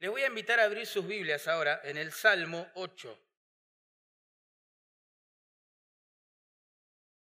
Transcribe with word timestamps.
Les 0.00 0.08
voy 0.08 0.22
a 0.22 0.28
invitar 0.28 0.60
a 0.60 0.64
abrir 0.64 0.86
sus 0.86 1.06
Biblias 1.06 1.48
ahora 1.48 1.80
en 1.82 1.96
el 1.96 2.12
Salmo 2.12 2.70
8. 2.74 3.18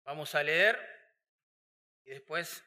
Vamos 0.05 0.35
a 0.35 0.43
leer 0.43 0.79
y 2.05 2.11
después 2.11 2.64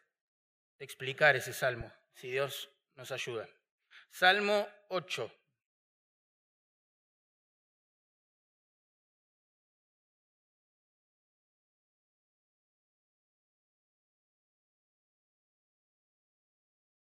explicar 0.78 1.36
ese 1.36 1.54
salmo, 1.54 1.92
si 2.14 2.30
Dios 2.30 2.70
nos 2.96 3.12
ayuda. 3.12 3.50
Salmo 4.12 4.68
8. 4.90 5.32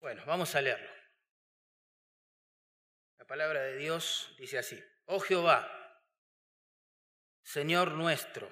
Bueno, 0.00 0.22
vamos 0.24 0.54
a 0.54 0.62
leerlo. 0.62 0.95
La 3.26 3.34
palabra 3.34 3.60
de 3.64 3.76
Dios 3.76 4.32
dice 4.38 4.56
así, 4.56 4.80
oh 5.06 5.18
Jehová, 5.18 6.00
Señor 7.42 7.90
nuestro, 7.90 8.48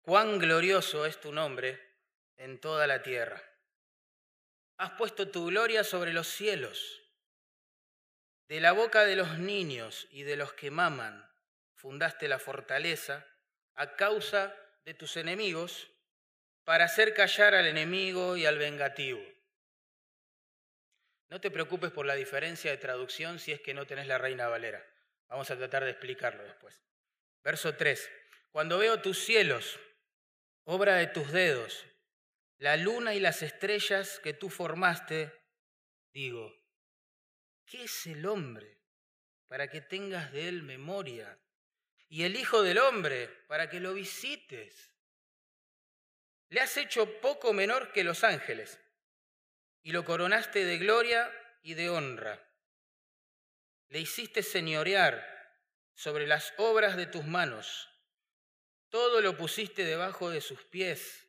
cuán 0.00 0.38
glorioso 0.38 1.04
es 1.04 1.20
tu 1.20 1.30
nombre 1.30 1.78
en 2.38 2.58
toda 2.58 2.86
la 2.86 3.02
tierra. 3.02 3.42
Has 4.78 4.92
puesto 4.92 5.28
tu 5.28 5.48
gloria 5.48 5.84
sobre 5.84 6.14
los 6.14 6.26
cielos. 6.26 7.02
De 8.48 8.60
la 8.62 8.72
boca 8.72 9.04
de 9.04 9.16
los 9.16 9.38
niños 9.38 10.08
y 10.10 10.22
de 10.22 10.36
los 10.36 10.54
que 10.54 10.70
maman 10.70 11.30
fundaste 11.74 12.28
la 12.28 12.38
fortaleza 12.38 13.26
a 13.74 13.94
causa 13.94 14.56
de 14.86 14.94
tus 14.94 15.18
enemigos 15.18 15.90
para 16.64 16.86
hacer 16.86 17.12
callar 17.12 17.54
al 17.54 17.66
enemigo 17.66 18.38
y 18.38 18.46
al 18.46 18.56
vengativo. 18.56 19.20
No 21.30 21.40
te 21.40 21.52
preocupes 21.52 21.92
por 21.92 22.06
la 22.06 22.16
diferencia 22.16 22.72
de 22.72 22.76
traducción 22.76 23.38
si 23.38 23.52
es 23.52 23.60
que 23.60 23.72
no 23.72 23.86
tenés 23.86 24.08
la 24.08 24.18
Reina 24.18 24.48
Valera. 24.48 24.84
Vamos 25.28 25.48
a 25.52 25.56
tratar 25.56 25.84
de 25.84 25.90
explicarlo 25.90 26.42
después. 26.42 26.82
Verso 27.44 27.76
3. 27.76 28.10
Cuando 28.50 28.78
veo 28.78 29.00
tus 29.00 29.24
cielos, 29.24 29.78
obra 30.64 30.96
de 30.96 31.06
tus 31.06 31.30
dedos, 31.30 31.86
la 32.58 32.76
luna 32.76 33.14
y 33.14 33.20
las 33.20 33.42
estrellas 33.42 34.18
que 34.18 34.34
tú 34.34 34.50
formaste, 34.50 35.32
digo, 36.12 36.52
¿qué 37.64 37.84
es 37.84 38.06
el 38.08 38.26
hombre 38.26 38.80
para 39.46 39.70
que 39.70 39.80
tengas 39.80 40.32
de 40.32 40.48
él 40.48 40.64
memoria? 40.64 41.38
Y 42.08 42.24
el 42.24 42.34
Hijo 42.34 42.64
del 42.64 42.78
Hombre 42.78 43.28
para 43.46 43.70
que 43.70 43.78
lo 43.78 43.94
visites. 43.94 44.90
Le 46.48 46.60
has 46.60 46.76
hecho 46.76 47.20
poco 47.20 47.52
menor 47.52 47.92
que 47.92 48.02
los 48.02 48.24
ángeles 48.24 48.80
y 49.82 49.92
lo 49.92 50.04
coronaste 50.04 50.64
de 50.64 50.78
gloria 50.78 51.30
y 51.62 51.74
de 51.74 51.90
honra. 51.90 52.46
Le 53.88 54.00
hiciste 54.00 54.42
señorear 54.42 55.26
sobre 55.94 56.26
las 56.26 56.54
obras 56.58 56.96
de 56.96 57.06
tus 57.06 57.24
manos. 57.24 57.88
Todo 58.88 59.20
lo 59.20 59.36
pusiste 59.36 59.84
debajo 59.84 60.30
de 60.30 60.40
sus 60.40 60.62
pies, 60.64 61.28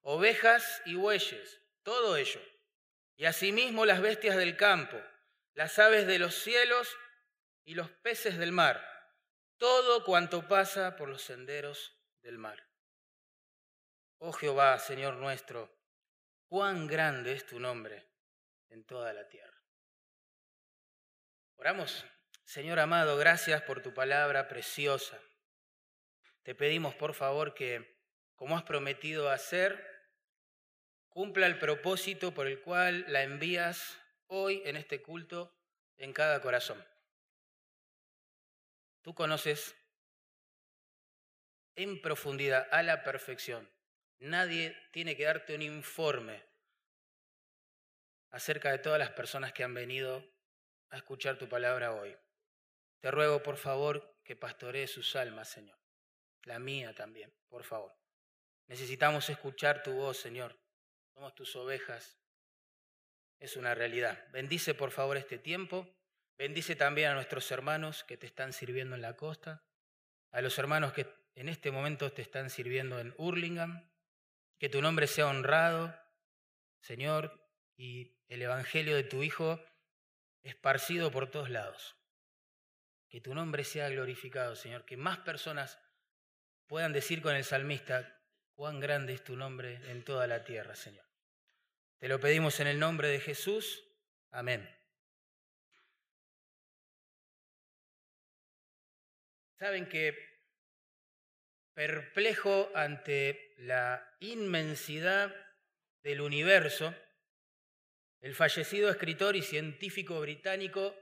ovejas 0.00 0.82
y 0.84 0.94
bueyes, 0.94 1.60
todo 1.82 2.16
ello. 2.16 2.40
Y 3.16 3.24
asimismo 3.26 3.86
las 3.86 4.00
bestias 4.00 4.36
del 4.36 4.56
campo, 4.56 5.00
las 5.54 5.78
aves 5.78 6.06
de 6.06 6.18
los 6.18 6.34
cielos 6.34 6.96
y 7.64 7.74
los 7.74 7.90
peces 7.90 8.38
del 8.38 8.52
mar, 8.52 8.84
todo 9.58 10.04
cuanto 10.04 10.48
pasa 10.48 10.96
por 10.96 11.08
los 11.08 11.22
senderos 11.22 11.96
del 12.22 12.38
mar. 12.38 12.68
Oh 14.18 14.32
Jehová, 14.32 14.78
Señor 14.78 15.14
nuestro, 15.16 15.72
cuán 16.52 16.86
grande 16.86 17.32
es 17.32 17.46
tu 17.46 17.58
nombre 17.58 18.06
en 18.68 18.84
toda 18.84 19.14
la 19.14 19.26
tierra. 19.26 19.58
Oramos, 21.56 22.04
Señor 22.44 22.78
amado, 22.78 23.16
gracias 23.16 23.62
por 23.62 23.80
tu 23.80 23.94
palabra 23.94 24.48
preciosa. 24.48 25.18
Te 26.42 26.54
pedimos, 26.54 26.94
por 26.94 27.14
favor, 27.14 27.54
que, 27.54 28.04
como 28.34 28.54
has 28.54 28.64
prometido 28.64 29.30
hacer, 29.30 29.82
cumpla 31.08 31.46
el 31.46 31.58
propósito 31.58 32.34
por 32.34 32.46
el 32.46 32.60
cual 32.60 33.06
la 33.08 33.22
envías 33.22 33.98
hoy 34.26 34.60
en 34.66 34.76
este 34.76 35.00
culto 35.00 35.56
en 35.96 36.12
cada 36.12 36.42
corazón. 36.42 36.86
Tú 39.00 39.14
conoces 39.14 39.74
en 41.76 42.02
profundidad, 42.02 42.68
a 42.70 42.82
la 42.82 43.04
perfección, 43.04 43.72
Nadie 44.22 44.76
tiene 44.92 45.16
que 45.16 45.24
darte 45.24 45.52
un 45.52 45.62
informe 45.62 46.40
acerca 48.30 48.70
de 48.70 48.78
todas 48.78 49.00
las 49.00 49.10
personas 49.10 49.52
que 49.52 49.64
han 49.64 49.74
venido 49.74 50.24
a 50.90 50.96
escuchar 50.96 51.38
tu 51.38 51.48
palabra 51.48 51.92
hoy. 51.92 52.16
Te 53.00 53.10
ruego, 53.10 53.42
por 53.42 53.56
favor, 53.56 54.16
que 54.22 54.36
pastorees 54.36 54.92
sus 54.92 55.16
almas, 55.16 55.48
Señor. 55.48 55.76
La 56.44 56.60
mía 56.60 56.94
también, 56.94 57.34
por 57.48 57.64
favor. 57.64 57.98
Necesitamos 58.68 59.28
escuchar 59.28 59.82
tu 59.82 59.92
voz, 59.94 60.18
Señor. 60.18 60.56
Somos 61.14 61.34
tus 61.34 61.56
ovejas. 61.56 62.16
Es 63.40 63.56
una 63.56 63.74
realidad. 63.74 64.24
Bendice, 64.30 64.72
por 64.72 64.92
favor, 64.92 65.16
este 65.16 65.38
tiempo. 65.38 65.92
Bendice 66.38 66.76
también 66.76 67.10
a 67.10 67.14
nuestros 67.14 67.50
hermanos 67.50 68.04
que 68.04 68.16
te 68.16 68.26
están 68.26 68.52
sirviendo 68.52 68.94
en 68.94 69.02
la 69.02 69.16
costa, 69.16 69.64
a 70.30 70.40
los 70.42 70.56
hermanos 70.60 70.92
que 70.92 71.12
en 71.34 71.48
este 71.48 71.72
momento 71.72 72.12
te 72.12 72.22
están 72.22 72.50
sirviendo 72.50 73.00
en 73.00 73.12
Hurlingham, 73.16 73.91
que 74.62 74.68
tu 74.68 74.80
nombre 74.80 75.08
sea 75.08 75.26
honrado, 75.26 75.92
Señor, 76.82 77.44
y 77.76 78.16
el 78.28 78.42
Evangelio 78.42 78.94
de 78.94 79.02
tu 79.02 79.24
Hijo 79.24 79.60
esparcido 80.44 81.10
por 81.10 81.28
todos 81.28 81.50
lados. 81.50 81.96
Que 83.08 83.20
tu 83.20 83.34
nombre 83.34 83.64
sea 83.64 83.88
glorificado, 83.88 84.54
Señor, 84.54 84.84
que 84.84 84.96
más 84.96 85.18
personas 85.18 85.80
puedan 86.68 86.92
decir 86.92 87.22
con 87.22 87.34
el 87.34 87.42
salmista, 87.42 88.22
cuán 88.54 88.78
grande 88.78 89.14
es 89.14 89.24
tu 89.24 89.34
nombre 89.34 89.80
en 89.90 90.04
toda 90.04 90.28
la 90.28 90.44
tierra, 90.44 90.76
Señor. 90.76 91.06
Te 91.98 92.06
lo 92.06 92.20
pedimos 92.20 92.60
en 92.60 92.68
el 92.68 92.78
nombre 92.78 93.08
de 93.08 93.18
Jesús. 93.18 93.82
Amén. 94.30 94.72
Saben 99.58 99.88
que 99.88 100.31
perplejo 101.74 102.70
ante 102.74 103.54
la 103.58 104.16
inmensidad 104.20 105.34
del 106.02 106.20
universo, 106.20 106.94
el 108.20 108.34
fallecido 108.34 108.90
escritor 108.90 109.36
y 109.36 109.42
científico 109.42 110.20
británico 110.20 110.94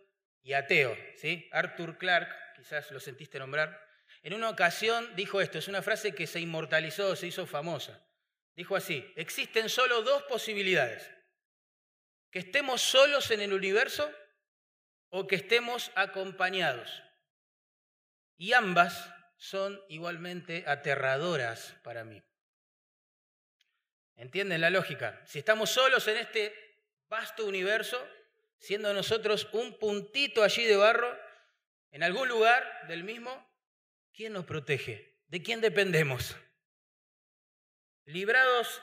y 0.43 0.53
ateo, 0.55 0.97
¿sí? 1.17 1.49
Arthur 1.53 1.99
Clarke, 1.99 2.35
quizás 2.57 2.91
lo 2.91 3.01
sentiste 3.01 3.39
nombrar, 3.39 3.79
en 4.23 4.35
una 4.35 4.51
ocasión 4.51 5.15
dijo 5.17 5.41
esto, 5.41 5.59
es 5.59 5.69
una 5.69 5.83
frase 5.83 6.15
que 6.15 6.27
se 6.27 6.41
inmortalizó, 6.41 7.17
se 7.17 7.27
hizo 7.27 7.47
famosa. 7.47 8.07
Dijo 8.55 8.77
así, 8.77 9.11
existen 9.17 9.69
solo 9.69 10.03
dos 10.03 10.23
posibilidades, 10.25 11.11
que 12.31 12.41
estemos 12.41 12.83
solos 12.83 13.31
en 13.31 13.41
el 13.41 13.53
universo 13.53 14.13
o 15.09 15.27
que 15.27 15.37
estemos 15.37 15.91
acompañados. 15.95 17.03
Y 18.37 18.53
ambas 18.53 19.13
son 19.41 19.83
igualmente 19.89 20.65
aterradoras 20.67 21.75
para 21.83 22.05
mí. 22.05 22.23
¿Entienden 24.17 24.61
la 24.61 24.69
lógica? 24.69 25.23
Si 25.25 25.39
estamos 25.39 25.71
solos 25.71 26.07
en 26.09 26.19
este 26.19 26.55
vasto 27.09 27.47
universo, 27.47 28.07
siendo 28.59 28.93
nosotros 28.93 29.49
un 29.53 29.79
puntito 29.79 30.43
allí 30.43 30.67
de 30.67 30.77
barro, 30.77 31.19
en 31.91 32.03
algún 32.03 32.29
lugar 32.29 32.87
del 32.87 33.03
mismo, 33.03 33.51
¿quién 34.13 34.35
nos 34.35 34.45
protege? 34.45 35.19
¿De 35.29 35.43
quién 35.43 35.63
dependemos? 35.63 36.37
¿Librados 38.05 38.83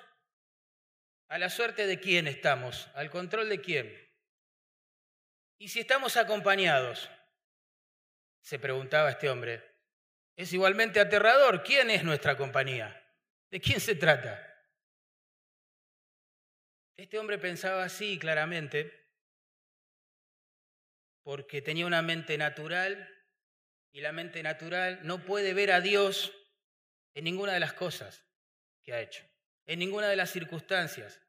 a 1.27 1.37
la 1.37 1.51
suerte 1.51 1.85
de 1.85 1.99
quién 1.99 2.25
estamos? 2.25 2.89
¿Al 2.95 3.11
control 3.11 3.47
de 3.49 3.61
quién? 3.61 4.11
Y 5.59 5.67
si 5.67 5.81
estamos 5.81 6.17
acompañados, 6.17 7.11
se 8.41 8.57
preguntaba 8.57 9.11
este 9.11 9.29
hombre, 9.29 9.66
es 10.37 10.53
igualmente 10.53 10.99
aterrador. 10.99 11.63
¿Quién 11.63 11.89
es 11.89 12.03
nuestra 12.03 12.37
compañía? 12.37 13.03
¿De 13.49 13.59
quién 13.59 13.81
se 13.81 13.95
trata? 13.95 14.43
Este 16.95 17.19
hombre 17.19 17.37
pensaba 17.37 17.83
así 17.83 18.17
claramente 18.17 19.07
porque 21.23 21.61
tenía 21.61 21.85
una 21.85 22.01
mente 22.01 22.37
natural 22.37 23.13
y 23.91 24.01
la 24.01 24.11
mente 24.11 24.41
natural 24.43 24.99
no 25.03 25.25
puede 25.25 25.53
ver 25.53 25.71
a 25.71 25.81
Dios 25.81 26.33
en 27.15 27.25
ninguna 27.25 27.53
de 27.53 27.59
las 27.59 27.73
cosas 27.73 28.23
que 28.83 28.93
ha 28.93 29.01
hecho, 29.01 29.23
en 29.65 29.79
ninguna 29.79 30.07
de 30.07 30.15
las 30.15 30.29
circunstancias 30.29 31.19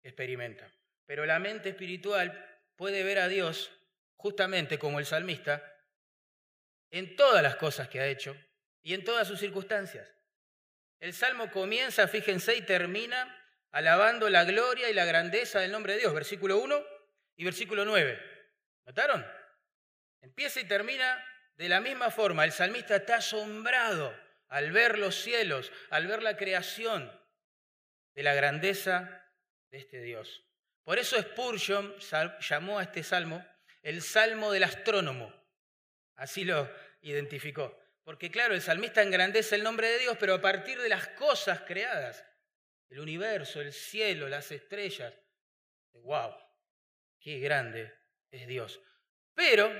que 0.00 0.08
experimenta. 0.08 0.70
Pero 1.06 1.26
la 1.26 1.38
mente 1.38 1.70
espiritual 1.70 2.60
puede 2.76 3.04
ver 3.04 3.18
a 3.20 3.28
Dios 3.28 3.70
justamente 4.16 4.78
como 4.78 4.98
el 4.98 5.06
salmista 5.06 5.71
en 6.92 7.16
todas 7.16 7.42
las 7.42 7.56
cosas 7.56 7.88
que 7.88 7.98
ha 7.98 8.06
hecho 8.06 8.36
y 8.82 8.94
en 8.94 9.02
todas 9.02 9.26
sus 9.26 9.40
circunstancias. 9.40 10.08
El 11.00 11.12
salmo 11.12 11.50
comienza, 11.50 12.06
fíjense, 12.06 12.54
y 12.54 12.62
termina 12.62 13.36
alabando 13.72 14.30
la 14.30 14.44
gloria 14.44 14.88
y 14.88 14.94
la 14.94 15.04
grandeza 15.04 15.58
del 15.58 15.72
nombre 15.72 15.94
de 15.94 16.00
Dios, 16.00 16.14
versículo 16.14 16.58
1 16.58 16.84
y 17.36 17.44
versículo 17.44 17.84
9. 17.84 18.20
¿Notaron? 18.84 19.26
Empieza 20.20 20.60
y 20.60 20.64
termina 20.64 21.24
de 21.56 21.68
la 21.68 21.80
misma 21.80 22.10
forma. 22.10 22.44
El 22.44 22.52
salmista 22.52 22.94
está 22.96 23.16
asombrado 23.16 24.14
al 24.48 24.70
ver 24.70 24.98
los 24.98 25.16
cielos, 25.16 25.72
al 25.90 26.06
ver 26.06 26.22
la 26.22 26.36
creación 26.36 27.10
de 28.14 28.22
la 28.22 28.34
grandeza 28.34 29.26
de 29.70 29.78
este 29.78 30.02
Dios. 30.02 30.44
Por 30.84 30.98
eso 30.98 31.20
Spurgeon 31.20 31.94
llamó 32.40 32.78
a 32.78 32.82
este 32.82 33.02
salmo 33.02 33.44
el 33.82 34.02
salmo 34.02 34.52
del 34.52 34.64
astrónomo. 34.64 35.41
Así 36.16 36.44
lo 36.44 36.70
identificó. 37.00 37.78
Porque 38.04 38.30
claro, 38.30 38.54
el 38.54 38.62
salmista 38.62 39.02
engrandece 39.02 39.54
el 39.54 39.62
nombre 39.62 39.88
de 39.88 39.98
Dios, 39.98 40.16
pero 40.18 40.34
a 40.34 40.40
partir 40.40 40.80
de 40.80 40.88
las 40.88 41.08
cosas 41.08 41.60
creadas, 41.62 42.24
el 42.88 43.00
universo, 43.00 43.60
el 43.60 43.72
cielo, 43.72 44.28
las 44.28 44.50
estrellas. 44.50 45.14
¡Wow! 45.92 46.34
¡Qué 47.20 47.38
grande 47.38 47.94
es 48.30 48.46
Dios! 48.46 48.80
Pero 49.34 49.72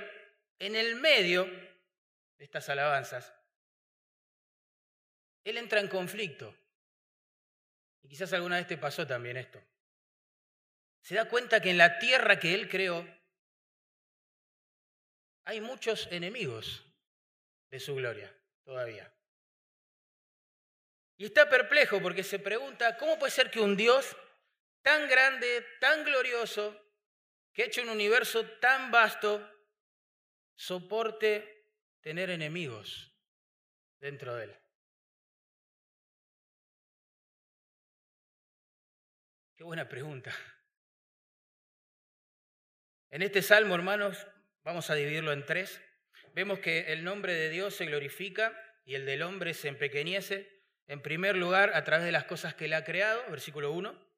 en 0.59 0.75
el 0.75 0.95
medio 0.95 1.45
de 1.45 2.45
estas 2.45 2.69
alabanzas, 2.69 3.33
él 5.43 5.57
entra 5.57 5.79
en 5.79 5.89
conflicto. 5.89 6.57
Y 8.01 8.09
quizás 8.09 8.31
alguna 8.33 8.57
vez 8.57 8.67
te 8.67 8.77
pasó 8.77 9.05
también 9.05 9.37
esto. 9.37 9.61
Se 11.01 11.15
da 11.15 11.27
cuenta 11.27 11.61
que 11.61 11.69
en 11.69 11.77
la 11.77 11.99
tierra 11.99 12.39
que 12.39 12.53
él 12.53 12.69
creó 12.69 13.05
hay 15.45 15.61
muchos 15.61 16.07
enemigos 16.11 16.85
de 17.69 17.79
su 17.79 17.95
gloria 17.95 18.35
todavía. 18.63 19.11
Y 21.17 21.25
está 21.25 21.49
perplejo 21.49 22.01
porque 22.01 22.23
se 22.23 22.39
pregunta, 22.39 22.97
¿cómo 22.97 23.17
puede 23.19 23.31
ser 23.31 23.51
que 23.51 23.59
un 23.59 23.77
Dios 23.77 24.15
tan 24.81 25.07
grande, 25.07 25.65
tan 25.79 26.03
glorioso, 26.03 26.79
que 27.53 27.63
ha 27.63 27.65
hecho 27.65 27.81
un 27.81 27.89
universo 27.89 28.45
tan 28.59 28.91
vasto, 28.91 29.49
soporte 30.55 31.67
tener 32.01 32.29
enemigos 32.29 33.11
dentro 33.99 34.35
de 34.35 34.45
él? 34.45 34.59
Qué 39.55 39.63
buena 39.63 39.87
pregunta. 39.87 40.35
En 43.11 43.21
este 43.21 43.43
salmo, 43.43 43.75
hermanos, 43.75 44.25
vamos 44.63 44.89
a 44.89 44.95
dividirlo 44.95 45.31
en 45.31 45.45
tres. 45.45 45.81
Vemos 46.33 46.59
que 46.59 46.91
el 46.93 47.03
nombre 47.03 47.33
de 47.33 47.49
Dios 47.49 47.75
se 47.75 47.85
glorifica 47.85 48.53
y 48.85 48.95
el 48.95 49.05
del 49.05 49.21
hombre 49.21 49.53
se 49.53 49.67
empequeñece. 49.67 50.49
En 50.87 51.01
primer 51.01 51.35
lugar, 51.35 51.71
a 51.75 51.83
través 51.83 52.05
de 52.05 52.11
las 52.11 52.25
cosas 52.25 52.55
que 52.55 52.65
él 52.65 52.73
ha 52.73 52.83
creado, 52.83 53.23
versículo 53.29 53.71
1. 53.71 54.13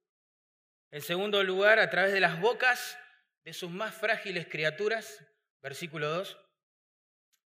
En 0.92 1.02
segundo 1.02 1.44
lugar, 1.44 1.80
a 1.80 1.90
través 1.90 2.14
de 2.14 2.20
las 2.20 2.40
bocas 2.40 2.98
de 3.44 3.54
sus 3.54 3.70
más 3.70 3.94
frágiles 3.94 4.48
criaturas, 4.48 5.24
versículo 5.62 6.10
2. 6.10 6.38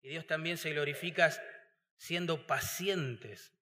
Y 0.02 0.10
Dios 0.10 0.28
también 0.28 0.58
se 0.58 0.72
glorifica 0.72 1.32
siendo 1.98 2.46
pacientes 2.46 3.54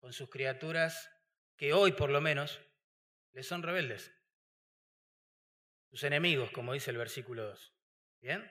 con 0.00 0.12
sus 0.12 0.30
criaturas 0.30 1.10
que 1.56 1.72
hoy 1.72 1.92
por 1.92 2.10
lo 2.10 2.20
menos 2.20 2.60
les 3.32 3.46
son 3.46 3.62
rebeldes. 3.62 4.12
Sus 5.90 6.02
enemigos, 6.04 6.50
como 6.50 6.72
dice 6.72 6.90
el 6.90 6.98
versículo 6.98 7.44
2. 7.44 7.77
¿Bien? 8.20 8.50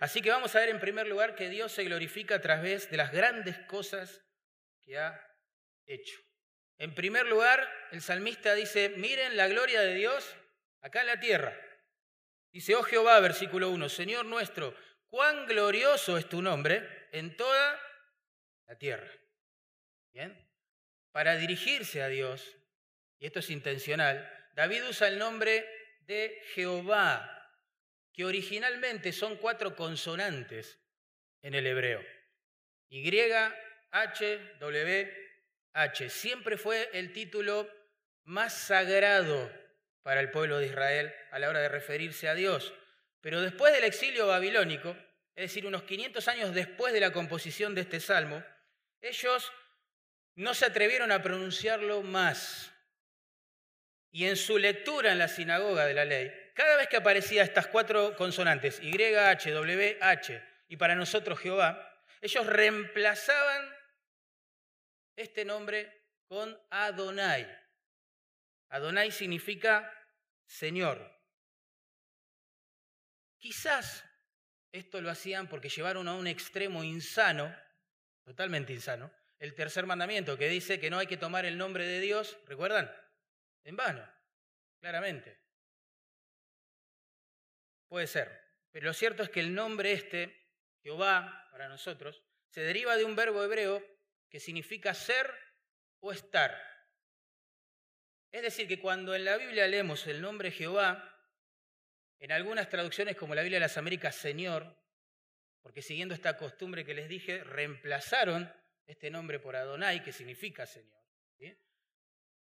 Así 0.00 0.20
que 0.20 0.30
vamos 0.30 0.54
a 0.54 0.60
ver 0.60 0.68
en 0.68 0.80
primer 0.80 1.06
lugar 1.06 1.34
que 1.34 1.48
Dios 1.48 1.72
se 1.72 1.84
glorifica 1.84 2.36
a 2.36 2.40
través 2.40 2.90
de 2.90 2.96
las 2.96 3.12
grandes 3.12 3.58
cosas 3.66 4.22
que 4.82 4.98
ha 4.98 5.20
hecho. 5.86 6.20
En 6.78 6.94
primer 6.94 7.26
lugar, 7.26 7.68
el 7.92 8.02
salmista 8.02 8.54
dice, 8.54 8.90
miren 8.90 9.36
la 9.36 9.48
gloria 9.48 9.80
de 9.80 9.94
Dios 9.94 10.36
acá 10.80 11.02
en 11.02 11.06
la 11.06 11.20
tierra. 11.20 11.56
Dice, 12.50 12.74
oh 12.74 12.82
Jehová, 12.82 13.18
versículo 13.20 13.70
1, 13.70 13.88
Señor 13.88 14.26
nuestro, 14.26 14.76
cuán 15.06 15.46
glorioso 15.46 16.18
es 16.18 16.28
tu 16.28 16.42
nombre 16.42 17.08
en 17.12 17.36
toda 17.36 17.80
la 18.66 18.76
tierra. 18.76 19.10
¿Bien? 20.12 20.36
Para 21.12 21.36
dirigirse 21.36 22.02
a 22.02 22.08
Dios, 22.08 22.56
y 23.18 23.26
esto 23.26 23.38
es 23.38 23.50
intencional, 23.50 24.30
David 24.54 24.88
usa 24.88 25.08
el 25.08 25.18
nombre 25.18 25.66
de 26.00 26.40
Jehová, 26.54 27.43
que 28.14 28.24
originalmente 28.24 29.12
son 29.12 29.36
cuatro 29.36 29.74
consonantes 29.74 30.78
en 31.42 31.54
el 31.54 31.66
hebreo. 31.66 32.02
Y, 32.88 33.02
H, 33.90 34.56
W, 34.60 35.32
H. 35.72 36.10
Siempre 36.10 36.56
fue 36.56 36.88
el 36.92 37.12
título 37.12 37.68
más 38.22 38.56
sagrado 38.56 39.52
para 40.02 40.20
el 40.20 40.30
pueblo 40.30 40.58
de 40.58 40.66
Israel 40.66 41.12
a 41.32 41.40
la 41.40 41.48
hora 41.48 41.60
de 41.60 41.68
referirse 41.68 42.28
a 42.28 42.34
Dios. 42.34 42.72
Pero 43.20 43.40
después 43.40 43.72
del 43.72 43.84
exilio 43.84 44.28
babilónico, 44.28 44.90
es 45.34 45.50
decir, 45.50 45.66
unos 45.66 45.82
500 45.82 46.28
años 46.28 46.54
después 46.54 46.92
de 46.92 47.00
la 47.00 47.12
composición 47.12 47.74
de 47.74 47.80
este 47.80 47.98
salmo, 47.98 48.44
ellos 49.00 49.52
no 50.36 50.54
se 50.54 50.66
atrevieron 50.66 51.10
a 51.10 51.22
pronunciarlo 51.22 52.02
más. 52.02 52.72
Y 54.12 54.26
en 54.26 54.36
su 54.36 54.58
lectura 54.58 55.10
en 55.10 55.18
la 55.18 55.28
sinagoga 55.28 55.86
de 55.86 55.94
la 55.94 56.04
ley, 56.04 56.32
cada 56.54 56.76
vez 56.76 56.88
que 56.88 56.96
aparecía 56.96 57.42
estas 57.42 57.66
cuatro 57.66 58.16
consonantes, 58.16 58.80
Y, 58.80 58.96
H, 59.14 59.50
W, 59.50 59.98
H, 60.00 60.42
y 60.68 60.76
para 60.76 60.94
nosotros 60.94 61.38
Jehová, 61.40 61.90
ellos 62.20 62.46
reemplazaban 62.46 63.68
este 65.16 65.44
nombre 65.44 66.04
con 66.26 66.56
Adonai. 66.70 67.46
Adonai 68.70 69.10
significa 69.10 69.92
Señor. 70.46 71.12
Quizás 73.38 74.04
esto 74.72 75.00
lo 75.00 75.10
hacían 75.10 75.48
porque 75.48 75.68
llevaron 75.68 76.08
a 76.08 76.14
un 76.14 76.26
extremo 76.26 76.82
insano, 76.82 77.54
totalmente 78.24 78.72
insano, 78.72 79.12
el 79.38 79.54
tercer 79.54 79.86
mandamiento 79.86 80.38
que 80.38 80.48
dice 80.48 80.80
que 80.80 80.90
no 80.90 80.98
hay 80.98 81.06
que 81.06 81.16
tomar 81.16 81.44
el 81.44 81.58
nombre 81.58 81.86
de 81.86 82.00
Dios, 82.00 82.38
¿recuerdan? 82.46 82.90
En 83.64 83.76
vano, 83.76 84.08
claramente. 84.80 85.43
Puede 87.94 88.08
ser. 88.08 88.42
Pero 88.72 88.86
lo 88.86 88.92
cierto 88.92 89.22
es 89.22 89.30
que 89.30 89.38
el 89.38 89.54
nombre 89.54 89.92
este, 89.92 90.48
Jehová, 90.82 91.46
para 91.52 91.68
nosotros, 91.68 92.24
se 92.48 92.60
deriva 92.60 92.96
de 92.96 93.04
un 93.04 93.14
verbo 93.14 93.44
hebreo 93.44 93.86
que 94.28 94.40
significa 94.40 94.92
ser 94.94 95.32
o 96.00 96.10
estar. 96.10 96.60
Es 98.32 98.42
decir, 98.42 98.66
que 98.66 98.80
cuando 98.80 99.14
en 99.14 99.24
la 99.24 99.36
Biblia 99.36 99.68
leemos 99.68 100.08
el 100.08 100.20
nombre 100.20 100.50
Jehová, 100.50 101.08
en 102.18 102.32
algunas 102.32 102.68
traducciones 102.68 103.14
como 103.14 103.36
la 103.36 103.42
Biblia 103.42 103.58
de 103.58 103.66
las 103.66 103.76
Américas, 103.76 104.16
Señor, 104.16 104.76
porque 105.62 105.80
siguiendo 105.80 106.16
esta 106.16 106.36
costumbre 106.36 106.84
que 106.84 106.94
les 106.94 107.08
dije, 107.08 107.44
reemplazaron 107.44 108.52
este 108.86 109.08
nombre 109.08 109.38
por 109.38 109.54
Adonai, 109.54 110.02
que 110.02 110.10
significa 110.10 110.66
Señor. 110.66 111.00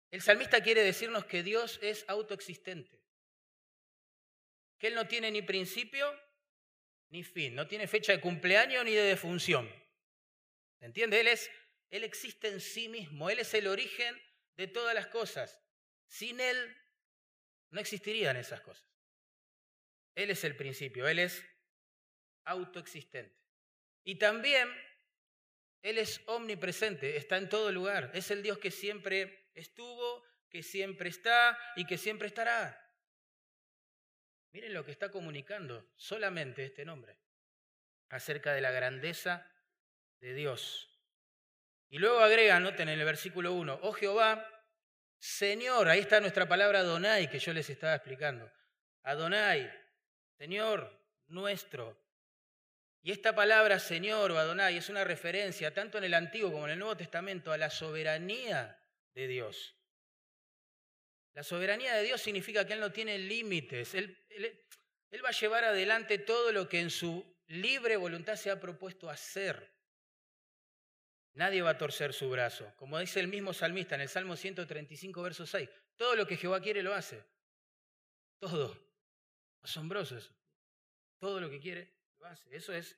El 0.09 0.21
salmista 0.21 0.61
quiere 0.61 0.81
decirnos 0.81 1.25
que 1.25 1.43
Dios 1.43 1.79
es 1.83 2.05
autoexistente, 2.07 3.02
que 4.83 4.87
Él 4.87 4.95
no 4.95 5.07
tiene 5.07 5.31
ni 5.31 5.41
principio 5.41 6.13
ni 7.07 7.23
fin, 7.23 7.55
no 7.55 7.65
tiene 7.69 7.87
fecha 7.87 8.11
de 8.11 8.19
cumpleaños 8.19 8.83
ni 8.83 8.91
de 8.91 9.03
defunción. 9.03 9.73
¿Se 10.77 10.83
entiende? 10.83 11.21
Él, 11.21 11.29
es, 11.29 11.49
él 11.89 12.03
existe 12.03 12.49
en 12.49 12.59
sí 12.59 12.89
mismo, 12.89 13.29
Él 13.29 13.39
es 13.39 13.53
el 13.53 13.67
origen 13.67 14.21
de 14.57 14.67
todas 14.67 14.93
las 14.93 15.07
cosas. 15.07 15.63
Sin 16.05 16.41
Él 16.41 16.75
no 17.69 17.79
existirían 17.79 18.35
esas 18.35 18.59
cosas. 18.59 18.85
Él 20.15 20.29
es 20.31 20.43
el 20.43 20.57
principio, 20.57 21.07
Él 21.07 21.19
es 21.19 21.45
autoexistente. 22.43 23.39
Y 24.03 24.15
también 24.15 24.67
Él 25.81 25.97
es 25.97 26.19
omnipresente, 26.25 27.15
está 27.15 27.37
en 27.37 27.47
todo 27.47 27.71
lugar. 27.71 28.11
Es 28.13 28.31
el 28.31 28.43
Dios 28.43 28.57
que 28.57 28.69
siempre 28.69 29.47
estuvo, 29.53 30.25
que 30.49 30.61
siempre 30.61 31.07
está 31.07 31.57
y 31.77 31.85
que 31.85 31.97
siempre 31.97 32.27
estará. 32.27 32.82
Miren 34.53 34.73
lo 34.73 34.85
que 34.85 34.91
está 34.91 35.09
comunicando 35.09 35.91
solamente 35.95 36.63
este 36.63 36.85
nombre 36.85 37.17
acerca 38.09 38.53
de 38.53 38.61
la 38.61 38.71
grandeza 38.71 39.51
de 40.19 40.33
Dios. 40.33 40.89
Y 41.89 41.97
luego 41.97 42.19
agrega, 42.19 42.59
noten 42.59 42.89
en 42.89 42.99
el 42.99 43.05
versículo 43.05 43.53
1, 43.53 43.79
oh 43.81 43.93
Jehová, 43.93 44.47
Señor, 45.17 45.87
ahí 45.89 45.99
está 45.99 46.19
nuestra 46.19 46.47
palabra 46.47 46.79
Adonai 46.79 47.29
que 47.29 47.39
yo 47.39 47.53
les 47.53 47.69
estaba 47.69 47.95
explicando. 47.95 48.51
Adonai, 49.03 49.71
Señor 50.37 51.03
nuestro. 51.27 51.99
Y 53.01 53.11
esta 53.11 53.35
palabra 53.35 53.79
Señor 53.79 54.31
o 54.31 54.37
Adonai 54.37 54.77
es 54.77 54.89
una 54.89 55.03
referencia 55.03 55.73
tanto 55.73 55.97
en 55.97 56.05
el 56.05 56.13
Antiguo 56.13 56.51
como 56.51 56.65
en 56.65 56.73
el 56.73 56.79
Nuevo 56.79 56.95
Testamento 56.95 57.51
a 57.51 57.57
la 57.57 57.69
soberanía 57.69 58.79
de 59.13 59.27
Dios. 59.27 59.75
La 61.33 61.43
soberanía 61.43 61.95
de 61.95 62.03
Dios 62.03 62.21
significa 62.21 62.65
que 62.65 62.73
Él 62.73 62.79
no 62.79 62.91
tiene 62.91 63.17
límites. 63.17 63.95
Él, 63.95 64.17
va 65.23 65.29
a 65.29 65.31
llevar 65.31 65.63
adelante 65.63 66.19
todo 66.19 66.51
lo 66.51 66.69
que 66.69 66.79
en 66.79 66.89
su 66.89 67.25
libre 67.47 67.97
voluntad 67.97 68.35
se 68.35 68.51
ha 68.51 68.59
propuesto 68.59 69.09
hacer. 69.09 69.71
Nadie 71.33 71.61
va 71.61 71.71
a 71.71 71.77
torcer 71.77 72.13
su 72.13 72.29
brazo. 72.29 72.71
Como 72.75 72.99
dice 72.99 73.19
el 73.19 73.27
mismo 73.27 73.53
salmista 73.53 73.95
en 73.95 74.01
el 74.01 74.09
Salmo 74.09 74.35
135, 74.35 75.21
verso 75.23 75.47
6. 75.47 75.69
Todo 75.95 76.15
lo 76.15 76.27
que 76.27 76.37
Jehová 76.37 76.61
quiere 76.61 76.83
lo 76.83 76.93
hace. 76.93 77.23
Todo. 78.39 78.77
Asombroso 79.63 80.17
eso. 80.17 80.35
Todo 81.19 81.39
lo 81.39 81.49
que 81.49 81.59
quiere, 81.59 81.91
lo 82.19 82.27
hace. 82.27 82.55
Eso 82.55 82.73
es 82.73 82.97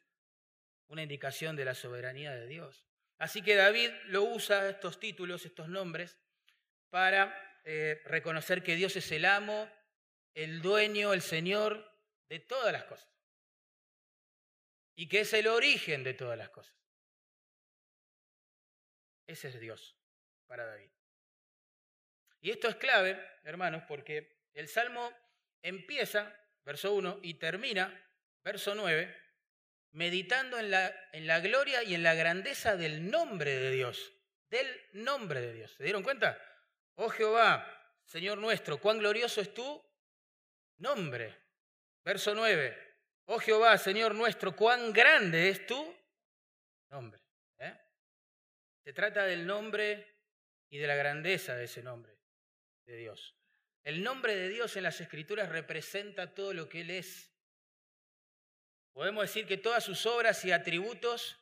una 0.88 1.04
indicación 1.04 1.56
de 1.56 1.64
la 1.64 1.76
soberanía 1.76 2.34
de 2.34 2.48
Dios. 2.48 2.86
Así 3.18 3.42
que 3.42 3.56
David 3.56 3.92
lo 4.08 4.24
usa, 4.24 4.68
estos 4.70 5.00
títulos, 5.00 5.46
estos 5.46 5.70
nombres, 5.70 6.18
para 6.90 7.45
eh, 7.68 8.00
reconocer 8.06 8.62
que 8.62 8.76
Dios 8.76 8.96
es 8.96 9.12
el 9.12 9.26
amo, 9.26 9.68
el 10.36 10.62
dueño, 10.62 11.14
el 11.14 11.24
Señor 11.24 11.92
de 12.30 12.40
todas 12.40 12.72
las 12.72 12.84
cosas. 12.86 13.10
Y 14.96 15.10
que 15.10 15.22
es 15.22 15.34
el 15.34 15.48
origen 15.48 16.04
de 16.04 16.14
todas 16.14 16.38
las 16.38 16.50
cosas. 16.50 16.76
Ese 19.26 19.48
es 19.48 19.60
Dios 19.60 19.98
para 20.46 20.66
David. 20.66 20.92
Y 22.40 22.52
esto 22.52 22.68
es 22.68 22.76
clave, 22.76 23.20
hermanos, 23.44 23.84
porque 23.88 24.46
el 24.54 24.68
Salmo 24.68 25.12
empieza, 25.64 26.40
verso 26.64 26.94
1, 26.94 27.22
y 27.24 27.34
termina, 27.34 28.08
verso 28.44 28.76
9, 28.76 29.14
meditando 29.94 30.60
en 30.60 30.70
la, 30.70 31.10
en 31.14 31.26
la 31.26 31.40
gloria 31.40 31.82
y 31.82 31.96
en 31.96 32.04
la 32.04 32.14
grandeza 32.14 32.78
del 32.78 33.10
nombre 33.10 33.56
de 33.56 33.72
Dios. 33.72 34.14
Del 34.52 34.68
nombre 34.94 35.42
de 35.42 35.54
Dios. 35.54 35.72
¿Se 35.72 35.84
dieron 35.84 36.04
cuenta? 36.04 36.40
Oh 36.96 37.10
Jehová, 37.10 37.66
Señor 38.06 38.38
nuestro, 38.38 38.80
cuán 38.80 39.00
glorioso 39.00 39.42
es 39.42 39.54
tu 39.54 39.84
nombre. 40.78 41.36
Verso 42.04 42.34
9. 42.34 42.86
Oh 43.26 43.40
Jehová, 43.40 43.78
Señor 43.78 44.14
nuestro, 44.14 44.56
cuán 44.56 44.94
grande 44.94 45.50
es 45.50 45.66
tu 45.66 45.96
nombre. 46.90 47.22
¿eh? 47.58 47.76
Se 48.84 48.94
trata 48.94 49.26
del 49.26 49.46
nombre 49.46 50.16
y 50.70 50.78
de 50.78 50.88
la 50.88 50.96
grandeza 50.96 51.56
de 51.56 51.66
ese 51.66 51.82
nombre 51.82 52.16
de 52.86 52.96
Dios. 52.98 53.36
El 53.84 54.04
nombre 54.04 54.36
de 54.36 54.50
Dios 54.50 54.78
en 54.78 54.84
las 54.84 55.02
Escrituras 55.02 55.50
representa 55.50 56.34
todo 56.34 56.54
lo 56.54 56.70
que 56.70 56.82
Él 56.82 56.92
es. 56.92 57.32
Podemos 58.94 59.24
decir 59.24 59.46
que 59.46 59.58
todas 59.58 59.84
sus 59.84 60.06
obras 60.06 60.46
y 60.46 60.52
atributos 60.52 61.38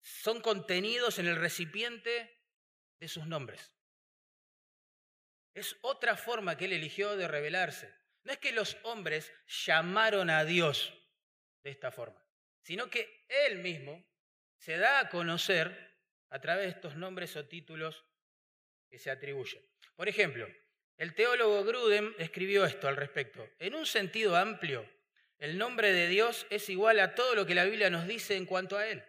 son 0.00 0.40
contenidos 0.40 1.18
en 1.18 1.28
el 1.28 1.36
recipiente 1.36 2.42
de 2.98 3.08
sus 3.08 3.26
nombres. 3.26 3.72
Es 5.54 5.76
otra 5.82 6.16
forma 6.16 6.56
que 6.56 6.64
Él 6.66 6.72
eligió 6.72 7.16
de 7.16 7.28
revelarse. 7.28 7.92
No 8.24 8.32
es 8.32 8.38
que 8.38 8.52
los 8.52 8.76
hombres 8.84 9.32
llamaron 9.64 10.30
a 10.30 10.44
Dios 10.44 10.94
de 11.62 11.70
esta 11.70 11.90
forma, 11.90 12.24
sino 12.62 12.88
que 12.88 13.26
Él 13.28 13.58
mismo 13.58 14.04
se 14.56 14.76
da 14.76 15.00
a 15.00 15.08
conocer 15.08 15.92
a 16.30 16.40
través 16.40 16.64
de 16.64 16.70
estos 16.70 16.96
nombres 16.96 17.36
o 17.36 17.46
títulos 17.46 18.04
que 18.88 18.98
se 18.98 19.10
atribuyen. 19.10 19.62
Por 19.96 20.08
ejemplo, 20.08 20.48
el 20.96 21.14
teólogo 21.14 21.64
Grudem 21.64 22.14
escribió 22.18 22.64
esto 22.64 22.88
al 22.88 22.96
respecto. 22.96 23.48
En 23.58 23.74
un 23.74 23.86
sentido 23.86 24.36
amplio, 24.36 24.88
el 25.38 25.58
nombre 25.58 25.92
de 25.92 26.06
Dios 26.06 26.46
es 26.50 26.68
igual 26.68 27.00
a 27.00 27.14
todo 27.14 27.34
lo 27.34 27.44
que 27.44 27.54
la 27.54 27.64
Biblia 27.64 27.90
nos 27.90 28.06
dice 28.06 28.36
en 28.36 28.46
cuanto 28.46 28.78
a 28.78 28.86
Él. 28.86 29.04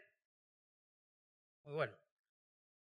Muy 1.65 1.75
bueno. 1.75 1.97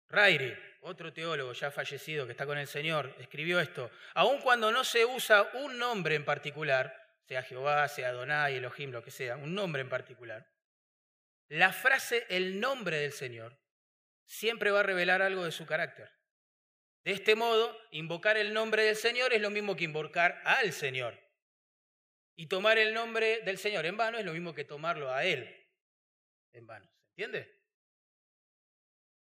Rairi, 0.09 0.55
otro 0.81 1.11
teólogo 1.13 1.53
ya 1.53 1.71
fallecido 1.71 2.25
que 2.25 2.31
está 2.31 2.45
con 2.45 2.57
el 2.57 2.67
Señor, 2.67 3.13
escribió 3.19 3.59
esto. 3.59 3.91
Aun 4.13 4.39
cuando 4.41 4.71
no 4.71 4.83
se 4.83 5.05
usa 5.05 5.49
un 5.53 5.77
nombre 5.77 6.15
en 6.15 6.25
particular, 6.25 6.95
sea 7.27 7.43
Jehová, 7.43 7.87
sea 7.87 8.09
Adonai, 8.09 8.55
Elohim, 8.55 8.91
lo 8.91 9.03
que 9.03 9.11
sea, 9.11 9.35
un 9.35 9.53
nombre 9.53 9.81
en 9.81 9.89
particular, 9.89 10.47
la 11.49 11.73
frase 11.73 12.25
el 12.29 12.59
nombre 12.59 12.97
del 12.97 13.11
Señor 13.11 13.57
siempre 14.25 14.71
va 14.71 14.81
a 14.81 14.83
revelar 14.83 15.21
algo 15.21 15.43
de 15.43 15.51
su 15.51 15.65
carácter. 15.65 16.11
De 17.03 17.11
este 17.11 17.35
modo, 17.35 17.75
invocar 17.91 18.37
el 18.37 18.53
nombre 18.53 18.83
del 18.83 18.95
Señor 18.95 19.33
es 19.33 19.41
lo 19.41 19.49
mismo 19.49 19.75
que 19.75 19.85
invocar 19.85 20.41
al 20.45 20.71
Señor. 20.73 21.19
Y 22.35 22.47
tomar 22.47 22.77
el 22.77 22.93
nombre 22.93 23.41
del 23.41 23.57
Señor 23.57 23.85
en 23.85 23.97
vano 23.97 24.17
es 24.17 24.25
lo 24.25 24.33
mismo 24.33 24.53
que 24.53 24.63
tomarlo 24.63 25.11
a 25.11 25.25
Él 25.25 25.67
en 26.53 26.67
vano. 26.67 26.89
¿Se 27.01 27.23
entiende? 27.23 27.58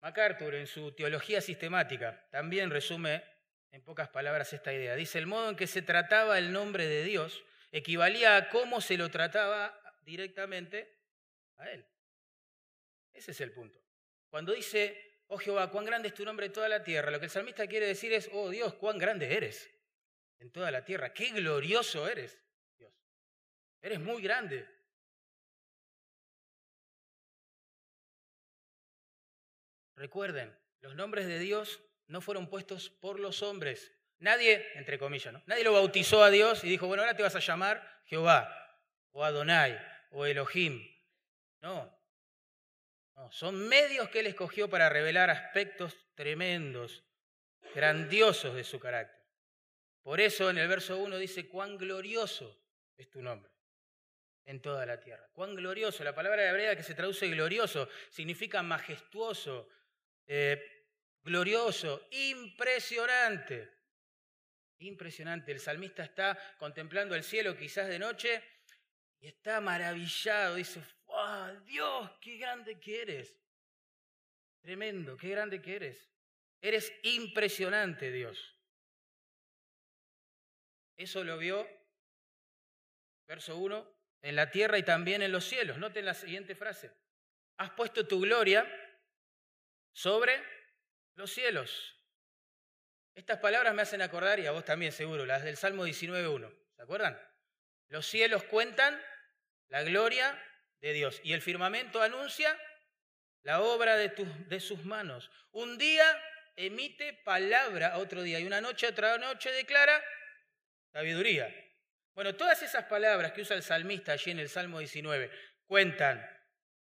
MacArthur, 0.03 0.57
en 0.57 0.67
su 0.67 0.93
Teología 0.93 1.41
Sistemática, 1.41 2.27
también 2.31 2.71
resume 2.71 3.25
en 3.71 3.83
pocas 3.83 4.09
palabras 4.09 4.53
esta 4.53 4.73
idea. 4.73 4.97
Dice, 4.97 5.19
el 5.19 5.27
modo 5.27 5.51
en 5.51 5.57
que 5.57 5.69
se 5.69 5.81
trataba 5.81 6.39
el 6.39 6.53
nombre 6.53 6.87
de 6.87 7.05
Dios 7.05 7.45
equivalía 7.71 8.37
a 8.37 8.49
cómo 8.49 8.81
se 8.81 8.99
lo 8.99 9.11
trataba 9.11 9.81
directamente 10.03 10.99
a 11.57 11.71
Él. 11.71 11.87
Ese 13.13 13.31
es 13.31 13.41
el 13.41 13.53
punto. 13.53 13.79
Cuando 14.29 14.53
dice, 14.53 15.23
oh 15.29 15.39
Jehová, 15.39 15.71
cuán 15.71 15.85
grande 15.85 16.09
es 16.09 16.15
tu 16.15 16.25
nombre 16.25 16.47
en 16.47 16.53
toda 16.53 16.69
la 16.69 16.83
tierra, 16.83 17.11
lo 17.11 17.21
que 17.21 17.27
el 17.27 17.31
salmista 17.31 17.67
quiere 17.69 17.87
decir 17.87 18.13
es, 18.13 18.29
oh 18.33 18.51
Dios, 18.51 18.75
cuán 18.75 18.99
grande 18.99 19.35
eres 19.37 19.71
en 20.41 20.51
toda 20.51 20.73
la 20.73 20.85
tierra, 20.85 21.15
qué 21.15 21.31
glorioso 21.31 22.09
eres, 22.09 22.37
Dios. 22.77 22.93
Eres 23.81 24.01
muy 24.01 24.21
grande. 24.21 24.67
Recuerden, 29.97 30.57
los 30.81 30.95
nombres 30.95 31.27
de 31.27 31.39
Dios 31.39 31.83
no 32.07 32.21
fueron 32.21 32.49
puestos 32.49 32.91
por 32.91 33.21
los 33.21 33.43
hombres. 33.43 33.93
Nadie, 34.19 34.67
entre 34.75 34.99
comillas, 34.99 35.33
¿no? 35.33 35.43
Nadie 35.47 35.65
lo 35.65 35.73
bautizó 35.73 36.23
a 36.23 36.31
Dios 36.31 36.63
y 36.65 36.69
dijo, 36.69 36.87
bueno, 36.87 37.03
ahora 37.03 37.17
te 37.17 37.23
vas 37.23 37.35
a 37.37 37.41
llamar 37.41 38.03
Jehová, 38.05 38.81
o 39.13 39.25
Adonai, 39.25 39.79
o 40.11 40.27
Elohim. 40.27 40.87
No. 41.61 41.99
Son 43.31 43.69
medios 43.69 44.09
que 44.09 44.21
Él 44.21 44.27
escogió 44.27 44.69
para 44.69 44.89
revelar 44.89 45.31
aspectos 45.31 45.97
tremendos, 46.15 47.05
grandiosos 47.75 48.55
de 48.55 48.65
su 48.65 48.81
carácter. 48.81 49.23
Por 50.03 50.21
eso 50.21 50.51
en 50.51 50.59
el 50.59 50.69
verso 50.69 50.99
1 50.99 51.17
dice, 51.19 51.49
cuán 51.49 51.79
glorioso 51.79 52.61
es 52.97 53.09
tu 53.09 53.23
nombre 53.23 53.53
en 54.45 54.61
toda 54.61 54.85
la 54.87 55.01
tierra. 55.01 55.29
Cuán 55.33 55.55
glorioso. 55.55 56.03
La 56.05 56.15
palabra 56.15 56.49
hebrea 56.49 56.77
que 56.77 56.83
se 56.83 56.95
traduce 56.95 57.29
glorioso 57.29 57.89
significa 58.11 58.63
majestuoso, 58.63 59.69
eh, 60.35 60.87
glorioso, 61.23 62.09
impresionante. 62.11 63.71
Impresionante. 64.79 65.53
El 65.53 65.61
salmista 65.61 66.05
está 66.05 66.39
contemplando 66.57 67.15
el 67.15 67.23
cielo 67.23 67.55
quizás 67.55 67.87
de 67.87 67.99
noche 67.99 68.43
y 69.21 69.27
está 69.27 69.61
maravillado. 69.61 70.55
Dice, 70.55 70.83
¡Oh, 71.05 71.49
Dios, 71.67 72.11
qué 72.23 72.39
grande 72.39 72.81
que 72.81 73.03
eres! 73.03 73.39
Tremendo, 74.63 75.19
qué 75.19 75.29
grande 75.29 75.61
que 75.61 75.77
eres. 75.77 76.11
Eres 76.63 76.91
impresionante, 77.03 78.11
Dios. 78.11 78.57
Eso 80.97 81.25
lo 81.25 81.37
vio, 81.37 81.69
verso 83.27 83.59
1, 83.59 83.97
en 84.23 84.37
la 84.37 84.51
tierra 84.51 84.79
y 84.79 84.83
también 84.83 85.21
en 85.21 85.33
los 85.33 85.45
cielos. 85.45 85.77
Noten 85.77 86.07
la 86.07 86.15
siguiente 86.15 86.55
frase. 86.55 86.91
Has 87.59 87.73
puesto 87.73 88.07
tu 88.07 88.21
gloria 88.21 88.67
sobre 89.93 90.43
los 91.15 91.33
cielos. 91.33 91.97
Estas 93.15 93.39
palabras 93.39 93.75
me 93.75 93.83
hacen 93.83 94.01
acordar, 94.03 94.41
y 94.41 94.47
a 94.47 94.53
vos 94.53 94.65
también 94.65 94.93
seguro, 94.93 95.27
las 95.27 95.45
del 95.45 95.57
Salmo 95.57 95.87
19.1. 95.87 96.55
¿Se 96.77 96.83
acuerdan? 96.83 97.21
Los 97.89 98.07
cielos 98.07 98.45
cuentan 98.45 99.01
la 99.69 99.83
gloria 99.83 100.43
de 100.81 100.93
Dios 100.93 101.21
y 101.23 101.35
el 101.35 101.43
firmamento 101.43 102.03
anuncia 102.03 102.59
la 103.43 103.61
obra 103.61 103.97
de, 103.97 104.09
de 104.49 104.61
sus 104.61 104.85
manos. 104.85 105.31
Un 105.51 105.77
día 105.77 106.05
emite 106.57 107.13
palabra 107.25 107.89
a 107.89 107.99
otro 107.99 108.23
día 108.23 108.41
y 108.41 108.47
una 108.47 108.61
noche 108.61 108.87
a 108.87 108.91
otra 108.91 109.19
noche 109.19 109.53
declara 109.53 110.03
sabiduría. 110.93 111.55
Bueno, 112.15 112.35
todas 112.35 112.63
esas 112.63 112.85
palabras 112.85 113.33
que 113.33 113.43
usa 113.43 113.57
el 113.57 113.63
salmista 113.63 114.13
allí 114.13 114.31
en 114.31 114.39
el 114.39 114.49
Salmo 114.49 114.79
19 114.79 115.31
cuentan, 115.67 116.27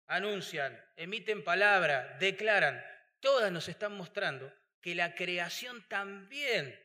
anuncian, 0.07 0.79
emiten 0.97 1.43
palabra, 1.45 2.17
declaran 2.19 2.85
todas 3.23 3.53
nos 3.53 3.69
están 3.69 3.97
mostrando 3.97 4.53
que 4.83 4.95
la 4.95 5.15
creación 5.15 5.87
también 5.89 6.79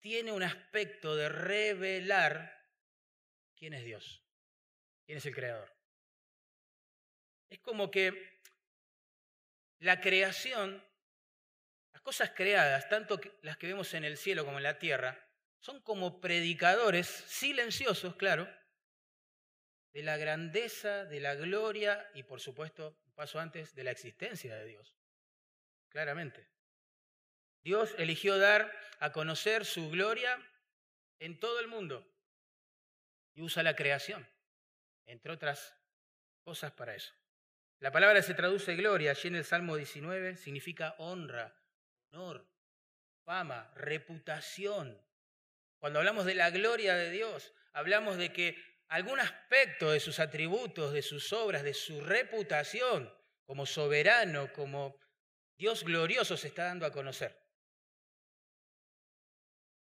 tiene 0.00 0.32
un 0.32 0.44
aspecto 0.44 1.16
de 1.16 1.28
revelar 1.28 2.66
quién 3.56 3.74
es 3.74 3.84
Dios, 3.84 4.22
quién 5.04 5.18
es 5.18 5.26
el 5.26 5.34
creador. 5.34 5.76
Es 7.50 7.58
como 7.58 7.90
que 7.90 8.40
la 9.80 10.00
creación, 10.00 10.82
las 11.92 12.02
cosas 12.02 12.30
creadas, 12.30 12.88
tanto 12.88 13.20
las 13.42 13.56
que 13.58 13.66
vemos 13.66 13.92
en 13.94 14.04
el 14.04 14.16
cielo 14.16 14.44
como 14.44 14.58
en 14.58 14.62
la 14.62 14.78
tierra, 14.78 15.28
son 15.58 15.80
como 15.82 16.20
predicadores 16.20 17.08
silenciosos, 17.08 18.14
claro, 18.14 18.48
de 19.92 20.02
la 20.02 20.16
grandeza, 20.16 21.04
de 21.04 21.20
la 21.20 21.34
gloria 21.34 22.10
y 22.14 22.22
por 22.22 22.40
supuesto 22.40 22.96
paso 23.14 23.38
antes 23.38 23.74
de 23.74 23.84
la 23.84 23.90
existencia 23.90 24.54
de 24.56 24.66
Dios. 24.66 24.96
Claramente. 25.88 26.48
Dios 27.62 27.94
eligió 27.98 28.38
dar 28.38 28.72
a 28.98 29.12
conocer 29.12 29.64
su 29.64 29.90
gloria 29.90 30.40
en 31.20 31.38
todo 31.38 31.60
el 31.60 31.68
mundo 31.68 32.10
y 33.34 33.42
usa 33.42 33.62
la 33.62 33.76
creación, 33.76 34.28
entre 35.06 35.32
otras 35.32 35.76
cosas 36.42 36.72
para 36.72 36.94
eso. 36.94 37.12
La 37.78 37.92
palabra 37.92 38.22
se 38.22 38.34
traduce 38.34 38.74
gloria, 38.74 39.10
allí 39.10 39.28
en 39.28 39.36
el 39.36 39.44
Salmo 39.44 39.76
19 39.76 40.36
significa 40.36 40.94
honra, 40.98 41.54
honor, 42.10 42.48
fama, 43.24 43.72
reputación. 43.74 45.00
Cuando 45.78 45.98
hablamos 45.98 46.24
de 46.24 46.34
la 46.34 46.50
gloria 46.50 46.94
de 46.94 47.10
Dios, 47.10 47.52
hablamos 47.72 48.16
de 48.16 48.32
que 48.32 48.71
algún 48.92 49.18
aspecto 49.20 49.90
de 49.90 50.00
sus 50.00 50.18
atributos, 50.18 50.92
de 50.92 51.00
sus 51.00 51.32
obras, 51.32 51.62
de 51.62 51.72
su 51.72 52.02
reputación 52.02 53.10
como 53.46 53.64
soberano, 53.64 54.52
como 54.52 55.00
Dios 55.56 55.82
glorioso 55.82 56.36
se 56.36 56.48
está 56.48 56.64
dando 56.64 56.84
a 56.84 56.92
conocer. 56.92 57.34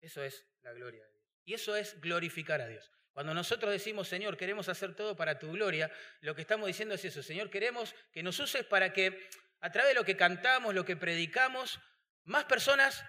Eso 0.00 0.22
es 0.22 0.46
la 0.62 0.72
gloria 0.72 1.02
de 1.02 1.10
Dios. 1.10 1.24
Y 1.44 1.54
eso 1.54 1.74
es 1.74 2.00
glorificar 2.00 2.60
a 2.60 2.68
Dios. 2.68 2.92
Cuando 3.10 3.34
nosotros 3.34 3.72
decimos, 3.72 4.06
Señor, 4.06 4.36
queremos 4.36 4.68
hacer 4.68 4.94
todo 4.94 5.16
para 5.16 5.36
tu 5.36 5.50
gloria, 5.50 5.90
lo 6.20 6.36
que 6.36 6.42
estamos 6.42 6.68
diciendo 6.68 6.94
es 6.94 7.04
eso, 7.04 7.24
Señor, 7.24 7.50
queremos 7.50 7.96
que 8.12 8.22
nos 8.22 8.38
uses 8.38 8.64
para 8.64 8.92
que 8.92 9.28
a 9.58 9.72
través 9.72 9.90
de 9.90 9.94
lo 9.96 10.04
que 10.04 10.16
cantamos, 10.16 10.76
lo 10.76 10.84
que 10.84 10.96
predicamos, 10.96 11.80
más 12.22 12.44
personas 12.44 13.04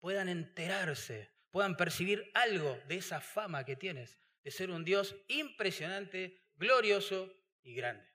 puedan 0.00 0.28
enterarse, 0.28 1.30
puedan 1.52 1.76
percibir 1.76 2.28
algo 2.34 2.82
de 2.88 2.96
esa 2.96 3.20
fama 3.20 3.64
que 3.64 3.76
tienes, 3.76 4.18
de 4.42 4.50
ser 4.50 4.70
un 4.70 4.84
Dios 4.84 5.16
impresionante, 5.28 6.42
glorioso 6.56 7.34
y 7.62 7.74
grande. 7.74 8.08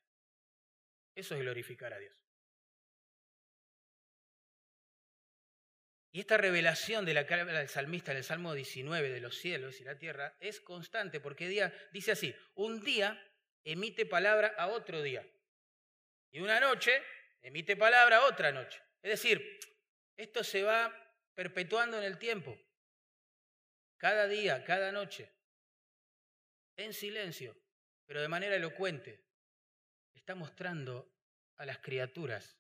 Eso 1.16 1.36
es 1.36 1.42
glorificar 1.42 1.94
a 1.94 2.00
Dios. 2.00 2.16
Y 6.12 6.20
esta 6.20 6.38
revelación 6.38 7.06
de 7.06 7.16
la 7.16 7.26
que 7.26 7.34
habla 7.34 7.60
el 7.60 7.70
salmista 7.70 8.12
en 8.12 8.18
el 8.18 8.24
Salmo 8.24 8.54
19 8.54 9.10
de 9.10 9.20
los 9.20 9.36
cielos 9.36 9.82
y 9.82 9.84
la 9.84 9.98
tierra 9.98 10.38
es 10.40 10.62
constante 10.62 11.20
porque 11.20 11.50
dice 11.92 12.12
así, 12.12 12.36
un 12.54 12.84
día 12.84 13.20
emite 13.64 14.06
palabra 14.06 14.54
a 14.58 14.68
otro 14.68 15.02
día 15.02 15.28
y 16.32 16.40
una 16.40 16.60
noche 16.60 17.02
emite 17.42 17.76
palabra 17.76 18.18
a 18.18 18.26
otra 18.26 18.52
noche. 18.52 18.80
Es 19.02 19.10
decir, 19.10 19.60
esto 20.16 20.44
se 20.44 20.62
va 20.62 20.94
perpetuando 21.34 21.98
en 21.98 22.04
el 22.04 22.20
tiempo, 22.20 22.56
cada 23.98 24.28
día, 24.28 24.64
cada 24.64 24.92
noche, 24.92 25.32
en 26.78 26.94
silencio, 26.94 27.56
pero 28.06 28.22
de 28.22 28.28
manera 28.28 28.56
elocuente. 28.56 29.24
Está 30.14 30.36
mostrando 30.36 31.12
a 31.58 31.66
las 31.66 31.80
criaturas 31.80 32.58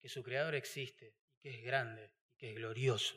que 0.00 0.08
su 0.08 0.22
Creador 0.22 0.54
existe 0.54 1.14
y 1.32 1.38
que 1.38 1.50
es 1.50 1.64
grande 1.64 2.10
que 2.36 2.50
es 2.50 2.56
glorioso. 2.56 3.16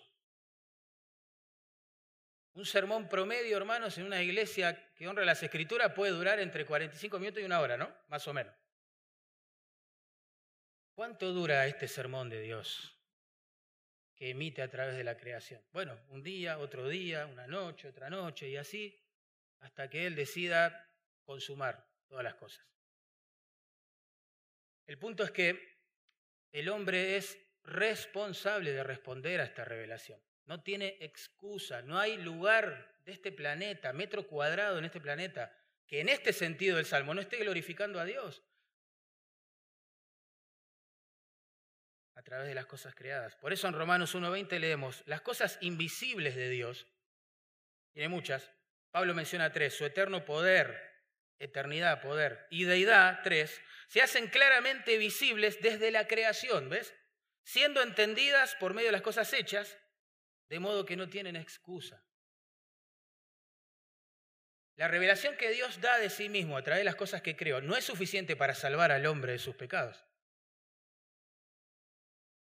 Un 2.54 2.66
sermón 2.66 3.08
promedio, 3.08 3.56
hermanos, 3.56 3.98
en 3.98 4.06
una 4.06 4.22
iglesia 4.22 4.92
que 4.94 5.08
honra 5.08 5.24
las 5.24 5.42
escrituras 5.42 5.94
puede 5.94 6.12
durar 6.12 6.40
entre 6.40 6.66
45 6.66 7.18
minutos 7.20 7.42
y 7.42 7.46
una 7.46 7.62
hora, 7.62 7.78
¿no? 7.78 7.96
Más 8.10 8.28
o 8.28 8.34
menos. 8.34 8.54
¿Cuánto 10.94 11.32
dura 11.32 11.66
este 11.68 11.88
sermón 11.88 12.30
de 12.30 12.42
Dios 12.42 12.98
que 14.16 14.32
emite 14.32 14.62
a 14.62 14.70
través 14.70 14.98
de 14.98 15.06
la 15.06 15.16
creación? 15.16 15.64
Bueno, 15.72 15.98
un 16.10 16.22
día, 16.22 16.58
otro 16.58 16.90
día, 16.90 17.26
una 17.26 17.48
noche, 17.48 17.88
otra 17.88 18.10
noche 18.10 18.50
y 18.50 18.58
así, 18.58 19.00
hasta 19.62 19.90
que 19.90 20.06
Él 20.06 20.16
decida 20.16 20.90
consumar 21.24 21.88
todas 22.08 22.24
las 22.24 22.36
cosas. 22.36 22.66
El 24.86 24.98
punto 24.98 25.24
es 25.24 25.32
que 25.32 25.80
el 26.52 26.68
hombre 26.70 27.16
es 27.16 27.38
responsable 27.64 28.74
de 28.74 28.84
responder 28.84 29.40
a 29.40 29.46
esta 29.46 29.64
revelación. 29.64 30.22
No 30.46 30.62
tiene 30.62 30.98
excusa, 31.00 31.82
no 31.82 31.98
hay 31.98 32.18
lugar 32.18 33.00
de 33.06 33.14
este 33.14 33.32
planeta, 33.32 33.94
metro 33.94 34.28
cuadrado 34.28 34.78
en 34.78 34.86
este 34.86 35.00
planeta, 35.00 35.56
que 35.88 36.02
en 36.02 36.10
este 36.10 36.34
sentido 36.34 36.78
del 36.78 36.86
Salmo 36.86 37.14
no 37.14 37.22
esté 37.22 37.38
glorificando 37.38 38.00
a 38.00 38.06
Dios 38.06 38.44
a 42.16 42.24
través 42.24 42.48
de 42.48 42.56
las 42.56 42.66
cosas 42.66 42.94
creadas. 42.94 43.36
Por 43.36 43.54
eso 43.54 43.68
en 43.68 43.74
Romanos 43.74 44.14
1.20 44.16 44.60
leemos, 44.60 45.04
las 45.06 45.22
cosas 45.22 45.58
invisibles 45.62 46.36
de 46.36 46.50
Dios, 46.50 46.88
tiene 47.94 48.10
muchas, 48.10 48.52
Pablo 48.92 49.14
menciona 49.14 49.52
tres, 49.52 49.74
su 49.74 49.86
eterno 49.86 50.26
poder, 50.26 50.92
eternidad, 51.40 52.02
poder, 52.02 52.46
y 52.50 52.66
deidad, 52.66 53.22
tres, 53.24 53.62
se 53.88 54.02
hacen 54.02 54.28
claramente 54.28 54.98
visibles 54.98 55.62
desde 55.62 55.92
la 55.92 56.08
creación, 56.08 56.70
¿ves? 56.70 56.94
siendo 57.44 57.82
entendidas 57.82 58.56
por 58.56 58.74
medio 58.74 58.90
de 58.90 58.94
las 58.94 59.02
cosas 59.02 59.32
hechas, 59.34 59.78
de 60.50 60.60
modo 60.60 60.86
que 60.86 60.96
no 60.96 61.10
tienen 61.10 61.36
excusa. 61.36 62.06
La 64.76 64.88
revelación 64.88 65.38
que 65.38 65.52
Dios 65.52 65.80
da 65.80 65.98
de 65.98 66.10
sí 66.10 66.30
mismo 66.30 66.58
a 66.58 66.64
través 66.64 66.82
de 66.82 66.86
las 66.86 66.96
cosas 66.96 67.22
que 67.22 67.36
creó 67.36 67.62
no 67.62 67.76
es 67.76 67.86
suficiente 67.86 68.36
para 68.36 68.56
salvar 68.56 68.92
al 68.92 69.06
hombre 69.06 69.34
de 69.34 69.40
sus 69.40 69.56
pecados. 69.56 70.04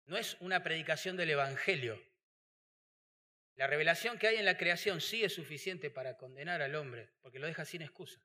No 0.05 0.17
es 0.17 0.37
una 0.39 0.63
predicación 0.63 1.17
del 1.17 1.31
Evangelio. 1.31 2.01
La 3.55 3.67
revelación 3.67 4.19
que 4.19 4.27
hay 4.27 4.35
en 4.35 4.45
la 4.45 4.57
creación 4.57 4.99
sí 4.99 5.23
es 5.23 5.33
suficiente 5.33 5.89
para 5.89 6.17
condenar 6.17 6.61
al 6.61 6.75
hombre, 6.75 7.09
porque 7.21 7.39
lo 7.39 7.47
deja 7.47 7.63
sin 7.63 7.81
excusa 7.81 8.21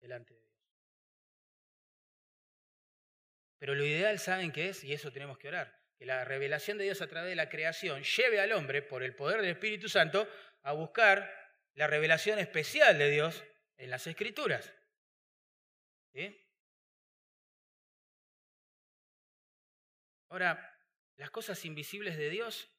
delante 0.00 0.34
de 0.34 0.48
Pero 3.58 3.74
lo 3.74 3.84
ideal, 3.84 4.18
¿saben 4.20 4.52
qué 4.52 4.68
es? 4.68 4.84
Y 4.84 4.92
eso 4.92 5.12
tenemos 5.12 5.36
que 5.36 5.48
orar. 5.48 5.76
Que 5.96 6.06
la 6.06 6.24
revelación 6.24 6.78
de 6.78 6.84
Dios 6.84 7.02
a 7.02 7.08
través 7.08 7.28
de 7.28 7.34
la 7.34 7.48
creación 7.48 8.04
lleve 8.04 8.40
al 8.40 8.52
hombre, 8.52 8.82
por 8.82 9.02
el 9.02 9.16
poder 9.16 9.40
del 9.40 9.50
Espíritu 9.50 9.88
Santo, 9.88 10.28
a 10.62 10.72
buscar 10.72 11.28
la 11.74 11.88
revelación 11.88 12.38
especial 12.38 12.98
de 12.98 13.10
Dios 13.10 13.44
en 13.76 13.90
las 13.90 14.06
Escrituras. 14.06 14.72
Ahora, 20.28 20.78
las 21.16 21.30
cosas 21.30 21.64
invisibles 21.64 22.16
de 22.16 22.30
Dios 22.30 22.70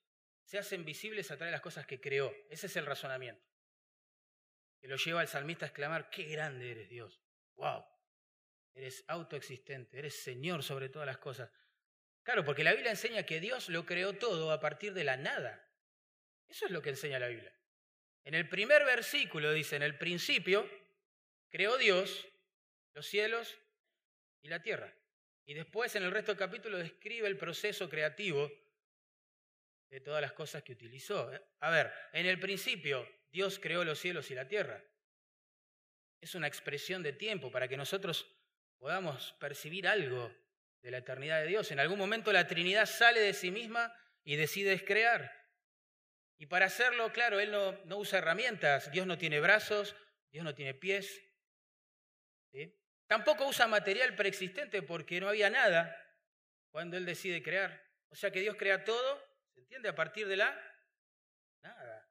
se 0.50 0.58
hacen 0.58 0.84
visibles 0.84 1.30
a 1.30 1.38
través 1.38 1.50
de 1.50 1.58
las 1.58 1.62
cosas 1.62 1.86
que 1.86 2.02
creó. 2.02 2.34
Ese 2.50 2.66
es 2.66 2.76
el 2.76 2.88
razonamiento. 2.88 3.46
Que 4.82 4.88
lo 4.88 4.96
lleva 4.96 5.22
al 5.22 5.28
salmista 5.28 5.66
a 5.66 5.68
exclamar, 5.68 6.10
qué 6.10 6.24
grande 6.24 6.72
eres 6.72 6.90
Dios. 6.90 7.22
¡Wow! 7.56 7.86
eres 8.74 9.04
autoexistente, 9.08 10.00
eres 10.00 10.16
Señor 10.16 10.64
sobre 10.64 10.90
todas 10.90 11.06
las 11.06 11.20
cosas. 11.20 11.52
Claro, 12.24 12.44
porque 12.44 12.64
la 12.64 12.74
Biblia 12.74 12.90
enseña 12.90 13.28
que 13.28 13.40
Dios 13.40 13.70
lo 13.70 13.86
creó 13.86 14.14
todo 14.14 14.52
a 14.52 14.60
partir 14.60 14.96
de 14.96 15.04
la 15.04 15.18
nada. 15.18 15.72
Eso 16.48 16.66
es 16.66 16.72
lo 16.72 16.82
que 16.82 16.90
enseña 16.90 17.20
la 17.20 17.28
Biblia. 17.28 17.54
En 18.24 18.34
el 18.34 18.50
primer 18.50 18.86
versículo 18.86 19.52
dice, 19.52 19.76
en 19.76 19.84
el 19.84 20.00
principio 20.00 20.68
creó 21.50 21.78
Dios 21.78 22.28
los 22.94 23.06
cielos 23.06 23.56
y 24.42 24.48
la 24.48 24.64
tierra. 24.64 24.92
Y 25.46 25.54
después 25.54 25.96
en 25.96 26.04
el 26.04 26.12
resto 26.12 26.32
del 26.32 26.40
capítulo 26.40 26.80
describe 26.80 27.28
el 27.28 27.38
proceso 27.38 27.88
creativo 27.88 28.52
de 29.90 30.02
todas 30.02 30.22
las 30.22 30.34
cosas 30.34 30.64
que 30.64 30.74
utilizó. 30.74 31.32
A 31.60 31.70
ver, 31.70 31.92
en 32.14 32.26
el 32.26 32.40
principio 32.40 33.08
Dios 33.32 33.60
creó 33.60 33.84
los 33.84 34.00
cielos 34.00 34.30
y 34.32 34.36
la 34.36 34.48
tierra. 34.48 34.84
Es 36.22 36.36
una 36.36 36.48
expresión 36.48 37.02
de 37.04 37.14
tiempo 37.14 37.52
para 37.52 37.68
que 37.68 37.78
nosotros 37.78 38.28
podamos 38.78 39.34
percibir 39.40 39.88
algo 39.88 40.34
de 40.82 40.92
la 40.92 41.00
eternidad 41.00 41.42
de 41.42 41.48
Dios. 41.48 41.72
En 41.72 41.80
algún 41.80 41.98
momento 41.98 42.32
la 42.32 42.48
Trinidad 42.48 42.86
sale 42.86 43.20
de 43.20 43.34
sí 43.34 43.52
misma 43.52 43.94
y 44.24 44.36
decide 44.36 44.84
crear. 44.84 45.32
Y 46.38 46.46
para 46.46 46.66
hacerlo, 46.66 47.12
claro, 47.12 47.40
Él 47.40 47.52
no, 47.52 47.74
no 47.86 47.98
usa 47.98 48.20
herramientas. 48.20 48.92
Dios 48.92 49.06
no 49.06 49.18
tiene 49.18 49.40
brazos, 49.40 49.96
Dios 50.32 50.46
no 50.46 50.56
tiene 50.56 50.74
pies. 50.74 51.22
Tampoco 53.08 53.48
usa 53.48 53.68
material 53.68 54.16
preexistente 54.16 54.84
porque 54.84 55.20
no 55.20 55.28
había 55.28 55.50
nada 55.50 55.96
cuando 56.72 56.96
Él 56.96 57.06
decide 57.06 57.42
crear. 57.42 57.84
O 58.10 58.16
sea 58.16 58.32
que 58.32 58.40
Dios 58.40 58.56
crea 58.56 58.84
todo, 58.84 59.29
¿se 59.60 59.64
entiende? 59.64 59.90
A 59.90 59.96
partir 59.96 60.28
de 60.28 60.38
la 60.38 60.58
nada. 61.62 62.10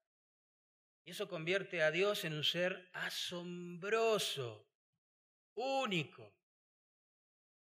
Y 1.05 1.13
eso 1.13 1.29
convierte 1.29 1.83
a 1.83 1.91
Dios 1.91 2.25
en 2.25 2.35
un 2.35 2.45
ser 2.45 2.91
asombroso, 2.93 4.69
único, 5.55 6.37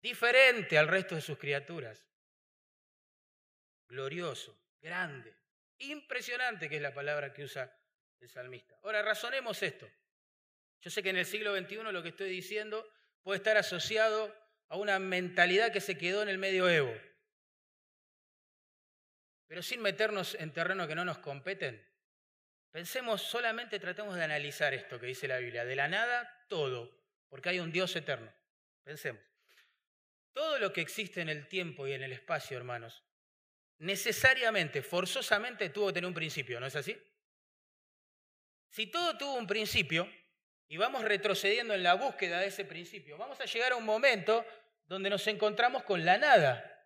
diferente 0.01 0.77
al 0.77 0.88
resto 0.88 1.13
de 1.13 1.21
sus 1.21 1.38
criaturas. 1.38 2.10
Glorioso, 3.88 4.60
grande, 4.82 5.38
impresionante, 5.77 6.67
que 6.67 6.77
es 6.77 6.82
la 6.82 6.93
palabra 6.93 7.32
que 7.32 7.43
usa 7.43 7.71
el 8.19 8.29
salmista. 8.29 8.79
Ahora, 8.82 9.03
razonemos 9.03 9.62
esto. 9.62 9.89
Yo 10.82 10.89
sé 10.89 11.03
que 11.03 11.10
en 11.10 11.17
el 11.17 11.25
siglo 11.25 11.55
XXI 11.55 11.75
lo 11.91 12.01
que 12.01 12.10
estoy 12.10 12.29
diciendo 12.29 12.91
puede 13.21 13.38
estar 13.38 13.58
asociado 13.58 14.36
a 14.69 14.77
una 14.77 14.97
mentalidad 14.97 15.71
que 15.71 15.82
se 15.82 15.97
quedó 15.97 16.23
en 16.23 16.29
el 16.29 16.39
medioevo. 16.39 16.93
Pero 19.49 19.63
sin 19.63 19.81
meternos 19.81 20.35
en 20.35 20.53
terreno 20.53 20.88
que 20.88 20.93
no 20.93 21.03
nos 21.03 21.17
competen, 21.17 21.83
pensemos 22.69 23.23
solamente, 23.23 23.79
tratemos 23.79 24.15
de 24.15 24.23
analizar 24.23 24.75
esto 24.75 24.99
que 24.99 25.07
dice 25.07 25.27
la 25.27 25.39
Biblia. 25.39 25.65
De 25.65 25.75
la 25.75 25.88
nada, 25.88 26.45
todo, 26.47 26.95
porque 27.29 27.49
hay 27.49 27.59
un 27.59 27.71
Dios 27.71 27.95
eterno. 27.95 28.31
Pensemos. 28.83 29.23
Todo 30.33 30.59
lo 30.59 30.71
que 30.71 30.81
existe 30.81 31.21
en 31.21 31.29
el 31.29 31.47
tiempo 31.47 31.88
y 31.88 31.93
en 31.93 32.03
el 32.03 32.13
espacio, 32.13 32.57
hermanos, 32.57 33.03
necesariamente, 33.79 34.83
forzosamente 34.83 35.69
tuvo 35.69 35.88
que 35.88 35.93
tener 35.93 36.07
un 36.07 36.13
principio, 36.13 36.59
¿no 36.59 36.67
es 36.67 36.75
así? 36.75 36.95
Si 38.69 38.85
todo 38.85 39.17
tuvo 39.17 39.33
un 39.33 39.47
principio 39.47 40.07
y 40.67 40.77
vamos 40.77 41.03
retrocediendo 41.03 41.73
en 41.73 41.81
la 41.81 41.95
búsqueda 41.95 42.39
de 42.39 42.47
ese 42.47 42.65
principio, 42.65 43.17
vamos 43.17 43.41
a 43.41 43.45
llegar 43.45 43.71
a 43.71 43.77
un 43.77 43.85
momento 43.85 44.45
donde 44.85 45.09
nos 45.09 45.25
encontramos 45.25 45.81
con 45.81 46.05
la 46.05 46.19
nada. 46.19 46.79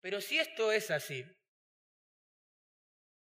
Pero 0.00 0.20
si 0.20 0.38
esto 0.38 0.72
es 0.72 0.90
así, 0.90 1.24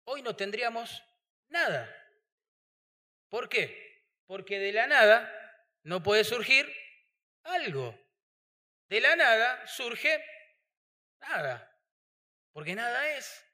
hoy 0.05 0.23
no 0.23 0.37
tendríamos 0.37 1.03
nada. 1.49 1.89
¿Por 3.29 3.49
qué? 3.49 4.05
Porque 4.27 4.59
de 4.59 4.73
la 4.73 4.87
nada 4.87 5.31
no 5.83 6.03
puede 6.03 6.25
surgir 6.25 6.73
algo. 7.43 7.99
De 8.89 9.01
la 9.01 9.17
nada 9.17 9.67
surge 9.67 10.25
nada. 11.21 11.67
Porque 12.53 12.75
nada 12.75 13.17
es. 13.17 13.47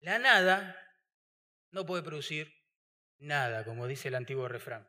La 0.00 0.18
nada 0.18 0.78
no 1.70 1.86
puede 1.86 2.02
producir 2.02 2.52
nada, 3.18 3.64
como 3.64 3.86
dice 3.86 4.08
el 4.08 4.14
antiguo 4.14 4.48
refrán. 4.48 4.88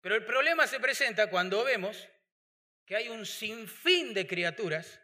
Pero 0.00 0.16
el 0.16 0.24
problema 0.24 0.66
se 0.66 0.80
presenta 0.80 1.30
cuando 1.30 1.64
vemos 1.64 2.08
que 2.84 2.96
hay 2.96 3.08
un 3.08 3.24
sinfín 3.24 4.14
de 4.14 4.26
criaturas, 4.26 5.00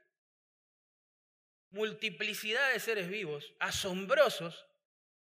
multiplicidad 1.70 2.72
de 2.72 2.80
seres 2.80 3.08
vivos, 3.08 3.54
asombrosos, 3.58 4.66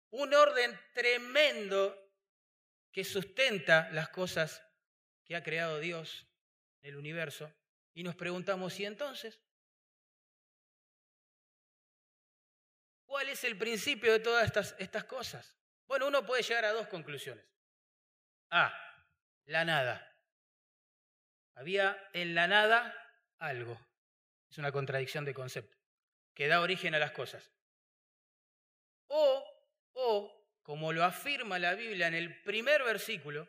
un 0.10 0.34
orden 0.34 0.80
tremendo 0.94 2.00
que 2.92 3.04
sustenta 3.04 3.90
las 3.92 4.10
cosas 4.10 4.64
que 5.24 5.36
ha 5.36 5.44
creado 5.44 5.80
Dios 5.80 6.28
el 6.82 6.98
universo. 6.98 7.52
Y 7.94 8.04
nos 8.04 8.16
preguntamos, 8.16 8.80
¿y 8.80 8.86
entonces? 8.86 9.40
¿Cuál 13.06 13.30
es 13.30 13.44
el 13.44 13.58
principio 13.58 14.12
de 14.12 14.20
todas 14.20 14.46
estas, 14.46 14.76
estas 14.80 15.04
cosas? 15.06 15.56
Bueno, 15.86 16.08
uno 16.08 16.26
puede 16.26 16.44
llegar 16.44 16.66
a 16.66 16.74
dos 16.74 16.88
conclusiones. 16.88 17.46
A, 18.50 18.74
la 19.46 19.66
nada. 19.66 20.13
Había 21.56 21.98
en 22.14 22.36
la 22.36 22.48
nada 22.48 22.94
algo. 23.40 23.80
Es 24.50 24.58
una 24.58 24.72
contradicción 24.72 25.26
de 25.26 25.34
concepto 25.34 25.78
que 26.34 26.48
da 26.48 26.62
origen 26.62 26.96
a 26.96 27.00
las 27.00 27.12
cosas. 27.12 27.52
O, 29.08 29.44
o, 29.94 30.48
como 30.64 30.94
lo 30.94 31.04
afirma 31.04 31.60
la 31.60 31.76
Biblia 31.76 32.08
en 32.08 32.16
el 32.16 32.42
primer 32.42 32.84
versículo, 32.84 33.48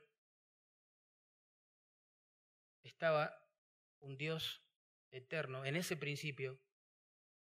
estaba 2.82 3.38
un 4.00 4.16
Dios 4.18 4.62
eterno 5.10 5.64
en 5.64 5.76
ese 5.76 5.96
principio 5.96 6.60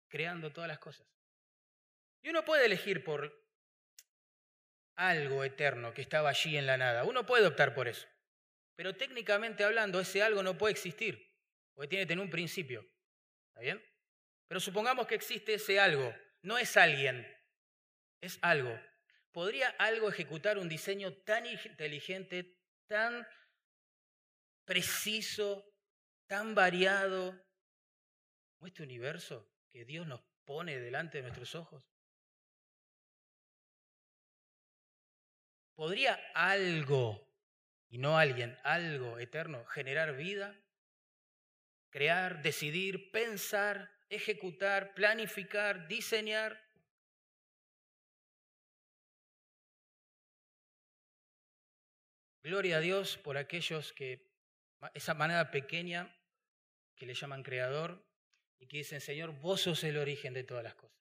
creando 0.08 0.54
todas 0.54 0.70
las 0.70 0.80
cosas. 0.80 1.08
Y 2.22 2.30
uno 2.30 2.46
puede 2.46 2.66
elegir 2.66 3.04
por 3.04 3.46
algo 4.96 5.44
eterno 5.44 5.94
que 5.94 6.02
estaba 6.02 6.30
allí 6.30 6.58
en 6.58 6.66
la 6.66 6.78
nada. 6.78 7.04
Uno 7.04 7.26
puede 7.26 7.48
optar 7.48 7.74
por 7.74 7.88
eso. 7.88 8.08
Pero 8.78 8.96
técnicamente 8.96 9.64
hablando, 9.64 10.00
ese 10.00 10.22
algo 10.22 10.44
no 10.44 10.58
puede 10.58 10.74
existir, 10.74 11.36
porque 11.74 11.90
tiene 11.90 12.04
que 12.04 12.10
tener 12.10 12.24
un 12.24 12.30
principio. 12.30 12.88
¿Está 13.50 13.62
bien? 13.62 13.84
Pero 14.48 14.60
supongamos 14.60 15.08
que 15.08 15.16
existe 15.16 15.56
ese 15.56 15.80
algo. 15.80 16.16
No 16.44 16.60
es 16.60 16.78
alguien, 16.78 17.28
es 18.22 18.38
algo. 18.44 18.80
¿Podría 19.32 19.70
algo 19.80 20.10
ejecutar 20.10 20.60
un 20.60 20.70
diseño 20.70 21.12
tan 21.24 21.48
inteligente, 21.48 22.56
tan 22.88 23.28
preciso, 24.64 25.74
tan 26.28 26.54
variado 26.54 27.32
como 28.54 28.68
este 28.68 28.84
universo 28.84 29.52
que 29.72 29.86
Dios 29.86 30.06
nos 30.06 30.22
pone 30.46 30.80
delante 30.80 31.18
de 31.18 31.24
nuestros 31.24 31.56
ojos? 31.56 31.84
¿Podría 35.74 36.20
algo, 36.34 37.27
y 37.90 37.98
no 37.98 38.18
alguien, 38.18 38.58
algo 38.64 39.20
eterno, 39.20 39.66
generar 39.66 40.16
vida? 40.16 40.60
Crear, 41.90 42.42
decidir, 42.42 43.12
pensar, 43.12 43.90
ejecutar, 44.10 44.94
planificar, 44.94 45.88
diseñar. 45.88 46.62
Gloria 52.44 52.78
a 52.78 52.82
Dios 52.82 53.18
por 53.18 53.38
aquellos 53.38 53.94
que, 53.94 54.32
esa 54.94 55.14
manera 55.14 55.50
pequeña 55.52 56.14
que 56.96 57.06
le 57.06 57.14
llaman 57.14 57.44
creador 57.44 58.06
y 58.60 58.68
que 58.68 58.78
dicen, 58.78 59.02
Señor, 59.02 59.32
vos 59.40 59.62
sos 59.62 59.84
el 59.84 59.98
origen 59.98 60.34
de 60.34 60.44
todas 60.44 60.64
las 60.64 60.76
cosas. 60.76 60.98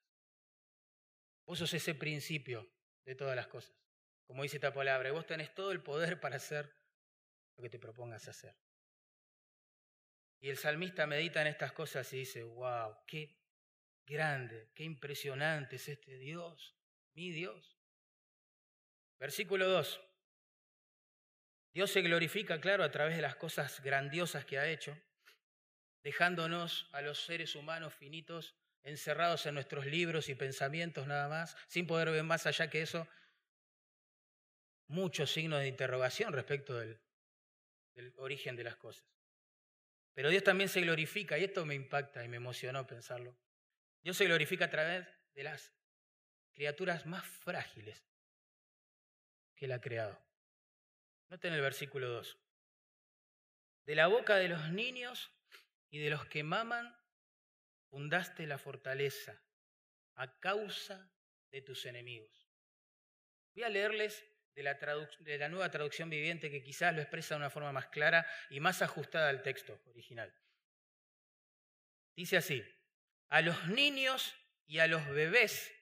Vos 1.47 1.59
sos 1.59 1.73
ese 1.75 1.95
principio 1.95 2.69
de 3.05 3.15
todas 3.15 3.37
las 3.37 3.47
cosas 3.47 3.86
como 4.27 4.43
dice 4.43 4.57
esta 4.57 4.73
palabra, 4.73 5.13
vos 5.13 5.27
tenés 5.27 5.55
todo 5.55 5.73
el 5.73 5.83
poder 5.83 6.21
para 6.21 6.37
hacer 6.37 6.75
lo 7.57 7.63
que 7.63 7.71
te 7.71 7.79
propongas 7.79 8.29
hacer. 8.29 8.57
Y 10.41 10.51
el 10.51 10.59
salmista 10.59 11.07
medita 11.07 11.41
en 11.41 11.47
estas 11.49 11.73
cosas 11.73 12.13
y 12.13 12.19
dice, 12.19 12.43
wow, 12.43 12.99
qué 13.07 13.41
grande, 14.05 14.71
qué 14.75 14.85
impresionante 14.85 15.77
es 15.77 15.89
este 15.89 16.19
Dios, 16.19 16.77
mi 17.15 17.31
Dios. 17.31 17.79
Versículo 19.19 19.69
2. 19.69 20.01
Dios 21.73 21.91
se 21.91 22.03
glorifica, 22.03 22.61
claro, 22.61 22.85
a 22.85 22.91
través 22.91 23.17
de 23.17 23.23
las 23.23 23.37
cosas 23.37 23.83
grandiosas 23.83 24.45
que 24.45 24.59
ha 24.59 24.69
hecho, 24.69 24.97
dejándonos 26.03 26.89
a 26.93 27.01
los 27.01 27.25
seres 27.25 27.55
humanos 27.55 27.95
finitos 27.95 28.55
encerrados 28.83 29.45
en 29.47 29.55
nuestros 29.55 29.85
libros 29.87 30.29
y 30.29 30.35
pensamientos 30.35 31.07
nada 31.07 31.29
más, 31.29 31.57
sin 31.67 31.87
poder 31.87 32.11
ver 32.11 32.23
más 32.23 32.47
allá 32.47 32.71
que 32.71 32.83
eso, 32.83 33.09
muchos 34.89 35.33
signos 35.33 35.61
de 35.61 35.69
interrogación 35.69 36.33
respecto 36.33 36.75
del, 36.79 37.01
origen 38.17 38.57
de 38.57 38.65
las 38.65 38.77
cosas. 38.77 39.07
Pero 40.15 40.31
Dios 40.31 40.45
también 40.45 40.69
se 40.69 40.81
glorifica, 40.81 41.39
y 41.39 41.45
esto 41.45 41.65
me 41.67 41.75
impacta 41.75 42.25
y 42.25 42.29
me 42.29 42.37
emocionó 42.37 42.87
pensarlo. 42.87 43.37
Dios 44.03 44.17
se 44.17 44.25
glorifica 44.25 44.67
a 44.67 44.71
través 44.71 45.07
de 45.35 45.45
las 45.45 45.73
criaturas 46.53 47.07
más 47.07 47.27
frágiles 47.27 48.03
que 49.55 49.67
Él 49.67 49.73
ha 49.73 49.81
creado. 49.81 50.19
Noten 51.29 51.53
el 51.53 51.61
versículo 51.61 52.09
2. 52.09 52.39
De 53.85 53.95
la 53.95 54.07
boca 54.07 54.37
de 54.37 54.49
los 54.49 54.71
niños 54.71 55.31
y 55.91 55.99
de 55.99 56.11
los 56.11 56.27
que 56.27 56.43
maman, 56.43 56.97
fundaste 57.91 58.47
la 58.47 58.59
fortaleza 58.59 59.43
a 60.15 60.39
causa 60.41 61.11
de 61.51 61.63
tus 61.63 61.87
enemigos. 61.87 62.49
Voy 63.55 63.65
a 63.65 63.69
leerles 63.69 64.25
de 64.57 65.39
la, 65.39 65.49
nueva 65.51 65.71
traducción 65.71 66.09
viviente 66.09 66.51
que 66.51 66.63
quizás 66.63 66.95
lo 66.95 67.03
expresa 67.03 67.35
de 67.35 67.41
una 67.41 67.51
forma 67.51 67.73
más 67.73 67.89
clara 67.89 68.27
y 68.49 68.59
más 68.59 68.81
ajustada 68.81 69.29
al 69.29 69.43
texto 69.43 69.79
original. 69.85 70.35
Dice 72.17 72.39
así, 72.39 72.65
a 73.29 73.43
los 73.43 73.69
niños 73.69 74.35
y 74.67 74.79
a 74.79 74.87
los 74.87 75.07
bebés 75.09 75.73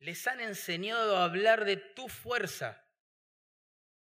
les 0.00 0.26
han 0.26 0.40
enseñado 0.40 1.16
a 1.16 1.24
hablar 1.24 1.64
de 1.64 1.78
tu 1.78 2.08
fuerza. 2.08 2.86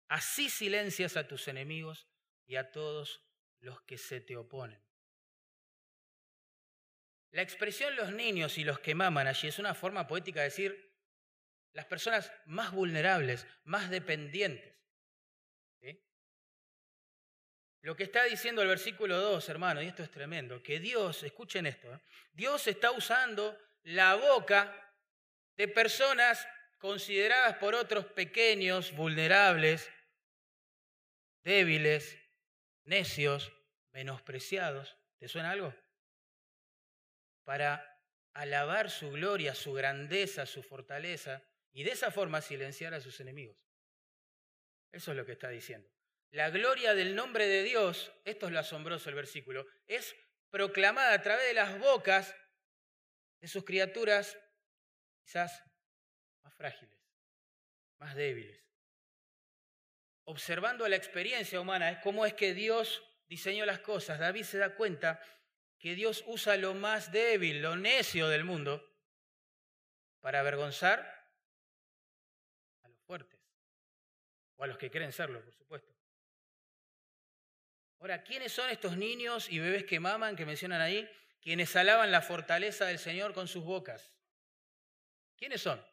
Así 0.08 0.50
silencias 0.50 1.16
a 1.16 1.26
tus 1.26 1.48
enemigos 1.48 2.06
y 2.46 2.56
a 2.56 2.70
todos 2.70 3.24
los 3.60 3.80
que 3.82 3.96
se 3.96 4.20
te 4.20 4.36
oponen. 4.36 4.82
La 7.30 7.40
expresión 7.40 7.96
los 7.96 8.12
niños 8.12 8.58
y 8.58 8.64
los 8.64 8.78
que 8.78 8.94
maman 8.94 9.26
allí 9.26 9.48
es 9.48 9.58
una 9.58 9.74
forma 9.74 10.06
poética 10.06 10.40
de 10.40 10.44
decir 10.44 10.91
las 11.72 11.86
personas 11.86 12.32
más 12.46 12.72
vulnerables, 12.72 13.46
más 13.64 13.90
dependientes. 13.90 14.72
Lo 17.82 17.96
que 17.96 18.04
está 18.04 18.22
diciendo 18.24 18.62
el 18.62 18.68
versículo 18.68 19.18
2, 19.18 19.48
hermano, 19.48 19.82
y 19.82 19.88
esto 19.88 20.04
es 20.04 20.10
tremendo, 20.10 20.62
que 20.62 20.78
Dios, 20.78 21.24
escuchen 21.24 21.66
esto, 21.66 21.92
¿eh? 21.92 21.98
Dios 22.32 22.68
está 22.68 22.92
usando 22.92 23.58
la 23.82 24.14
boca 24.14 24.72
de 25.56 25.66
personas 25.66 26.46
consideradas 26.78 27.56
por 27.56 27.74
otros 27.74 28.06
pequeños, 28.06 28.92
vulnerables, 28.92 29.90
débiles, 31.42 32.16
necios, 32.84 33.52
menospreciados. 33.90 34.96
¿Te 35.18 35.26
suena 35.26 35.50
algo? 35.50 35.74
Para 37.42 38.00
alabar 38.32 38.90
su 38.90 39.10
gloria, 39.10 39.56
su 39.56 39.72
grandeza, 39.72 40.46
su 40.46 40.62
fortaleza, 40.62 41.42
y 41.72 41.84
de 41.84 41.92
esa 41.92 42.10
forma 42.10 42.40
silenciar 42.40 42.94
a 42.94 43.00
sus 43.00 43.18
enemigos. 43.20 43.56
Eso 44.92 45.12
es 45.12 45.16
lo 45.16 45.24
que 45.24 45.32
está 45.32 45.48
diciendo. 45.48 45.88
La 46.30 46.50
gloria 46.50 46.94
del 46.94 47.14
nombre 47.14 47.46
de 47.46 47.62
Dios, 47.62 48.12
esto 48.24 48.46
es 48.46 48.52
lo 48.52 48.58
asombroso 48.58 49.08
el 49.08 49.14
versículo, 49.14 49.66
es 49.86 50.14
proclamada 50.50 51.14
a 51.14 51.22
través 51.22 51.46
de 51.46 51.54
las 51.54 51.78
bocas 51.78 52.34
de 53.40 53.48
sus 53.48 53.64
criaturas 53.64 54.38
quizás 55.24 55.62
más 56.42 56.54
frágiles, 56.54 56.98
más 57.98 58.14
débiles. 58.14 58.62
Observando 60.24 60.88
la 60.88 60.96
experiencia 60.96 61.60
humana, 61.60 62.00
cómo 62.00 62.24
es 62.24 62.34
que 62.34 62.54
Dios 62.54 63.02
diseñó 63.28 63.66
las 63.66 63.80
cosas. 63.80 64.18
David 64.18 64.44
se 64.44 64.58
da 64.58 64.74
cuenta 64.74 65.20
que 65.78 65.94
Dios 65.94 66.22
usa 66.26 66.56
lo 66.56 66.74
más 66.74 67.10
débil, 67.10 67.60
lo 67.60 67.76
necio 67.76 68.28
del 68.28 68.44
mundo, 68.44 68.88
para 70.20 70.40
avergonzar 70.40 71.21
fuertes, 73.02 73.40
o 74.56 74.64
a 74.64 74.66
los 74.66 74.78
que 74.78 74.90
quieren 74.90 75.12
serlo, 75.12 75.42
por 75.44 75.54
supuesto. 75.54 75.92
Ahora, 78.00 78.24
¿quiénes 78.24 78.52
son 78.52 78.68
estos 78.70 78.96
niños 78.96 79.48
y 79.50 79.60
bebés 79.60 79.84
que 79.84 80.00
maman, 80.00 80.34
que 80.34 80.44
mencionan 80.44 80.80
ahí, 80.80 81.08
quienes 81.40 81.74
alaban 81.76 82.10
la 82.10 82.20
fortaleza 82.20 82.86
del 82.86 82.98
Señor 82.98 83.32
con 83.32 83.46
sus 83.46 83.64
bocas? 83.64 84.12
¿Quiénes 85.36 85.60
son? 85.60 85.84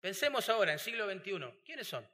Pensemos 0.00 0.48
ahora, 0.48 0.72
en 0.72 0.78
siglo 0.78 1.10
XXI, 1.10 1.62
¿quiénes 1.64 1.88
son? 1.88 2.06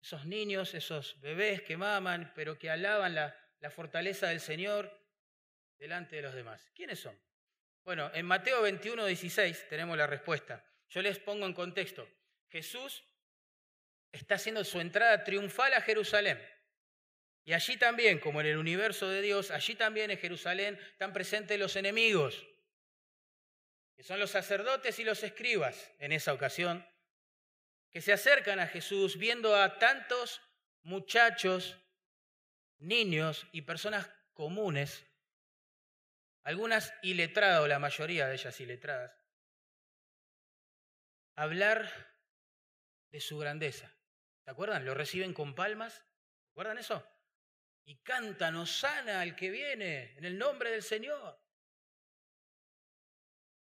Esos 0.00 0.24
niños, 0.24 0.72
esos 0.74 1.20
bebés 1.20 1.62
que 1.62 1.76
maman, 1.76 2.32
pero 2.34 2.58
que 2.58 2.70
alaban 2.70 3.14
la, 3.14 3.36
la 3.60 3.70
fortaleza 3.70 4.28
del 4.28 4.40
Señor 4.40 4.90
delante 5.76 6.16
de 6.16 6.22
los 6.22 6.34
demás. 6.34 6.70
¿Quiénes 6.74 7.00
son? 7.00 7.18
Bueno, 7.84 8.10
en 8.14 8.26
Mateo 8.26 8.62
21, 8.62 9.06
16 9.06 9.68
tenemos 9.68 9.96
la 9.96 10.06
respuesta. 10.06 10.64
Yo 10.88 11.02
les 11.02 11.18
pongo 11.18 11.46
en 11.46 11.54
contexto. 11.54 12.08
Jesús 12.50 13.04
está 14.12 14.36
haciendo 14.36 14.64
su 14.64 14.80
entrada 14.80 15.24
triunfal 15.24 15.74
a 15.74 15.82
Jerusalén. 15.82 16.40
Y 17.44 17.54
allí 17.54 17.76
también, 17.76 18.18
como 18.18 18.40
en 18.40 18.46
el 18.46 18.58
universo 18.58 19.08
de 19.08 19.22
Dios, 19.22 19.50
allí 19.50 19.74
también 19.74 20.10
en 20.10 20.18
Jerusalén 20.18 20.78
están 20.92 21.12
presentes 21.12 21.58
los 21.58 21.76
enemigos, 21.76 22.46
que 23.96 24.02
son 24.02 24.20
los 24.20 24.30
sacerdotes 24.30 24.98
y 24.98 25.04
los 25.04 25.22
escribas 25.22 25.92
en 25.98 26.12
esa 26.12 26.32
ocasión, 26.32 26.86
que 27.90 28.02
se 28.02 28.12
acercan 28.12 28.60
a 28.60 28.66
Jesús 28.66 29.16
viendo 29.16 29.56
a 29.56 29.78
tantos 29.78 30.42
muchachos, 30.82 31.78
niños 32.78 33.46
y 33.52 33.62
personas 33.62 34.10
comunes, 34.34 35.06
algunas 36.42 36.92
iletradas 37.02 37.60
o 37.60 37.66
la 37.66 37.78
mayoría 37.78 38.26
de 38.26 38.34
ellas 38.34 38.60
iletradas, 38.60 39.12
hablar 41.34 42.07
de 43.10 43.20
su 43.20 43.38
grandeza. 43.38 43.94
¿Se 44.44 44.50
acuerdan? 44.50 44.84
Lo 44.84 44.94
reciben 44.94 45.32
con 45.32 45.54
palmas. 45.54 45.94
¿Se 45.94 46.50
acuerdan 46.52 46.78
eso? 46.78 47.06
Y 47.84 47.96
cantan, 48.02 48.56
Osana 48.56 49.20
al 49.20 49.34
que 49.34 49.50
viene, 49.50 50.16
en 50.16 50.24
el 50.24 50.38
nombre 50.38 50.70
del 50.70 50.82
Señor. 50.82 51.40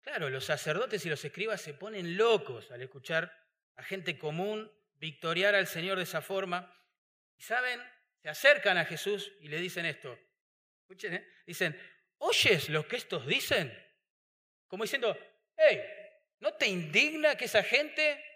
Claro, 0.01 0.29
los 0.29 0.45
sacerdotes 0.45 1.05
y 1.05 1.09
los 1.09 1.23
escribas 1.23 1.61
se 1.61 1.73
ponen 1.73 2.17
locos 2.17 2.71
al 2.71 2.81
escuchar 2.81 3.31
a 3.75 3.83
gente 3.83 4.17
común 4.17 4.71
victoriar 4.95 5.55
al 5.55 5.67
Señor 5.67 5.97
de 5.97 6.03
esa 6.03 6.21
forma. 6.21 6.71
Y 7.37 7.43
saben, 7.43 7.81
se 8.21 8.29
acercan 8.29 8.77
a 8.77 8.85
Jesús 8.85 9.33
y 9.41 9.47
le 9.47 9.59
dicen 9.59 9.85
esto. 9.85 10.17
Escuchen, 10.81 11.15
¿eh? 11.15 11.27
dicen, 11.45 11.79
¿oyes 12.17 12.69
lo 12.69 12.87
que 12.87 12.97
estos 12.97 13.25
dicen? 13.25 13.71
Como 14.67 14.83
diciendo, 14.83 15.17
hey, 15.57 15.81
¿no 16.39 16.53
te 16.53 16.67
indigna 16.67 17.35
que 17.35 17.45
esa 17.45 17.63
gente 17.63 18.30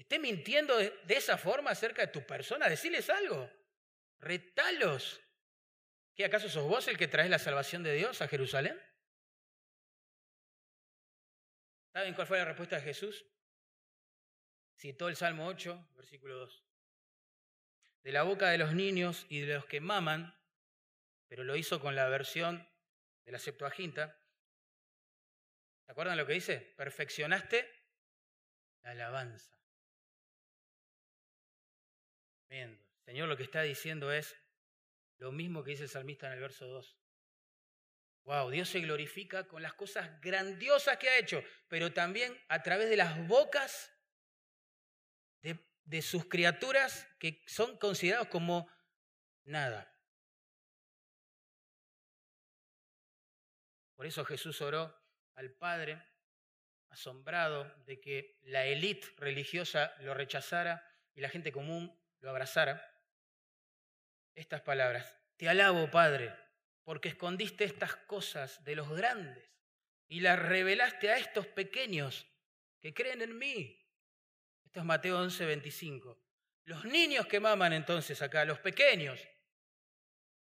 esté 0.00 0.18
mintiendo 0.18 0.76
de, 0.78 0.92
esa 1.08 1.36
forma 1.36 1.70
acerca 1.70 2.02
de 2.02 2.12
tu 2.12 2.26
persona? 2.26 2.68
Decirles 2.68 3.10
algo. 3.10 3.50
Retalos. 4.18 5.20
¿Qué 6.14 6.24
acaso 6.24 6.48
sos 6.48 6.64
vos 6.64 6.88
el 6.88 6.96
que 6.96 7.08
traes 7.08 7.30
la 7.30 7.38
salvación 7.38 7.82
de 7.82 7.94
Dios 7.94 8.20
a 8.22 8.28
Jerusalén? 8.28 8.80
¿Saben 11.92 12.14
cuál 12.14 12.26
fue 12.26 12.38
la 12.38 12.46
respuesta 12.46 12.76
de 12.76 12.82
Jesús? 12.82 13.26
Citó 14.76 15.08
el 15.08 15.16
Salmo 15.16 15.46
8, 15.46 15.90
versículo 15.96 16.38
2. 16.38 16.64
De 18.02 18.12
la 18.12 18.22
boca 18.22 18.48
de 18.48 18.58
los 18.58 18.74
niños 18.74 19.26
y 19.28 19.40
de 19.40 19.54
los 19.54 19.66
que 19.66 19.80
maman, 19.80 20.34
pero 21.28 21.44
lo 21.44 21.56
hizo 21.56 21.80
con 21.80 21.94
la 21.94 22.08
versión 22.08 22.66
de 23.24 23.32
la 23.32 23.38
Septuaginta. 23.38 24.18
¿Se 25.84 25.92
acuerdan 25.92 26.16
lo 26.16 26.26
que 26.26 26.32
dice? 26.32 26.58
Perfeccionaste 26.76 27.68
la 28.82 28.92
alabanza. 28.92 29.59
Viendo. 32.50 32.84
Señor 33.04 33.28
lo 33.28 33.36
que 33.36 33.44
está 33.44 33.62
diciendo 33.62 34.12
es 34.12 34.36
lo 35.18 35.30
mismo 35.30 35.62
que 35.62 35.70
dice 35.70 35.84
el 35.84 35.88
salmista 35.88 36.26
en 36.26 36.34
el 36.34 36.40
verso 36.40 36.66
2. 36.66 36.98
Wow, 38.24 38.50
Dios 38.50 38.68
se 38.68 38.80
glorifica 38.80 39.46
con 39.46 39.62
las 39.62 39.72
cosas 39.74 40.20
grandiosas 40.20 40.98
que 40.98 41.08
ha 41.08 41.18
hecho, 41.18 41.42
pero 41.68 41.92
también 41.92 42.36
a 42.48 42.62
través 42.62 42.90
de 42.90 42.96
las 42.96 43.26
bocas 43.26 43.92
de, 45.42 45.58
de 45.84 46.02
sus 46.02 46.26
criaturas 46.26 47.06
que 47.18 47.42
son 47.46 47.78
considerados 47.78 48.28
como 48.28 48.68
nada. 49.44 49.96
Por 53.94 54.06
eso 54.06 54.24
Jesús 54.24 54.60
oró 54.60 54.94
al 55.34 55.52
Padre, 55.52 56.02
asombrado 56.88 57.64
de 57.84 58.00
que 58.00 58.38
la 58.42 58.66
élite 58.66 59.06
religiosa 59.18 59.94
lo 60.00 60.14
rechazara 60.14 60.84
y 61.14 61.20
la 61.20 61.28
gente 61.28 61.52
común 61.52 61.99
lo 62.20 62.30
abrazara. 62.30 62.86
Estas 64.34 64.60
palabras, 64.62 65.18
te 65.36 65.48
alabo 65.48 65.90
Padre, 65.90 66.34
porque 66.84 67.08
escondiste 67.08 67.64
estas 67.64 67.96
cosas 67.96 68.62
de 68.64 68.76
los 68.76 68.88
grandes 68.90 69.50
y 70.08 70.20
las 70.20 70.38
revelaste 70.38 71.10
a 71.10 71.18
estos 71.18 71.46
pequeños 71.46 72.26
que 72.80 72.94
creen 72.94 73.22
en 73.22 73.38
mí. 73.38 73.76
Esto 74.64 74.80
es 74.80 74.86
Mateo 74.86 75.18
11, 75.20 75.46
25. 75.46 76.18
Los 76.64 76.84
niños 76.84 77.26
que 77.26 77.40
maman 77.40 77.72
entonces 77.72 78.20
acá, 78.22 78.44
los 78.44 78.58
pequeños, 78.58 79.20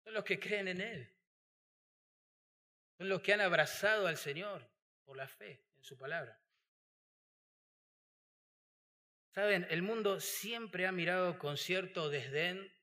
son 0.04 0.13
los 0.13 0.23
que 0.23 0.39
creen 0.39 0.67
en 0.67 0.82
Él. 0.82 1.15
Son 2.97 3.10
los 3.10 3.21
que 3.21 3.34
han 3.34 3.41
abrazado 3.41 4.08
al 4.08 4.17
Señor 4.17 4.69
por 5.04 5.17
la 5.17 5.28
fe 5.28 5.65
en 5.75 5.84
su 5.84 5.97
palabra. 5.97 6.39
Saben, 9.36 9.67
el 9.69 9.82
mundo 9.82 10.21
siempre 10.21 10.88
ha 10.88 10.93
mirado 10.93 11.38
con 11.38 11.58
cierto 11.58 12.10
desdén 12.10 12.74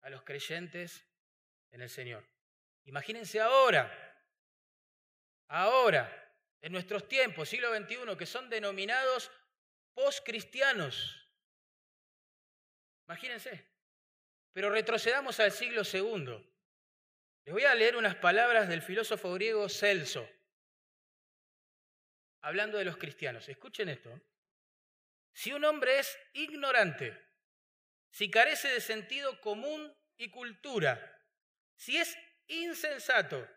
a 0.00 0.08
los 0.08 0.22
creyentes 0.22 1.06
en 1.72 1.82
el 1.82 1.90
Señor. 1.90 2.24
Imagínense 2.84 3.38
ahora, 3.38 4.16
ahora, 5.48 6.10
en 6.62 6.72
nuestros 6.72 7.06
tiempos, 7.06 7.50
siglo 7.50 7.68
XXI, 7.76 8.16
que 8.16 8.24
son 8.24 8.48
denominados 8.48 9.30
post-cristianos. 9.92 11.28
Imagínense. 13.04 13.68
Pero 14.54 14.70
retrocedamos 14.70 15.38
al 15.38 15.52
siglo 15.52 15.82
II. 15.84 16.50
Les 17.44 17.52
voy 17.52 17.64
a 17.64 17.74
leer 17.74 17.96
unas 17.96 18.14
palabras 18.14 18.70
del 18.70 18.80
filósofo 18.80 19.34
griego 19.34 19.68
Celso, 19.68 20.26
hablando 22.40 22.78
de 22.78 22.86
los 22.86 22.96
cristianos. 22.96 23.46
Escuchen 23.50 23.90
esto. 23.90 24.18
Si 25.32 25.52
un 25.52 25.64
hombre 25.64 25.98
es 25.98 26.18
ignorante, 26.34 27.18
si 28.10 28.30
carece 28.30 28.68
de 28.68 28.80
sentido 28.80 29.40
común 29.40 29.94
y 30.16 30.30
cultura, 30.30 31.20
si 31.74 31.96
es 31.96 32.16
insensato, 32.46 33.48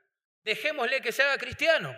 dejémosle 0.43 1.01
que 1.01 1.11
se 1.11 1.23
haga 1.23 1.37
cristiano. 1.37 1.95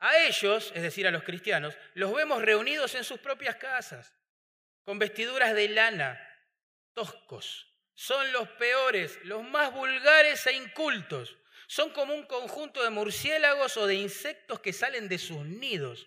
A 0.00 0.18
ellos, 0.18 0.72
es 0.74 0.82
decir, 0.82 1.06
a 1.06 1.10
los 1.10 1.22
cristianos, 1.22 1.76
los 1.94 2.12
vemos 2.12 2.42
reunidos 2.42 2.94
en 2.94 3.04
sus 3.04 3.20
propias 3.20 3.56
casas, 3.56 4.14
con 4.84 4.98
vestiduras 4.98 5.54
de 5.54 5.68
lana, 5.68 6.20
toscos, 6.92 7.74
son 7.94 8.32
los 8.32 8.48
peores, 8.50 9.18
los 9.24 9.42
más 9.44 9.72
vulgares 9.72 10.46
e 10.46 10.52
incultos. 10.52 11.36
Son 11.66 11.90
como 11.90 12.14
un 12.14 12.26
conjunto 12.26 12.82
de 12.82 12.90
murciélagos 12.90 13.76
o 13.76 13.86
de 13.86 13.94
insectos 13.94 14.60
que 14.60 14.72
salen 14.72 15.08
de 15.08 15.18
sus 15.18 15.44
nidos, 15.46 16.06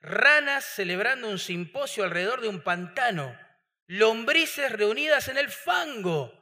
ranas 0.00 0.64
celebrando 0.64 1.28
un 1.28 1.38
simposio 1.38 2.04
alrededor 2.04 2.40
de 2.40 2.48
un 2.48 2.62
pantano, 2.62 3.38
lombrices 3.86 4.72
reunidas 4.72 5.28
en 5.28 5.38
el 5.38 5.50
fango. 5.50 6.32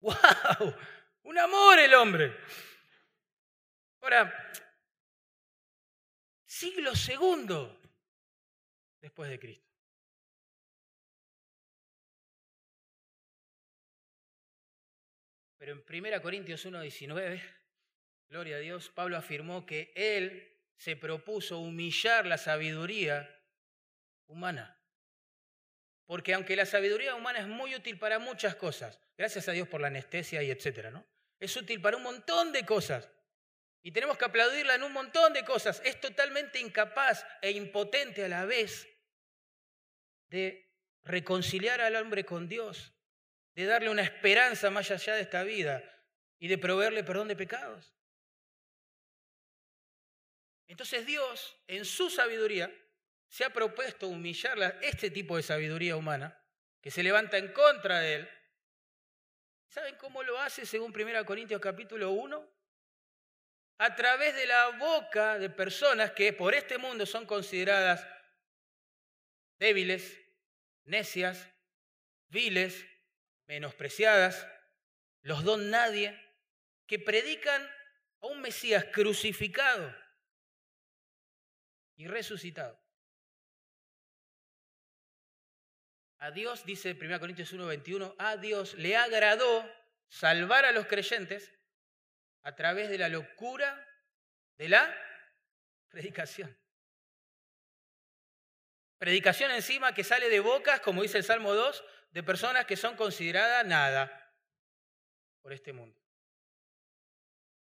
¡Wow! 0.00 0.74
Un 1.22 1.38
amor 1.38 1.78
el 1.78 1.94
hombre. 1.94 2.36
Ahora, 4.00 4.52
siglo 6.44 6.94
segundo 6.94 7.80
después 9.00 9.30
de 9.30 9.38
Cristo. 9.38 9.66
Pero 15.58 15.72
en 15.72 16.04
1 16.04 16.22
Corintios 16.22 16.64
1.19, 16.64 17.42
gloria 18.28 18.56
a 18.56 18.60
Dios, 18.60 18.88
Pablo 18.90 19.16
afirmó 19.16 19.66
que 19.66 19.92
él 19.96 20.55
se 20.76 20.96
propuso 20.96 21.58
humillar 21.58 22.26
la 22.26 22.38
sabiduría 22.38 23.28
humana. 24.26 24.80
Porque 26.06 26.34
aunque 26.34 26.56
la 26.56 26.66
sabiduría 26.66 27.14
humana 27.14 27.40
es 27.40 27.48
muy 27.48 27.74
útil 27.74 27.98
para 27.98 28.18
muchas 28.18 28.54
cosas, 28.54 29.00
gracias 29.16 29.48
a 29.48 29.52
Dios 29.52 29.68
por 29.68 29.80
la 29.80 29.88
anestesia 29.88 30.42
y 30.42 30.50
etcétera, 30.50 30.90
¿no? 30.90 31.04
Es 31.40 31.56
útil 31.56 31.80
para 31.80 31.96
un 31.96 32.02
montón 32.02 32.52
de 32.52 32.64
cosas. 32.64 33.10
Y 33.82 33.92
tenemos 33.92 34.16
que 34.16 34.24
aplaudirla 34.24 34.74
en 34.74 34.82
un 34.82 34.92
montón 34.92 35.32
de 35.32 35.44
cosas. 35.44 35.80
Es 35.84 36.00
totalmente 36.00 36.58
incapaz 36.58 37.24
e 37.42 37.50
impotente 37.50 38.24
a 38.24 38.28
la 38.28 38.44
vez 38.44 38.88
de 40.28 40.72
reconciliar 41.04 41.80
al 41.80 41.96
hombre 41.96 42.24
con 42.24 42.48
Dios 42.48 42.92
de 43.56 43.64
darle 43.64 43.88
una 43.88 44.02
esperanza 44.02 44.70
más 44.70 44.90
allá 44.90 45.14
de 45.14 45.22
esta 45.22 45.42
vida 45.42 45.82
y 46.38 46.48
de 46.48 46.58
proveerle 46.58 47.02
perdón 47.02 47.28
de 47.28 47.36
pecados. 47.36 47.95
Entonces 50.68 51.06
Dios, 51.06 51.56
en 51.66 51.84
su 51.84 52.10
sabiduría, 52.10 52.72
se 53.28 53.44
ha 53.44 53.50
propuesto 53.50 54.08
humillar 54.08 54.78
este 54.82 55.10
tipo 55.10 55.36
de 55.36 55.42
sabiduría 55.42 55.96
humana 55.96 56.40
que 56.80 56.90
se 56.90 57.02
levanta 57.02 57.38
en 57.38 57.52
contra 57.52 58.00
de 58.00 58.14
él. 58.16 58.30
¿Saben 59.68 59.96
cómo 59.96 60.22
lo 60.22 60.38
hace 60.38 60.64
según 60.64 60.92
1 60.94 61.24
Corintios 61.24 61.60
capítulo 61.60 62.12
1? 62.12 62.56
A 63.78 63.94
través 63.94 64.34
de 64.34 64.46
la 64.46 64.70
boca 64.70 65.38
de 65.38 65.50
personas 65.50 66.12
que 66.12 66.32
por 66.32 66.54
este 66.54 66.78
mundo 66.78 67.04
son 67.04 67.26
consideradas 67.26 68.06
débiles, 69.58 70.18
necias, 70.84 71.50
viles, 72.28 72.86
menospreciadas, 73.46 74.46
los 75.22 75.44
don 75.44 75.70
nadie, 75.70 76.18
que 76.86 76.98
predican 76.98 77.62
a 78.20 78.26
un 78.28 78.40
Mesías 78.40 78.86
crucificado 78.92 79.94
y 81.96 82.06
resucitado. 82.06 82.80
A 86.18 86.30
Dios, 86.30 86.64
dice 86.64 86.94
1 86.94 87.20
Corintios 87.20 87.52
1:21, 87.52 88.14
a 88.18 88.36
Dios 88.36 88.74
le 88.74 88.96
agradó 88.96 89.70
salvar 90.08 90.64
a 90.64 90.72
los 90.72 90.86
creyentes 90.86 91.52
a 92.42 92.54
través 92.54 92.88
de 92.88 92.98
la 92.98 93.08
locura 93.08 93.84
de 94.56 94.68
la 94.68 94.96
predicación. 95.88 96.56
Predicación 98.98 99.50
encima 99.50 99.94
que 99.94 100.04
sale 100.04 100.30
de 100.30 100.40
bocas, 100.40 100.80
como 100.80 101.02
dice 101.02 101.18
el 101.18 101.24
Salmo 101.24 101.52
2, 101.52 101.84
de 102.12 102.22
personas 102.22 102.64
que 102.64 102.76
son 102.76 102.96
consideradas 102.96 103.66
nada 103.66 104.32
por 105.42 105.52
este 105.52 105.72
mundo. 105.74 106.00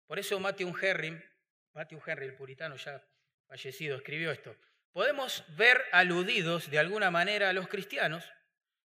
Por 0.07 0.19
eso 0.19 0.41
Matthew 0.41 0.75
Henry, 0.83 1.23
Matthew 1.73 2.03
Henry, 2.05 2.27
el 2.27 2.35
puritano 2.35 2.75
ya 2.75 3.01
fallecido, 3.51 3.97
escribió 3.97 4.31
esto. 4.31 4.57
Podemos 4.93 5.45
ver 5.57 5.85
aludidos 5.93 6.71
de 6.71 6.79
alguna 6.79 7.11
manera 7.11 7.51
a 7.51 7.53
los 7.53 7.69
cristianos, 7.69 8.25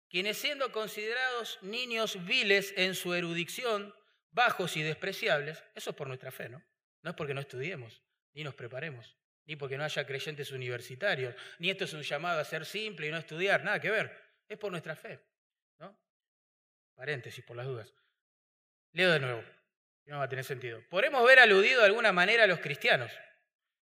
quienes 0.10 0.38
siendo 0.38 0.74
considerados 0.74 1.58
niños 1.62 2.26
viles 2.26 2.74
en 2.76 2.96
su 2.96 3.14
erudición, 3.14 3.96
bajos 4.32 4.76
y 4.76 4.84
despreciables, 4.84 5.64
eso 5.74 5.92
es 5.92 5.96
por 5.96 6.08
nuestra 6.08 6.32
fe, 6.32 6.50
¿no? 6.50 6.62
No 7.02 7.12
es 7.12 7.16
porque 7.16 7.34
no 7.34 7.40
estudiemos, 7.40 8.04
ni 8.34 8.44
nos 8.44 8.56
preparemos 8.56 9.16
ni 9.46 9.56
porque 9.56 9.78
no 9.78 9.84
haya 9.84 10.06
creyentes 10.06 10.52
universitarios, 10.52 11.36
ni 11.60 11.70
esto 11.70 11.86
es 11.86 11.94
un 11.94 12.02
llamado 12.02 12.40
a 12.40 12.44
ser 12.44 12.66
simple 12.66 13.08
y 13.08 13.12
no 13.12 13.18
estudiar, 13.18 13.64
nada 13.64 13.80
que 13.80 13.92
ver. 13.92 14.12
Es 14.48 14.58
por 14.58 14.72
nuestra 14.72 14.96
fe. 14.96 15.20
¿no? 15.80 15.98
Paréntesis, 16.96 17.44
por 17.44 17.56
las 17.56 17.68
dudas. 17.68 17.94
Leo 18.92 19.12
de 19.12 19.20
nuevo, 19.20 19.44
no 20.06 20.18
va 20.18 20.24
a 20.24 20.30
tener 20.30 20.46
sentido. 20.46 20.82
Podemos 20.90 21.26
ver 21.26 21.40
aludido 21.40 21.82
de 21.82 21.88
alguna 21.88 22.12
manera 22.12 22.44
a 22.44 22.48
los 22.48 22.60
cristianos, 22.60 23.12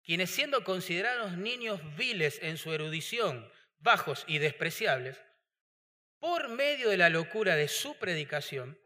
quienes 0.05 0.29
siendo 0.29 0.63
considerados 0.63 1.35
niños 1.35 1.81
viles 1.97 2.39
en 2.43 2.57
su 2.57 2.71
erudición, 2.71 3.51
bajos 3.79 4.23
y 4.27 4.37
despreciables, 4.37 5.19
por 6.19 6.49
medio 6.49 6.89
de 6.89 6.97
la 6.97 7.09
locura 7.09 7.55
de 7.55 7.67
su 7.67 7.97
predicación, 7.97 8.79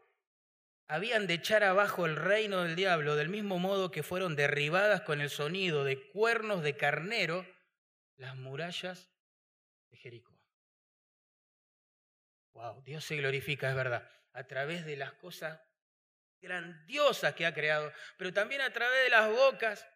habían 0.88 1.26
de 1.26 1.34
echar 1.34 1.62
abajo 1.62 2.06
el 2.06 2.16
reino 2.16 2.64
del 2.64 2.74
diablo 2.74 3.14
del 3.14 3.28
mismo 3.28 3.58
modo 3.58 3.90
que 3.90 4.02
fueron 4.02 4.34
derribadas 4.34 5.02
con 5.02 5.20
el 5.20 5.30
sonido 5.30 5.84
de 5.84 6.08
cuernos 6.10 6.62
de 6.62 6.76
carnero 6.76 7.46
las 8.16 8.34
murallas 8.34 9.10
de 9.90 9.98
Jericó. 9.98 10.36
Wow, 12.54 12.82
Dios 12.82 13.04
se 13.04 13.16
glorifica, 13.16 13.68
es 13.68 13.76
verdad, 13.76 14.10
a 14.32 14.44
través 14.44 14.84
de 14.84 14.96
las 14.96 15.12
cosas 15.12 15.60
grandiosas 16.40 17.34
que 17.34 17.46
ha 17.46 17.54
creado, 17.54 17.92
pero 18.16 18.32
también 18.32 18.62
a 18.62 18.72
través 18.72 19.04
de 19.04 19.10
las 19.10 19.30
bocas 19.30 19.86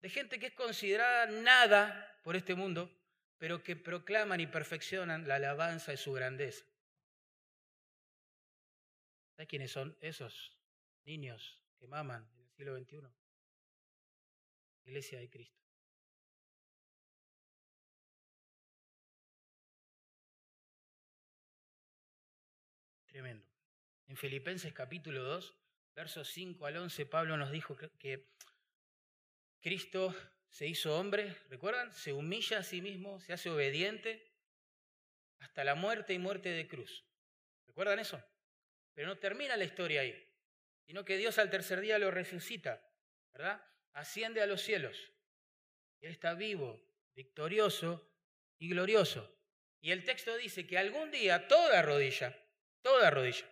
de 0.00 0.08
gente 0.08 0.38
que 0.38 0.46
es 0.46 0.54
considerada 0.54 1.26
nada 1.26 2.20
por 2.22 2.36
este 2.36 2.54
mundo, 2.54 2.90
pero 3.38 3.62
que 3.62 3.76
proclaman 3.76 4.40
y 4.40 4.46
perfeccionan 4.46 5.28
la 5.28 5.36
alabanza 5.36 5.90
de 5.90 5.96
su 5.96 6.12
grandeza. 6.12 6.64
¿Sabes 9.36 9.48
quiénes 9.48 9.70
son 9.70 9.96
esos 10.00 10.56
niños 11.04 11.60
que 11.78 11.86
maman 11.86 12.26
en 12.34 12.40
el 12.40 12.50
siglo 12.50 12.76
XXI? 12.78 12.98
Iglesia 14.84 15.18
de 15.18 15.28
Cristo. 15.28 15.60
Tremendo. 23.06 23.46
En 24.08 24.16
Filipenses 24.16 24.72
capítulo 24.72 25.22
2, 25.22 25.56
versos 25.94 26.28
5 26.28 26.66
al 26.66 26.76
11, 26.76 27.06
Pablo 27.06 27.36
nos 27.36 27.50
dijo 27.50 27.76
que 27.98 28.28
Cristo 29.60 30.14
se 30.48 30.66
hizo 30.66 30.98
hombre, 30.98 31.36
¿recuerdan? 31.48 31.92
Se 31.92 32.12
humilla 32.12 32.58
a 32.58 32.62
sí 32.62 32.80
mismo, 32.80 33.20
se 33.20 33.32
hace 33.32 33.50
obediente 33.50 34.32
hasta 35.40 35.64
la 35.64 35.74
muerte 35.74 36.14
y 36.14 36.18
muerte 36.18 36.50
de 36.50 36.66
cruz. 36.66 37.04
¿Recuerdan 37.66 37.98
eso? 37.98 38.22
Pero 38.94 39.08
no 39.08 39.18
termina 39.18 39.56
la 39.56 39.64
historia 39.64 40.00
ahí, 40.00 40.32
sino 40.86 41.04
que 41.04 41.18
Dios 41.18 41.38
al 41.38 41.50
tercer 41.50 41.80
día 41.80 41.98
lo 41.98 42.10
resucita, 42.10 42.82
¿verdad? 43.32 43.62
Asciende 43.92 44.40
a 44.40 44.46
los 44.46 44.62
cielos. 44.62 45.12
Él 46.00 46.10
está 46.10 46.34
vivo, 46.34 46.80
victorioso 47.14 48.10
y 48.58 48.70
glorioso. 48.70 49.36
Y 49.80 49.90
el 49.90 50.04
texto 50.04 50.36
dice 50.36 50.66
que 50.66 50.78
algún 50.78 51.10
día 51.10 51.48
toda 51.48 51.82
rodilla, 51.82 52.34
toda 52.82 53.10
rodilla, 53.10 53.46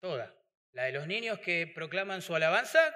toda, 0.00 0.34
la 0.72 0.84
de 0.84 0.92
los 0.92 1.06
niños 1.06 1.38
que 1.40 1.66
proclaman 1.66 2.22
su 2.22 2.34
alabanza, 2.34 2.94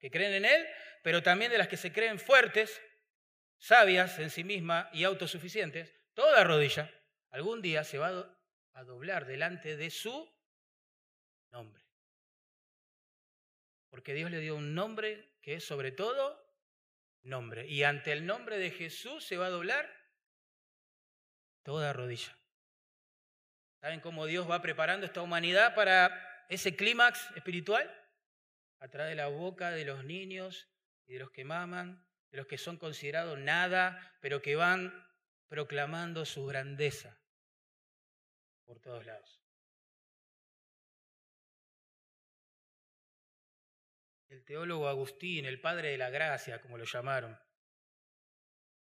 que 0.00 0.10
creen 0.10 0.32
en 0.32 0.44
Él, 0.44 0.66
pero 1.02 1.22
también 1.22 1.52
de 1.52 1.58
las 1.58 1.68
que 1.68 1.76
se 1.76 1.92
creen 1.92 2.18
fuertes, 2.18 2.80
sabias 3.58 4.18
en 4.18 4.30
sí 4.30 4.42
mismas 4.42 4.88
y 4.92 5.04
autosuficientes, 5.04 5.94
toda 6.14 6.42
rodilla, 6.42 6.90
algún 7.30 7.62
día 7.62 7.84
se 7.84 7.98
va 7.98 8.34
a 8.72 8.84
doblar 8.84 9.26
delante 9.26 9.76
de 9.76 9.90
su 9.90 10.28
nombre. 11.52 11.84
Porque 13.90 14.14
Dios 14.14 14.30
le 14.30 14.40
dio 14.40 14.56
un 14.56 14.74
nombre 14.74 15.36
que 15.42 15.54
es 15.54 15.64
sobre 15.64 15.92
todo 15.92 16.40
nombre. 17.22 17.66
Y 17.66 17.82
ante 17.82 18.12
el 18.12 18.24
nombre 18.24 18.58
de 18.58 18.70
Jesús 18.70 19.24
se 19.24 19.36
va 19.36 19.46
a 19.46 19.50
doblar 19.50 19.92
toda 21.62 21.92
rodilla. 21.92 22.36
¿Saben 23.80 24.00
cómo 24.00 24.26
Dios 24.26 24.48
va 24.48 24.62
preparando 24.62 25.06
esta 25.06 25.22
humanidad 25.22 25.74
para 25.74 26.46
ese 26.48 26.76
clímax 26.76 27.30
espiritual? 27.34 27.90
A 28.80 28.88
través 28.88 29.10
de 29.10 29.16
la 29.16 29.28
boca 29.28 29.70
de 29.70 29.84
los 29.84 30.04
niños 30.04 30.68
y 31.06 31.14
de 31.14 31.20
los 31.20 31.30
que 31.30 31.44
maman, 31.44 32.04
de 32.30 32.38
los 32.38 32.46
que 32.46 32.58
son 32.58 32.76
considerados 32.76 33.38
nada, 33.38 34.16
pero 34.20 34.42
que 34.42 34.56
van 34.56 35.06
proclamando 35.48 36.24
su 36.24 36.46
grandeza 36.46 37.18
por 38.64 38.80
todos 38.80 39.04
lados. 39.04 39.40
El 44.28 44.44
teólogo 44.44 44.88
Agustín, 44.88 45.44
el 45.44 45.60
padre 45.60 45.90
de 45.90 45.98
la 45.98 46.08
gracia, 46.08 46.60
como 46.60 46.78
lo 46.78 46.84
llamaron, 46.84 47.36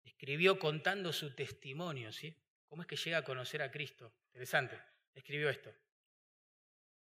escribió 0.03 0.57
contando 0.57 1.13
su 1.13 1.35
testimonio, 1.35 2.11
¿sí? 2.11 2.35
¿Cómo 2.67 2.81
es 2.81 2.87
que 2.87 2.95
llega 2.95 3.19
a 3.19 3.23
conocer 3.23 3.61
a 3.61 3.69
Cristo? 3.69 4.11
Interesante, 4.29 4.81
escribió 5.13 5.47
esto. 5.49 5.71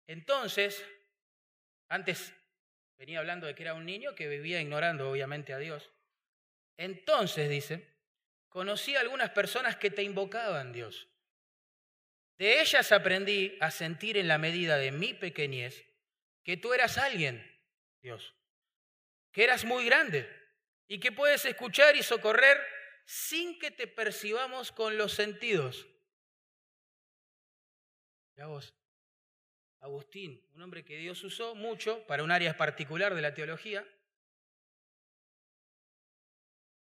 Entonces, 0.07 0.83
antes 1.89 2.33
venía 2.97 3.19
hablando 3.19 3.47
de 3.47 3.55
que 3.55 3.63
era 3.63 3.73
un 3.73 3.85
niño 3.85 4.15
que 4.15 4.27
vivía 4.27 4.61
ignorando 4.61 5.09
obviamente 5.09 5.53
a 5.53 5.57
Dios. 5.57 5.91
Entonces, 6.77 7.49
dice, 7.49 7.87
conocí 8.49 8.95
a 8.95 9.01
algunas 9.01 9.31
personas 9.31 9.77
que 9.77 9.89
te 9.89 10.03
invocaban 10.03 10.73
Dios 10.73 11.07
de 12.37 12.61
ellas 12.61 12.91
aprendí 12.91 13.57
a 13.59 13.71
sentir 13.71 14.17
en 14.17 14.27
la 14.27 14.37
medida 14.37 14.77
de 14.77 14.91
mi 14.91 15.13
pequeñez 15.13 15.85
que 16.43 16.55
tú 16.55 16.73
eras 16.73 16.97
alguien, 16.97 17.43
Dios, 18.01 18.35
que 19.31 19.43
eras 19.43 19.65
muy 19.65 19.85
grande 19.85 20.29
y 20.87 20.99
que 20.99 21.11
puedes 21.11 21.45
escuchar 21.45 21.95
y 21.95 22.03
socorrer 22.03 22.63
sin 23.05 23.57
que 23.59 23.71
te 23.71 23.87
percibamos 23.87 24.71
con 24.71 24.97
los 24.97 25.13
sentidos. 25.13 25.87
Ya 28.35 28.45
vos, 28.45 28.75
Agustín, 29.79 30.43
un 30.53 30.61
hombre 30.61 30.83
que 30.83 30.97
Dios 30.97 31.23
usó 31.23 31.55
mucho 31.55 32.05
para 32.07 32.23
un 32.23 32.31
área 32.31 32.57
particular 32.57 33.13
de 33.13 33.21
la 33.21 33.33
teología, 33.33 33.87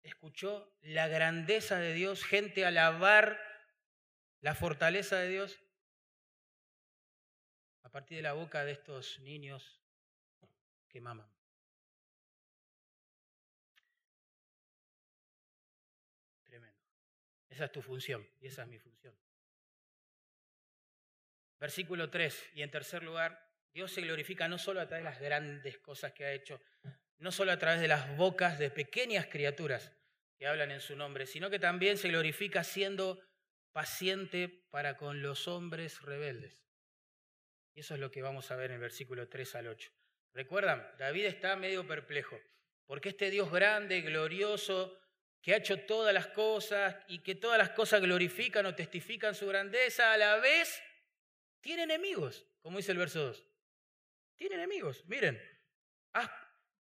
escuchó 0.03 0.77
la 0.83 1.09
grandeza 1.09 1.79
de 1.79 1.95
Dios, 1.95 2.25
gente 2.25 2.67
alabar 2.67 3.41
la 4.41 4.55
fortaleza 4.55 5.17
de 5.19 5.29
Dios 5.29 5.61
a 7.83 7.89
partir 7.89 8.17
de 8.17 8.23
la 8.23 8.33
boca 8.33 8.65
de 8.65 8.73
estos 8.73 9.21
niños 9.21 9.81
que 10.89 11.01
maman. 11.01 11.31
Tremendo. 16.45 16.79
Esa 17.49 17.65
es 17.67 17.73
tu 17.73 17.81
función 17.81 18.29
y 18.41 18.49
esa 18.49 18.63
es 18.63 18.69
mi 18.69 18.79
función. 18.79 19.22
Versículo 21.63 22.11
3. 22.11 22.51
Y 22.55 22.63
en 22.63 22.73
tercer 22.73 23.05
lugar, 23.05 23.49
Dios 23.73 23.93
se 23.93 24.01
glorifica 24.01 24.49
no 24.49 24.59
solo 24.59 24.81
a 24.81 24.89
través 24.89 25.05
de 25.05 25.11
las 25.11 25.21
grandes 25.21 25.79
cosas 25.79 26.11
que 26.11 26.25
ha 26.25 26.33
hecho, 26.33 26.61
no 27.19 27.31
solo 27.31 27.53
a 27.53 27.59
través 27.61 27.81
de 27.81 27.87
las 27.87 28.17
bocas 28.17 28.59
de 28.59 28.69
pequeñas 28.69 29.27
criaturas 29.27 29.93
que 30.37 30.49
hablan 30.49 30.73
en 30.73 30.81
su 30.81 30.97
nombre, 30.97 31.25
sino 31.25 31.51
que 31.51 31.61
también 31.61 31.99
se 31.99 32.09
glorifica 32.09 32.65
siendo 32.65 33.23
paciente 33.71 34.49
para 34.71 34.97
con 34.97 35.23
los 35.23 35.47
hombres 35.47 36.03
rebeldes. 36.03 36.67
Y 37.75 37.81
eso 37.81 37.95
es 37.95 38.01
lo 38.01 38.11
que 38.11 38.23
vamos 38.23 38.51
a 38.51 38.57
ver 38.57 38.73
en 38.73 38.75
el 38.75 38.81
versículo 38.81 39.29
3 39.29 39.55
al 39.55 39.69
8. 39.69 39.93
Recuerdan, 40.35 40.85
David 40.99 41.27
está 41.27 41.55
medio 41.55 41.87
perplejo, 41.87 42.41
porque 42.87 43.11
este 43.11 43.31
Dios 43.31 43.53
grande, 43.53 44.01
glorioso, 44.01 44.99
que 45.41 45.55
ha 45.55 45.59
hecho 45.59 45.79
todas 45.79 46.13
las 46.13 46.27
cosas 46.27 46.97
y 47.07 47.21
que 47.21 47.37
todas 47.37 47.57
las 47.57 47.71
cosas 47.71 48.01
glorifican 48.01 48.67
o 48.67 48.75
testifican 48.75 49.37
su 49.37 49.47
grandeza, 49.47 50.13
a 50.13 50.17
la 50.17 50.39
vez 50.39 50.83
tiene 51.63 51.85
enemigos, 51.85 52.47
como 52.61 52.77
dice 52.77 52.93
el 52.93 52.99
verso 52.99 53.23
2. 53.23 53.47
Tiene 54.37 54.57
enemigos, 54.57 55.05
miren. 55.07 55.41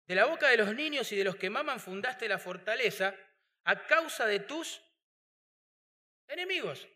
de 0.07 0.15
la 0.15 0.27
boca 0.27 0.49
de 0.49 0.59
los 0.59 0.75
niños 0.75 1.11
y 1.13 1.17
de 1.17 1.25
los 1.25 1.37
que 1.37 1.51
maman 1.51 1.81
fundaste 1.81 2.29
la 2.29 2.39
fortaleza 2.39 3.15
a 3.65 3.87
causa 3.87 4.27
de 4.27 4.41
tus 4.41 4.81
enemigos. 6.29 6.87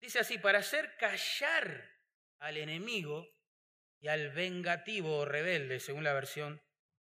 Dice 0.00 0.18
así, 0.18 0.38
para 0.38 0.58
hacer 0.58 0.96
callar 0.96 1.90
al 2.40 2.56
enemigo 2.56 3.28
y 4.00 4.08
al 4.08 4.30
vengativo 4.30 5.18
o 5.18 5.24
rebelde, 5.24 5.78
según 5.78 6.04
la 6.04 6.12
versión 6.12 6.60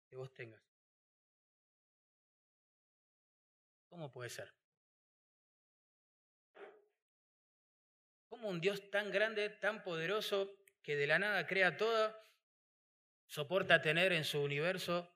que 0.09 0.17
vos 0.17 0.33
tengas. 0.33 0.61
¿Cómo 3.89 4.11
puede 4.11 4.29
ser? 4.29 4.53
¿Cómo 8.43 8.55
un 8.55 8.59
Dios 8.59 8.91
tan 8.91 9.09
grande, 9.09 9.49
tan 9.49 9.83
poderoso, 9.83 10.53
que 10.81 10.97
de 10.97 11.07
la 11.07 11.17
nada 11.17 11.47
crea 11.47 11.77
todo, 11.77 12.13
soporta 13.25 13.81
tener 13.81 14.11
en 14.11 14.25
su 14.25 14.41
universo 14.41 15.09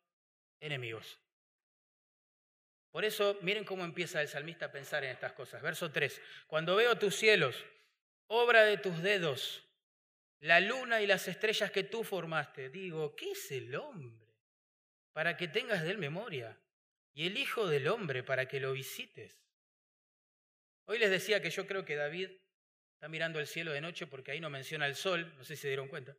enemigos? 0.61 1.19
Por 2.89 3.03
eso, 3.03 3.37
miren 3.41 3.65
cómo 3.65 3.83
empieza 3.83 4.21
el 4.21 4.29
salmista 4.29 4.67
a 4.67 4.71
pensar 4.71 5.03
en 5.03 5.09
estas 5.09 5.33
cosas. 5.33 5.61
Verso 5.61 5.91
3. 5.91 6.21
Cuando 6.47 6.77
veo 6.77 6.97
tus 6.97 7.17
cielos, 7.17 7.65
obra 8.27 8.63
de 8.63 8.77
tus 8.77 9.01
dedos, 9.01 9.61
la 10.39 10.61
luna 10.61 11.01
y 11.01 11.05
las 11.05 11.27
estrellas 11.27 11.69
que 11.69 11.83
tú 11.83 12.05
formaste, 12.05 12.69
digo, 12.69 13.13
¿qué 13.17 13.31
es 13.31 13.51
el 13.51 13.75
hombre? 13.75 14.25
Para 15.11 15.35
que 15.35 15.49
tengas 15.49 15.83
de 15.83 15.91
él 15.91 15.97
memoria 15.97 16.57
y 17.13 17.27
el 17.27 17.37
Hijo 17.37 17.67
del 17.67 17.89
Hombre 17.89 18.23
para 18.23 18.47
que 18.47 18.61
lo 18.61 18.71
visites. 18.71 19.43
Hoy 20.85 20.97
les 20.97 21.11
decía 21.11 21.41
que 21.41 21.49
yo 21.49 21.67
creo 21.67 21.83
que 21.83 21.97
David 21.97 22.29
está 22.97 23.07
mirando 23.09 23.39
el 23.39 23.45
cielo 23.45 23.71
de 23.71 23.79
noche 23.79 24.07
porque 24.07 24.31
ahí 24.31 24.39
no 24.39 24.49
menciona 24.49 24.87
el 24.87 24.95
sol, 24.95 25.31
no 25.37 25.43
sé 25.43 25.55
si 25.55 25.61
se 25.61 25.67
dieron 25.67 25.87
cuenta. 25.87 26.17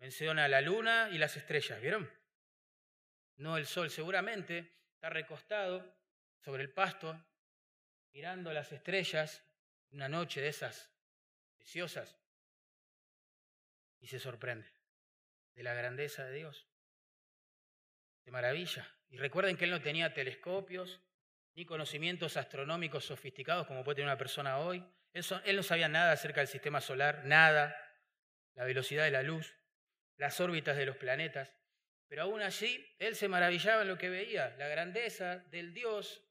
Menciona 0.00 0.48
la 0.48 0.60
luna 0.60 1.08
y 1.12 1.18
las 1.18 1.36
estrellas, 1.36 1.80
¿vieron? 1.80 2.10
No 3.36 3.56
el 3.56 3.66
sol, 3.66 3.88
seguramente 3.88 4.72
está 4.94 5.08
recostado 5.08 5.96
sobre 6.40 6.64
el 6.64 6.70
pasto, 6.70 7.16
mirando 8.12 8.52
las 8.52 8.72
estrellas, 8.72 9.44
una 9.92 10.08
noche 10.08 10.40
de 10.40 10.48
esas 10.48 10.90
preciosas, 11.54 12.18
y 14.00 14.08
se 14.08 14.18
sorprende 14.18 14.68
de 15.54 15.62
la 15.62 15.74
grandeza 15.74 16.24
de 16.24 16.38
Dios, 16.38 16.66
de 18.24 18.32
maravilla. 18.32 18.92
Y 19.10 19.16
recuerden 19.16 19.56
que 19.56 19.66
él 19.66 19.70
no 19.70 19.80
tenía 19.80 20.12
telescopios 20.12 21.00
ni 21.54 21.64
conocimientos 21.64 22.36
astronómicos 22.36 23.04
sofisticados 23.04 23.68
como 23.68 23.84
puede 23.84 23.96
tener 23.96 24.08
una 24.08 24.18
persona 24.18 24.58
hoy. 24.58 24.84
Él, 25.12 25.56
no 25.56 25.62
sabía 25.62 25.88
nada 25.88 26.12
acerca 26.12 26.40
del 26.40 26.48
sistema 26.48 26.80
solar, 26.80 27.24
nada, 27.24 27.76
la 28.54 28.64
velocidad 28.64 29.04
de 29.04 29.10
la 29.10 29.22
luz, 29.22 29.54
las 30.16 30.40
órbitas 30.40 30.76
de 30.76 30.86
los 30.86 30.96
planetas. 30.96 31.54
Pero 32.08 32.22
aún 32.22 32.42
allí, 32.42 32.84
él 32.98 33.16
se 33.16 33.28
maravillaba 33.28 33.82
en 33.82 33.88
lo 33.88 33.98
que 33.98 34.08
veía, 34.08 34.54
la 34.56 34.68
grandeza 34.68 35.38
del 35.50 35.72
Dios, 35.72 36.22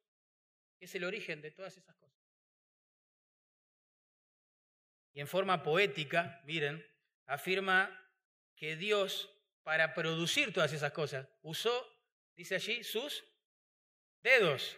que 0.78 0.86
es 0.86 0.96
el 0.96 1.04
origen 1.04 1.42
de 1.42 1.52
todas 1.52 1.78
esas 1.78 1.96
cosas. 1.96 2.20
Y 5.14 5.20
en 5.20 5.28
forma 5.28 5.62
poética, 5.62 6.42
miren, 6.46 6.86
afirma 7.26 7.98
que 8.56 8.76
Dios, 8.76 9.30
para 9.64 9.94
producir 9.94 10.54
todas 10.54 10.74
esas 10.74 10.92
cosas, 10.92 11.28
usó 11.42 11.92
dice 12.36 12.56
allí, 12.56 12.84
sus 12.84 13.24
dedos. 14.24 14.78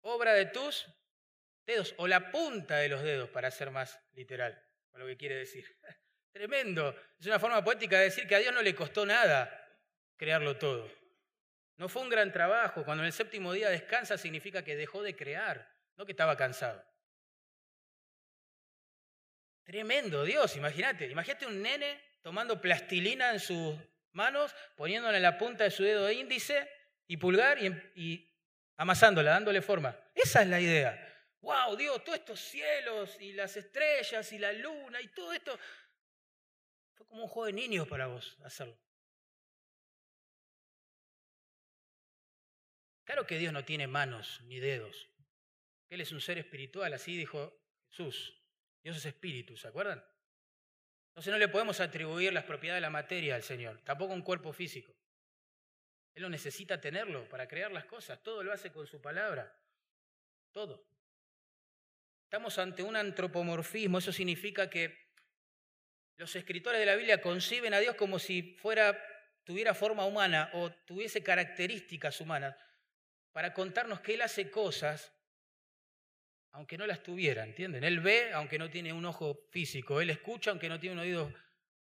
Obra 0.00 0.34
de 0.34 0.46
tus 0.46 0.86
dedos, 1.66 1.94
o 1.98 2.06
la 2.06 2.30
punta 2.30 2.78
de 2.78 2.88
los 2.88 3.02
dedos, 3.02 3.28
para 3.30 3.50
ser 3.50 3.70
más 3.70 4.00
literal, 4.12 4.62
con 4.90 5.00
lo 5.00 5.06
que 5.06 5.16
quiere 5.16 5.36
decir. 5.36 5.66
Tremendo. 6.32 6.94
Es 7.18 7.26
una 7.26 7.38
forma 7.38 7.62
poética 7.62 7.98
de 7.98 8.04
decir 8.04 8.26
que 8.26 8.34
a 8.34 8.38
Dios 8.38 8.52
no 8.52 8.62
le 8.62 8.74
costó 8.74 9.06
nada 9.06 9.64
crearlo 10.16 10.56
todo. 10.56 10.90
No 11.76 11.88
fue 11.88 12.02
un 12.02 12.08
gran 12.08 12.32
trabajo. 12.32 12.84
Cuando 12.84 13.02
en 13.02 13.06
el 13.06 13.12
séptimo 13.12 13.52
día 13.52 13.68
descansa 13.68 14.18
significa 14.18 14.64
que 14.64 14.76
dejó 14.76 15.02
de 15.02 15.16
crear, 15.16 15.68
no 15.96 16.04
que 16.04 16.12
estaba 16.12 16.36
cansado. 16.36 16.84
Tremendo, 19.64 20.24
Dios, 20.24 20.56
imagínate. 20.56 21.06
Imagínate 21.06 21.46
un 21.46 21.62
nene 21.62 22.00
tomando 22.22 22.60
plastilina 22.60 23.30
en 23.30 23.40
sus 23.40 23.76
manos, 24.12 24.54
poniéndola 24.76 25.16
en 25.16 25.22
la 25.22 25.38
punta 25.38 25.64
de 25.64 25.70
su 25.70 25.82
dedo 25.82 26.10
índice 26.10 26.68
y 27.06 27.16
pulgar 27.16 27.58
y, 27.62 28.30
amasándola, 28.76 29.32
dándole 29.32 29.62
forma. 29.62 29.98
Esa 30.14 30.42
es 30.42 30.48
la 30.48 30.60
idea. 30.60 31.03
¡Wow, 31.44 31.76
Dios! 31.76 32.02
Todos 32.02 32.18
estos 32.20 32.40
cielos 32.40 33.20
y 33.20 33.34
las 33.34 33.54
estrellas 33.54 34.32
y 34.32 34.38
la 34.38 34.50
luna 34.52 34.98
y 35.02 35.08
todo 35.08 35.30
esto. 35.30 35.58
Fue 36.94 37.06
como 37.06 37.24
un 37.24 37.28
juego 37.28 37.46
de 37.46 37.52
niños 37.52 37.86
para 37.86 38.06
vos 38.06 38.38
hacerlo. 38.42 38.78
Claro 43.04 43.26
que 43.26 43.36
Dios 43.36 43.52
no 43.52 43.62
tiene 43.62 43.86
manos 43.86 44.40
ni 44.44 44.58
dedos. 44.58 45.10
Él 45.90 46.00
es 46.00 46.12
un 46.12 46.22
ser 46.22 46.38
espiritual, 46.38 46.94
así 46.94 47.14
dijo 47.14 47.52
Jesús. 47.90 48.40
Dios 48.82 48.96
es 48.96 49.04
espíritu, 49.04 49.54
¿se 49.58 49.68
acuerdan? 49.68 50.02
Entonces 51.08 51.30
no 51.30 51.38
le 51.38 51.48
podemos 51.48 51.78
atribuir 51.80 52.32
las 52.32 52.44
propiedades 52.44 52.78
de 52.78 52.86
la 52.86 52.90
materia 52.90 53.34
al 53.34 53.42
Señor, 53.42 53.82
tampoco 53.82 54.14
un 54.14 54.22
cuerpo 54.22 54.54
físico. 54.54 54.96
Él 56.14 56.22
lo 56.22 56.30
necesita 56.30 56.80
tenerlo 56.80 57.28
para 57.28 57.46
crear 57.46 57.70
las 57.70 57.84
cosas, 57.84 58.22
todo 58.22 58.42
lo 58.42 58.50
hace 58.50 58.72
con 58.72 58.86
su 58.86 59.02
palabra, 59.02 59.54
todo. 60.50 60.93
Estamos 62.24 62.58
ante 62.58 62.82
un 62.82 62.96
antropomorfismo, 62.96 63.98
eso 63.98 64.12
significa 64.12 64.68
que 64.68 64.96
los 66.16 66.34
escritores 66.36 66.80
de 66.80 66.86
la 66.86 66.96
Biblia 66.96 67.20
conciben 67.20 67.74
a 67.74 67.78
Dios 67.78 67.94
como 67.96 68.18
si 68.18 68.56
fuera, 68.60 69.00
tuviera 69.44 69.74
forma 69.74 70.04
humana 70.04 70.50
o 70.54 70.72
tuviese 70.72 71.22
características 71.22 72.20
humanas 72.20 72.56
para 73.32 73.52
contarnos 73.52 74.00
que 74.00 74.14
Él 74.14 74.22
hace 74.22 74.50
cosas 74.50 75.14
aunque 76.54 76.78
no 76.78 76.86
las 76.86 77.02
tuviera, 77.02 77.42
¿entienden? 77.42 77.82
Él 77.82 77.98
ve 77.98 78.32
aunque 78.32 78.60
no 78.60 78.70
tiene 78.70 78.92
un 78.92 79.04
ojo 79.04 79.48
físico, 79.50 80.00
él 80.00 80.10
escucha 80.10 80.50
aunque 80.50 80.68
no 80.68 80.78
tiene 80.78 80.94
un 80.94 81.00
oído 81.00 81.34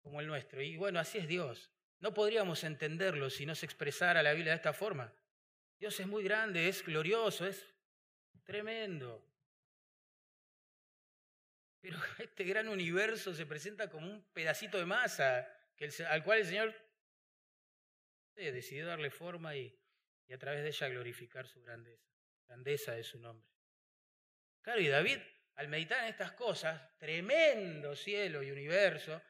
como 0.01 0.21
el 0.21 0.27
nuestro. 0.27 0.61
Y 0.61 0.77
bueno, 0.77 1.01
así 1.01 1.17
es 1.17 1.27
Dios. 1.27 1.69
No 1.99 2.13
podríamos 2.13 2.63
entenderlo 2.63 3.29
si 3.29 3.45
no 3.45 3.55
se 3.55 3.65
expresara 3.65 4.23
la 4.23 4.31
Biblia 4.31 4.53
de 4.53 4.57
esta 4.57 4.71
forma. 4.71 5.13
Dios 5.79 5.99
es 5.99 6.07
muy 6.07 6.23
grande, 6.23 6.69
es 6.69 6.81
glorioso, 6.83 7.45
es 7.45 7.73
tremendo. 8.45 9.25
Pero 11.83 11.97
este 12.17 12.45
gran 12.45 12.69
universo 12.69 13.33
se 13.35 13.45
presenta 13.45 13.89
como 13.89 14.09
un 14.09 14.23
pedacito 14.31 14.77
de 14.79 14.85
masa 14.85 15.47
al 16.09 16.23
cual 16.23 16.39
el 16.39 16.45
Señor 16.45 16.73
decidió 18.35 18.87
darle 18.87 19.11
forma 19.11 19.53
y, 19.53 19.77
y 20.27 20.33
a 20.33 20.37
través 20.37 20.63
de 20.63 20.69
ella 20.69 20.87
glorificar 20.87 21.45
su 21.45 21.61
grandeza, 21.61 22.07
grandeza 22.47 22.93
de 22.93 23.03
su 23.03 23.19
nombre. 23.19 23.51
Claro, 24.61 24.79
y 24.79 24.87
David, 24.87 25.19
al 25.55 25.67
meditar 25.67 25.99
en 25.99 26.05
estas 26.05 26.31
cosas, 26.31 26.97
tremendo 26.97 27.97
cielo 27.97 28.41
y 28.41 28.49
universo, 28.49 29.21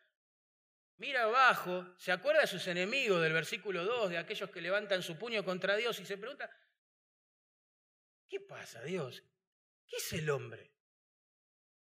mira 0.97 1.23
abajo, 1.23 1.95
se 1.97 2.11
acuerda 2.11 2.41
de 2.41 2.47
sus 2.47 2.67
enemigos 2.67 3.19
del 3.19 3.33
versículo 3.33 3.83
2, 3.83 4.11
de 4.11 4.19
aquellos 4.19 4.51
que 4.51 4.61
levantan 4.61 5.01
su 5.01 5.17
puño 5.17 5.43
contra 5.43 5.75
Dios 5.75 5.99
y 5.99 6.05
se 6.05 6.19
pregunta, 6.19 6.55
¿qué 8.29 8.39
pasa 8.41 8.83
Dios? 8.83 9.23
¿Qué 9.87 9.97
es 9.97 10.13
el 10.13 10.29
hombre? 10.29 10.72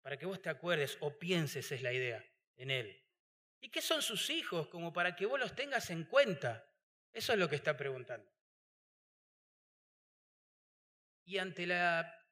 Para 0.04 0.18
que 0.18 0.26
vos 0.26 0.42
te 0.42 0.50
acuerdes 0.50 0.98
o 1.00 1.18
pienses 1.18 1.72
es 1.72 1.80
la 1.80 1.90
idea 1.90 2.22
en 2.58 2.70
él. 2.70 3.02
¿Y 3.62 3.70
qué 3.70 3.80
son 3.80 4.02
sus 4.02 4.28
hijos 4.28 4.68
como 4.68 4.92
para 4.92 5.16
que 5.16 5.24
vos 5.24 5.40
los 5.40 5.56
tengas 5.56 5.88
en 5.88 6.04
cuenta? 6.04 6.68
Eso 7.10 7.32
es 7.32 7.38
lo 7.38 7.48
que 7.48 7.56
está 7.56 7.74
preguntando. 7.74 8.30
Y 11.24 11.38
ante 11.38 11.66
la 11.66 12.22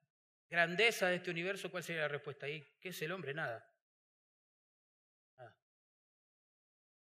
grandeza 0.51 1.09
de 1.09 1.14
este 1.14 1.31
universo, 1.31 1.70
¿cuál 1.70 1.83
sería 1.83 2.03
la 2.03 2.09
respuesta 2.09 2.45
ahí? 2.45 2.62
¿Qué 2.79 2.91
es 2.91 3.01
el 3.01 3.11
hombre? 3.11 3.33
Nada. 3.33 3.66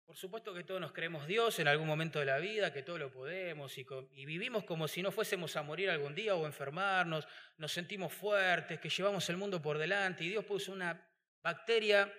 Por 0.06 0.16
supuesto 0.16 0.52
que 0.52 0.64
todos 0.64 0.80
nos 0.80 0.92
creemos 0.92 1.26
Dios 1.26 1.58
en 1.58 1.68
algún 1.68 1.86
momento 1.86 2.18
de 2.18 2.26
la 2.26 2.38
vida, 2.38 2.72
que 2.72 2.82
todo 2.82 2.98
lo 2.98 3.10
podemos 3.10 3.76
y, 3.78 3.84
vivimos 4.26 4.64
como 4.64 4.88
si 4.88 5.02
no 5.02 5.10
fuésemos 5.12 5.56
a 5.56 5.62
morir 5.62 5.90
algún 5.90 6.14
día 6.14 6.34
o 6.34 6.44
enfermarnos, 6.44 7.26
nos 7.56 7.72
sentimos 7.72 8.12
fuertes, 8.12 8.80
que 8.80 8.90
llevamos 8.90 9.28
el 9.30 9.36
mundo 9.36 9.62
por 9.62 9.78
delante 9.78 10.24
y 10.24 10.28
Dios 10.28 10.44
puso 10.44 10.72
una 10.72 11.08
bacteria 11.42 12.12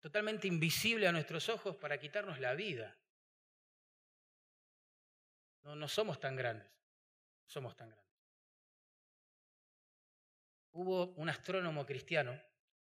totalmente 0.00 0.48
invisible 0.48 1.06
a 1.06 1.12
nuestros 1.12 1.48
ojos 1.48 1.76
para 1.76 1.98
quitarnos 1.98 2.38
la 2.40 2.54
vida. 2.54 2.98
No, 5.62 5.76
no 5.76 5.86
somos 5.86 6.18
tan 6.18 6.34
grandes, 6.34 6.68
somos 7.46 7.76
tan 7.76 7.88
grandes. 7.88 8.02
Hubo 10.72 11.14
un 11.14 11.28
astrónomo 11.28 11.86
cristiano 11.86 12.40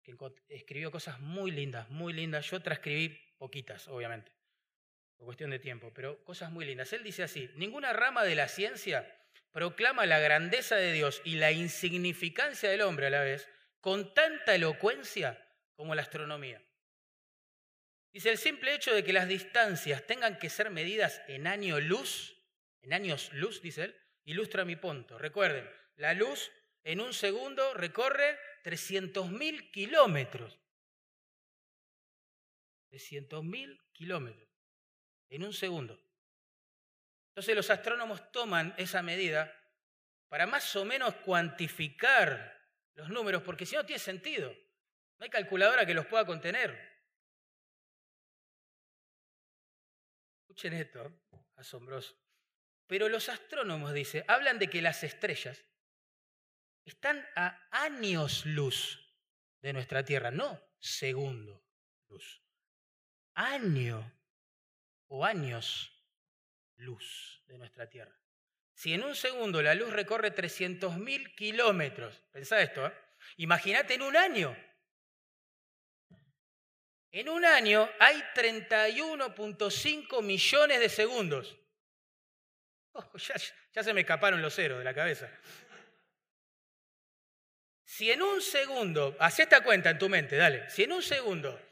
que 0.03 0.17
escribió 0.49 0.91
cosas 0.91 1.19
muy 1.21 1.51
lindas, 1.51 1.91
muy 1.91 2.13
lindas. 2.13 2.49
Yo 2.51 2.63
transcribí 2.63 3.19
poquitas, 3.41 3.89
obviamente, 3.89 4.31
por 5.17 5.25
cuestión 5.25 5.51
de 5.51 5.59
tiempo, 5.59 5.91
pero 5.95 6.23
cosas 6.25 6.53
muy 6.53 6.67
lindas. 6.67 6.93
Él 6.93 7.03
dice 7.03 7.23
así, 7.23 7.51
ninguna 7.57 7.95
rama 7.95 8.23
de 8.23 8.35
la 8.35 8.49
ciencia 8.49 9.17
proclama 9.51 10.05
la 10.05 10.19
grandeza 10.19 10.77
de 10.77 10.93
Dios 10.93 11.23
y 11.25 11.37
la 11.37 11.51
insignificancia 11.51 12.71
del 12.71 12.83
hombre 12.83 13.07
a 13.07 13.11
la 13.11 13.23
vez 13.23 13.49
con 13.81 14.13
tanta 14.13 14.55
elocuencia 14.55 15.43
como 15.75 15.95
la 15.95 16.03
astronomía. 16.03 16.63
Dice, 18.13 18.31
el 18.31 18.37
simple 18.37 18.75
hecho 18.75 18.95
de 18.95 19.03
que 19.03 19.15
las 19.15 19.27
distancias 19.27 20.07
tengan 20.07 20.39
que 20.39 20.51
ser 20.51 20.69
medidas 20.69 21.23
en 21.27 21.47
año 21.47 21.81
luz, 21.81 22.37
en 22.83 22.93
años 22.93 23.33
luz, 23.33 23.63
dice 23.63 23.85
él, 23.85 23.97
ilustra 24.25 24.67
mi 24.67 24.77
punto. 24.77 25.17
Recuerden, 25.17 25.67
la 25.97 26.13
luz 26.13 26.53
en 26.85 27.01
un 27.01 27.15
segundo 27.15 27.73
recorre 27.73 28.39
300.000 28.65 29.71
kilómetros. 29.71 30.59
300.000 32.91 33.81
kilómetros 33.93 34.49
en 35.29 35.45
un 35.45 35.53
segundo. 35.53 35.99
Entonces 37.29 37.55
los 37.55 37.71
astrónomos 37.71 38.31
toman 38.33 38.75
esa 38.77 39.03
medida 39.03 39.55
para 40.29 40.47
más 40.47 40.75
o 40.77 40.85
menos 40.85 41.15
cuantificar 41.17 42.61
los 42.95 43.09
números, 43.09 43.43
porque 43.43 43.67
si 43.67 43.77
no 43.77 43.87
tiene 43.87 43.99
sentido. 43.99 44.51
No 45.19 45.25
hay 45.25 45.31
calculadora 45.31 45.87
que 45.87 45.95
los 45.95 46.07
pueda 46.07 46.25
contener. 46.25 46.79
Escuchen 50.43 50.73
esto, 50.73 51.21
asombroso. 51.57 52.17
Pero 52.87 53.09
los 53.09 53.29
astrónomos, 53.29 53.93
dice, 53.93 54.25
hablan 54.27 54.59
de 54.59 54.69
que 54.69 54.83
las 54.83 55.05
estrellas 55.05 55.65
están 56.85 57.25
a 57.37 57.69
años 57.71 58.47
luz 58.47 58.99
de 59.63 59.73
nuestra 59.73 60.05
Tierra, 60.05 60.31
no 60.31 60.61
segundo 60.81 61.65
luz. 62.09 62.43
Año 63.41 64.13
o 65.09 65.25
años 65.25 65.91
luz 66.77 67.43
de 67.47 67.57
nuestra 67.57 67.89
Tierra. 67.89 68.15
Si 68.75 68.93
en 68.93 69.03
un 69.03 69.15
segundo 69.15 69.63
la 69.63 69.75
luz 69.75 69.91
recorre 69.95 70.35
300.000 70.35 71.35
kilómetros, 71.35 72.23
pensá 72.33 72.61
esto, 72.61 72.87
¿eh? 72.87 72.93
imagínate 73.39 73.95
en 73.95 74.03
un 74.03 74.15
año. 74.15 74.55
En 77.13 77.31
un 77.31 77.47
año 77.47 77.89
hay 77.99 78.23
31.5 78.35 80.23
millones 80.23 80.79
de 80.79 80.89
segundos. 80.91 81.57
Oh, 82.93 83.17
ya, 83.17 83.37
ya 83.73 83.83
se 83.83 83.95
me 83.95 84.03
escaparon 84.03 84.43
los 84.43 84.55
ceros 84.55 84.77
de 84.77 84.85
la 84.85 84.93
cabeza. 84.93 85.31
Si 87.85 88.11
en 88.11 88.21
un 88.21 88.43
segundo, 88.43 89.17
haz 89.19 89.39
esta 89.41 89.63
cuenta 89.63 89.89
en 89.89 89.99
tu 89.99 90.11
mente, 90.11 90.37
dale, 90.37 90.69
si 90.69 90.83
en 90.83 90.93
un 90.93 91.03
segundo 91.03 91.70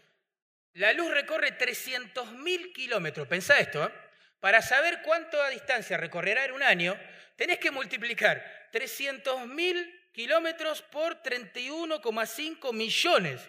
la 0.75 0.93
luz 0.93 1.11
recorre 1.11 1.59
300.000 1.59 2.73
kilómetros, 2.73 3.27
pensá 3.27 3.59
esto, 3.59 3.85
¿eh? 3.85 3.93
para 4.41 4.63
saber 4.63 5.03
cuánto 5.03 5.43
a 5.43 5.51
distancia 5.51 5.97
recorrerá 5.97 6.45
en 6.45 6.53
un 6.53 6.63
año, 6.63 6.99
tenés 7.37 7.59
que 7.59 7.71
multiplicar 7.71 8.69
300.000 8.73 10.13
kilómetros 10.13 10.83
por 10.83 11.23
31,5 11.23 12.73
millones. 12.73 13.49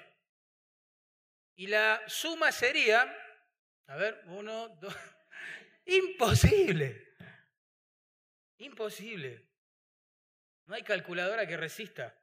Y 1.55 1.67
la 1.67 2.01
suma 2.07 2.51
sería, 2.51 3.13
a 3.87 3.95
ver, 3.95 4.21
uno, 4.27 4.69
dos, 4.69 4.95
imposible. 5.85 7.15
Imposible. 8.57 9.49
No 10.65 10.75
hay 10.75 10.83
calculadora 10.83 11.47
que 11.47 11.57
resista. 11.57 12.15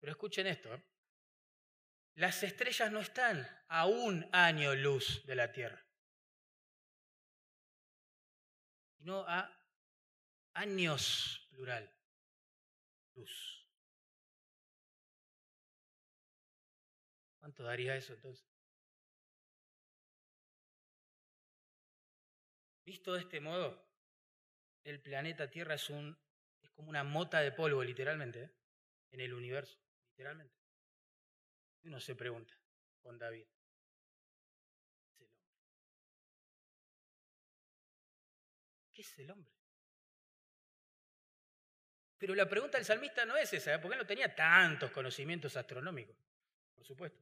Pero 0.00 0.12
escuchen 0.12 0.46
esto. 0.46 0.72
¿eh? 0.74 0.82
Las 2.14 2.42
estrellas 2.42 2.92
no 2.92 3.00
están 3.00 3.46
a 3.68 3.86
un 3.86 4.28
año 4.32 4.74
luz 4.74 5.24
de 5.24 5.34
la 5.34 5.50
Tierra, 5.50 5.82
sino 8.98 9.24
a 9.26 9.50
años 10.54 11.46
plural, 11.50 11.90
luz. 13.14 13.66
¿Cuánto 17.40 17.62
daría 17.64 17.96
eso 17.96 18.12
entonces? 18.12 18.46
Visto 22.84 23.14
de 23.14 23.20
este 23.20 23.40
modo, 23.40 23.82
el 24.84 25.00
planeta 25.00 25.50
Tierra 25.50 25.74
es, 25.74 25.88
un, 25.88 26.16
es 26.60 26.70
como 26.70 26.90
una 26.90 27.04
mota 27.04 27.40
de 27.40 27.52
polvo, 27.52 27.82
literalmente, 27.82 28.42
¿eh? 28.44 28.50
en 29.12 29.20
el 29.20 29.32
universo 29.32 29.78
literalmente. 30.10 30.61
Uno 31.84 32.00
se 32.00 32.14
pregunta 32.14 32.54
con 33.00 33.18
David, 33.18 33.46
¿qué 38.92 39.02
es 39.02 39.18
el 39.18 39.30
hombre? 39.30 39.52
Pero 42.18 42.36
la 42.36 42.48
pregunta 42.48 42.78
del 42.78 42.84
salmista 42.84 43.26
no 43.26 43.36
es 43.36 43.52
esa, 43.52 43.74
¿eh? 43.74 43.78
porque 43.80 43.94
él 43.94 44.02
no 44.02 44.06
tenía 44.06 44.32
tantos 44.32 44.92
conocimientos 44.92 45.56
astronómicos, 45.56 46.16
por 46.74 46.84
supuesto. 46.84 47.20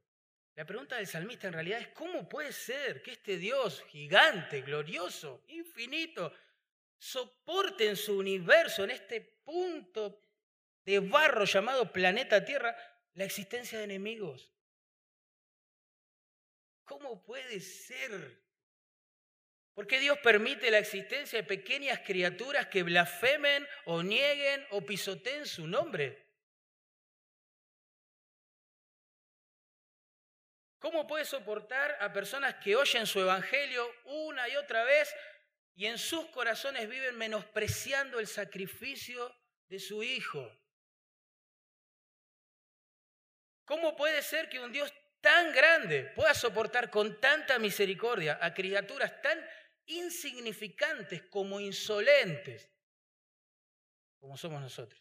La 0.56 0.66
pregunta 0.66 0.96
del 0.96 1.06
salmista 1.06 1.46
en 1.46 1.54
realidad 1.54 1.80
es, 1.80 1.88
¿cómo 1.88 2.28
puede 2.28 2.52
ser 2.52 3.02
que 3.02 3.12
este 3.12 3.38
Dios 3.38 3.82
gigante, 3.88 4.60
glorioso, 4.60 5.44
infinito, 5.48 6.34
soporte 6.98 7.88
en 7.88 7.96
su 7.96 8.18
universo, 8.18 8.84
en 8.84 8.90
este 8.90 9.22
punto 9.42 10.22
de 10.84 11.00
barro 11.00 11.46
llamado 11.46 11.90
planeta 11.90 12.44
Tierra, 12.44 12.76
la 13.14 13.24
existencia 13.24 13.78
de 13.78 13.84
enemigos. 13.84 14.52
¿Cómo 16.84 17.22
puede 17.22 17.60
ser? 17.60 18.42
¿Por 19.74 19.86
qué 19.86 20.00
Dios 20.00 20.18
permite 20.18 20.70
la 20.70 20.78
existencia 20.78 21.40
de 21.40 21.46
pequeñas 21.46 22.00
criaturas 22.00 22.66
que 22.66 22.82
blasfemen 22.82 23.66
o 23.86 24.02
nieguen 24.02 24.66
o 24.70 24.84
pisoteen 24.84 25.46
su 25.46 25.66
nombre? 25.66 26.26
¿Cómo 30.80 31.06
puede 31.06 31.24
soportar 31.24 31.96
a 32.00 32.12
personas 32.12 32.56
que 32.56 32.74
oyen 32.74 33.06
su 33.06 33.20
evangelio 33.20 33.86
una 34.04 34.48
y 34.48 34.56
otra 34.56 34.82
vez 34.82 35.14
y 35.74 35.86
en 35.86 35.98
sus 35.98 36.26
corazones 36.26 36.88
viven 36.88 37.16
menospreciando 37.16 38.18
el 38.18 38.26
sacrificio 38.26 39.34
de 39.68 39.78
su 39.78 40.02
Hijo? 40.02 40.59
¿Cómo 43.70 43.94
puede 43.94 44.20
ser 44.20 44.48
que 44.48 44.58
un 44.58 44.72
Dios 44.72 44.92
tan 45.20 45.52
grande 45.52 46.02
pueda 46.16 46.34
soportar 46.34 46.90
con 46.90 47.20
tanta 47.20 47.56
misericordia 47.60 48.36
a 48.42 48.52
criaturas 48.52 49.22
tan 49.22 49.38
insignificantes 49.86 51.22
como 51.30 51.60
insolentes 51.60 52.68
como 54.18 54.36
somos 54.36 54.60
nosotros? 54.60 55.00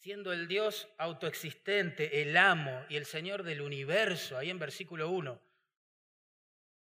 Siendo 0.00 0.32
el 0.32 0.48
Dios 0.48 0.88
autoexistente, 0.98 2.22
el 2.22 2.36
amo 2.36 2.84
y 2.88 2.96
el 2.96 3.06
Señor 3.06 3.44
del 3.44 3.60
universo, 3.60 4.36
ahí 4.36 4.50
en 4.50 4.58
versículo 4.58 5.08
1, 5.08 5.40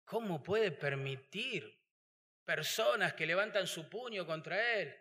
¿cómo 0.03 0.43
puede 0.43 0.73
permitir 0.73 1.81
personas 2.43 3.13
que 3.13 3.25
levantan 3.25 3.65
su 3.65 3.87
puño 3.87 4.25
contra 4.25 4.73
Él 4.73 4.93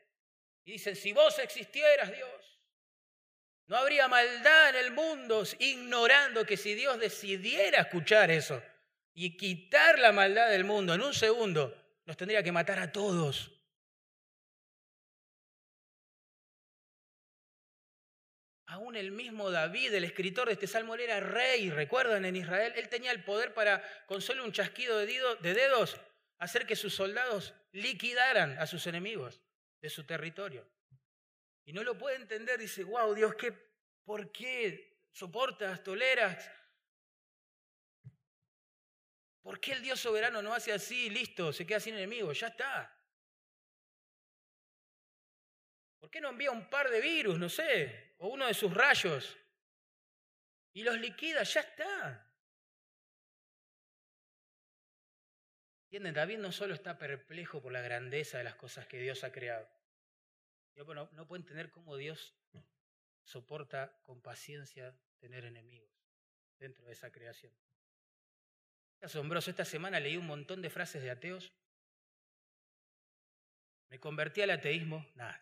y 0.64 0.70
dicen, 0.74 0.94
si 0.94 1.12
vos 1.12 1.40
existieras, 1.40 2.12
Dios, 2.12 2.53
no 3.66 3.76
habría 3.76 4.08
maldad 4.08 4.70
en 4.70 4.76
el 4.76 4.92
mundo 4.92 5.42
ignorando 5.58 6.44
que 6.44 6.56
si 6.56 6.74
Dios 6.74 6.98
decidiera 6.98 7.80
escuchar 7.80 8.30
eso 8.30 8.62
y 9.14 9.36
quitar 9.36 9.98
la 9.98 10.12
maldad 10.12 10.50
del 10.50 10.64
mundo 10.64 10.92
en 10.94 11.00
un 11.00 11.14
segundo, 11.14 11.74
nos 12.04 12.16
tendría 12.16 12.42
que 12.42 12.52
matar 12.52 12.78
a 12.78 12.92
todos. 12.92 13.50
Aún 18.66 18.96
el 18.96 19.12
mismo 19.12 19.50
David, 19.50 19.94
el 19.94 20.04
escritor 20.04 20.48
de 20.48 20.54
este 20.54 20.66
salmo, 20.66 20.96
era 20.96 21.20
rey, 21.20 21.70
recuerdan 21.70 22.24
en 22.24 22.36
Israel, 22.36 22.72
él 22.76 22.88
tenía 22.88 23.12
el 23.12 23.22
poder 23.22 23.54
para, 23.54 23.82
con 24.06 24.20
solo 24.20 24.44
un 24.44 24.52
chasquido 24.52 24.98
de 24.98 25.54
dedos, 25.54 25.96
hacer 26.38 26.66
que 26.66 26.74
sus 26.74 26.94
soldados 26.94 27.54
liquidaran 27.72 28.58
a 28.58 28.66
sus 28.66 28.86
enemigos 28.88 29.40
de 29.80 29.90
su 29.90 30.04
territorio. 30.04 30.66
Y 31.64 31.72
no 31.72 31.82
lo 31.82 31.96
puede 31.96 32.16
entender, 32.16 32.58
dice, 32.58 32.84
wow, 32.84 33.14
Dios, 33.14 33.34
¿qué, 33.36 33.52
¿por 34.04 34.30
qué 34.30 35.06
soportas, 35.12 35.82
toleras? 35.82 36.50
¿Por 39.40 39.60
qué 39.60 39.72
el 39.72 39.82
Dios 39.82 40.00
soberano 40.00 40.40
no 40.40 40.54
hace 40.54 40.72
así, 40.72 41.10
listo, 41.10 41.52
se 41.52 41.66
queda 41.66 41.80
sin 41.80 41.94
enemigos? 41.94 42.40
Ya 42.40 42.48
está. 42.48 42.90
¿Por 46.00 46.10
qué 46.10 46.20
no 46.20 46.30
envía 46.30 46.50
un 46.50 46.68
par 46.68 46.90
de 46.90 47.00
virus, 47.00 47.38
no 47.38 47.48
sé, 47.48 48.14
o 48.18 48.28
uno 48.28 48.46
de 48.46 48.54
sus 48.54 48.72
rayos? 48.72 49.36
Y 50.72 50.82
los 50.82 50.98
liquida, 50.98 51.42
ya 51.42 51.60
está. 51.60 52.30
¿Entienden? 55.84 56.14
David 56.14 56.38
no 56.38 56.50
solo 56.50 56.74
está 56.74 56.98
perplejo 56.98 57.62
por 57.62 57.70
la 57.70 57.80
grandeza 57.80 58.38
de 58.38 58.44
las 58.44 58.56
cosas 58.56 58.86
que 58.86 58.98
Dios 58.98 59.22
ha 59.24 59.30
creado, 59.30 59.70
yo 60.74 60.84
no, 60.94 61.08
no 61.12 61.26
puedo 61.26 61.40
entender 61.40 61.70
cómo 61.70 61.96
Dios 61.96 62.34
soporta 63.22 63.98
con 64.02 64.20
paciencia 64.20 64.96
tener 65.18 65.44
enemigos 65.44 65.90
dentro 66.58 66.84
de 66.86 66.92
esa 66.92 67.10
creación. 67.10 67.52
asombroso. 69.00 69.50
Esta 69.50 69.64
semana 69.64 70.00
leí 70.00 70.16
un 70.16 70.26
montón 70.26 70.62
de 70.62 70.70
frases 70.70 71.02
de 71.02 71.10
ateos. 71.10 71.52
Me 73.88 73.98
convertí 73.98 74.42
al 74.42 74.50
ateísmo. 74.50 75.06
Nada. 75.14 75.40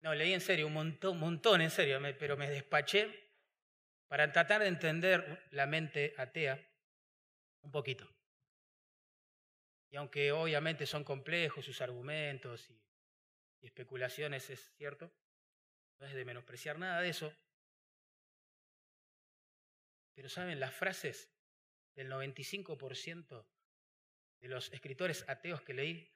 No, 0.00 0.14
leí 0.14 0.32
en 0.32 0.40
serio, 0.40 0.68
un 0.68 0.74
montón, 0.74 1.18
montón 1.18 1.60
en 1.60 1.70
serio, 1.70 2.00
pero 2.18 2.36
me 2.36 2.48
despaché 2.48 3.28
para 4.06 4.30
tratar 4.32 4.60
de 4.60 4.68
entender 4.68 5.46
la 5.50 5.66
mente 5.66 6.14
atea 6.16 6.64
un 7.62 7.70
poquito. 7.70 8.08
Y 9.90 9.96
aunque 9.96 10.32
obviamente 10.32 10.86
son 10.86 11.04
complejos 11.04 11.64
sus 11.64 11.80
argumentos 11.80 12.68
y, 12.70 12.80
especulaciones, 13.60 14.50
es 14.50 14.72
cierto, 14.76 15.10
no 15.98 16.06
es 16.06 16.14
de 16.14 16.24
menospreciar 16.24 16.78
nada 16.78 17.00
de 17.00 17.08
eso, 17.08 17.34
pero 20.14 20.28
saben, 20.28 20.60
las 20.60 20.74
frases 20.74 21.32
del 21.94 22.10
95% 22.10 23.46
de 24.40 24.48
los 24.48 24.72
escritores 24.72 25.28
ateos 25.28 25.62
que 25.62 25.74
leí, 25.74 26.12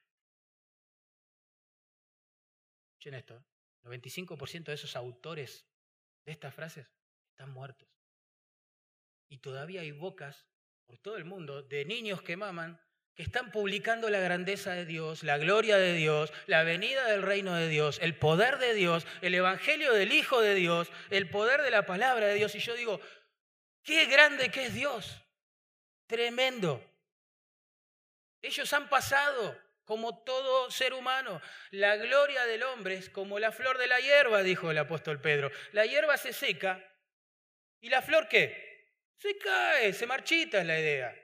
escuchen 2.90 3.14
esto, 3.14 3.44
95% 3.82 4.64
de 4.64 4.74
esos 4.74 4.94
autores 4.96 5.66
de 6.24 6.32
estas 6.32 6.54
frases 6.54 6.86
están 7.30 7.50
muertos. 7.50 7.88
Y 9.28 9.38
todavía 9.38 9.80
hay 9.80 9.90
bocas 9.90 10.46
por 10.84 10.98
todo 10.98 11.16
el 11.16 11.24
mundo 11.24 11.62
de 11.62 11.84
niños 11.84 12.22
que 12.22 12.36
maman 12.36 12.80
que 13.14 13.22
están 13.22 13.50
publicando 13.50 14.08
la 14.08 14.20
grandeza 14.20 14.72
de 14.72 14.86
Dios, 14.86 15.22
la 15.22 15.36
gloria 15.38 15.76
de 15.76 15.92
Dios, 15.92 16.32
la 16.46 16.62
venida 16.62 17.06
del 17.06 17.22
reino 17.22 17.54
de 17.54 17.68
Dios, 17.68 17.98
el 18.00 18.16
poder 18.16 18.58
de 18.58 18.74
Dios, 18.74 19.06
el 19.20 19.34
evangelio 19.34 19.92
del 19.92 20.12
Hijo 20.12 20.40
de 20.40 20.54
Dios, 20.54 20.90
el 21.10 21.28
poder 21.28 21.62
de 21.62 21.70
la 21.70 21.84
palabra 21.84 22.26
de 22.26 22.34
Dios. 22.34 22.54
Y 22.54 22.60
yo 22.60 22.74
digo, 22.74 23.00
qué 23.82 24.06
grande 24.06 24.50
que 24.50 24.66
es 24.66 24.74
Dios. 24.74 25.22
Tremendo. 26.06 26.82
Ellos 28.40 28.72
han 28.72 28.88
pasado 28.88 29.60
como 29.84 30.22
todo 30.22 30.70
ser 30.70 30.94
humano. 30.94 31.40
La 31.70 31.96
gloria 31.96 32.44
del 32.46 32.62
hombre 32.62 32.94
es 32.94 33.10
como 33.10 33.38
la 33.38 33.52
flor 33.52 33.78
de 33.78 33.88
la 33.88 34.00
hierba, 34.00 34.42
dijo 34.42 34.70
el 34.70 34.78
apóstol 34.78 35.20
Pedro. 35.20 35.50
La 35.72 35.84
hierba 35.84 36.16
se 36.16 36.32
seca 36.32 36.82
y 37.80 37.90
la 37.90 38.00
flor 38.00 38.28
qué? 38.28 38.94
Se 39.16 39.36
cae, 39.36 39.92
se 39.92 40.06
marchita 40.06 40.60
es 40.60 40.66
la 40.66 40.78
idea. 40.78 41.14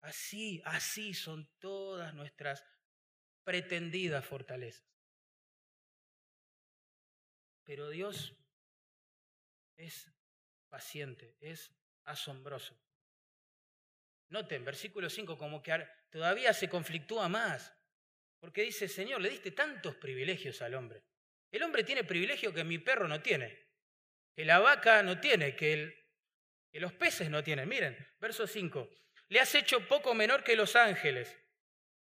Así, 0.00 0.62
así 0.64 1.12
son 1.14 1.48
todas 1.58 2.14
nuestras 2.14 2.64
pretendidas 3.44 4.24
fortalezas. 4.24 4.86
Pero 7.64 7.88
Dios 7.90 8.34
es 9.76 10.10
paciente, 10.68 11.36
es 11.40 11.70
asombroso. 12.04 12.78
Noten, 14.28 14.64
versículo 14.64 15.10
5, 15.10 15.36
como 15.36 15.62
que 15.62 15.86
todavía 16.10 16.52
se 16.52 16.68
conflictúa 16.68 17.28
más, 17.28 17.76
porque 18.38 18.62
dice, 18.62 18.88
Señor, 18.88 19.20
le 19.20 19.30
diste 19.30 19.50
tantos 19.50 19.96
privilegios 19.96 20.62
al 20.62 20.74
hombre. 20.74 21.04
El 21.50 21.62
hombre 21.62 21.84
tiene 21.84 22.04
privilegio 22.04 22.54
que 22.54 22.64
mi 22.64 22.78
perro 22.78 23.08
no 23.08 23.20
tiene, 23.20 23.68
que 24.34 24.44
la 24.44 24.60
vaca 24.60 25.02
no 25.02 25.20
tiene, 25.20 25.56
que, 25.56 26.08
que 26.70 26.80
los 26.80 26.92
peces 26.92 27.28
no 27.28 27.42
tienen. 27.42 27.68
Miren, 27.68 27.96
verso 28.20 28.46
5, 28.46 28.88
le 29.30 29.40
has 29.40 29.54
hecho 29.54 29.86
poco 29.86 30.12
menor 30.12 30.44
que 30.44 30.56
los 30.56 30.76
ángeles. 30.76 31.36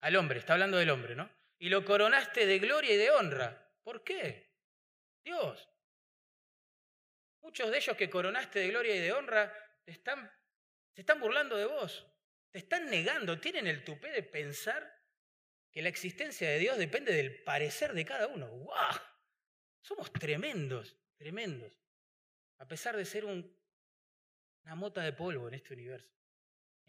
Al 0.02 0.16
hombre, 0.16 0.40
está 0.40 0.54
hablando 0.54 0.78
del 0.78 0.90
hombre, 0.90 1.16
¿no? 1.16 1.30
Y 1.60 1.70
lo 1.70 1.86
coronaste 1.86 2.48
de 2.48 2.58
gloria 2.58 2.94
y 2.94 2.98
de 2.98 3.12
honra. 3.12 3.72
¿Por 3.84 4.04
qué? 4.04 4.52
Dios. 5.24 5.70
Muchos 7.42 7.70
de 7.70 7.78
ellos 7.78 7.96
que 7.96 8.10
coronaste 8.10 8.60
de 8.60 8.70
gloria 8.70 8.96
y 8.96 9.00
de 9.00 9.12
honra 9.12 9.54
están, 9.86 10.32
se 10.96 11.02
están 11.02 11.20
burlando 11.20 11.56
de 11.58 11.66
vos. 11.66 12.08
Te 12.50 12.58
están 12.58 12.90
negando, 12.90 13.40
tienen 13.40 13.68
el 13.68 13.84
tupé 13.84 14.10
de 14.10 14.24
pensar 14.24 15.00
que 15.72 15.84
la 15.84 15.90
existencia 15.90 16.50
de 16.50 16.58
Dios 16.58 16.78
depende 16.80 17.14
del 17.14 17.44
parecer 17.44 17.94
de 17.94 18.04
cada 18.04 18.28
uno. 18.28 18.48
¡Wow! 18.48 19.00
Somos 19.82 20.12
tremendos, 20.12 20.98
tremendos. 21.18 21.72
A 22.58 22.68
pesar 22.68 22.98
de 22.98 23.06
ser 23.06 23.26
un, 23.26 23.56
una 24.64 24.74
mota 24.74 25.02
de 25.02 25.14
polvo 25.14 25.48
en 25.48 25.54
este 25.54 25.74
universo. 25.74 26.21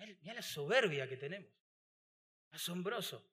Mira 0.07 0.35
la 0.35 0.43
soberbia 0.43 1.09
que 1.09 1.17
tenemos. 1.17 1.53
Asombroso. 2.51 3.29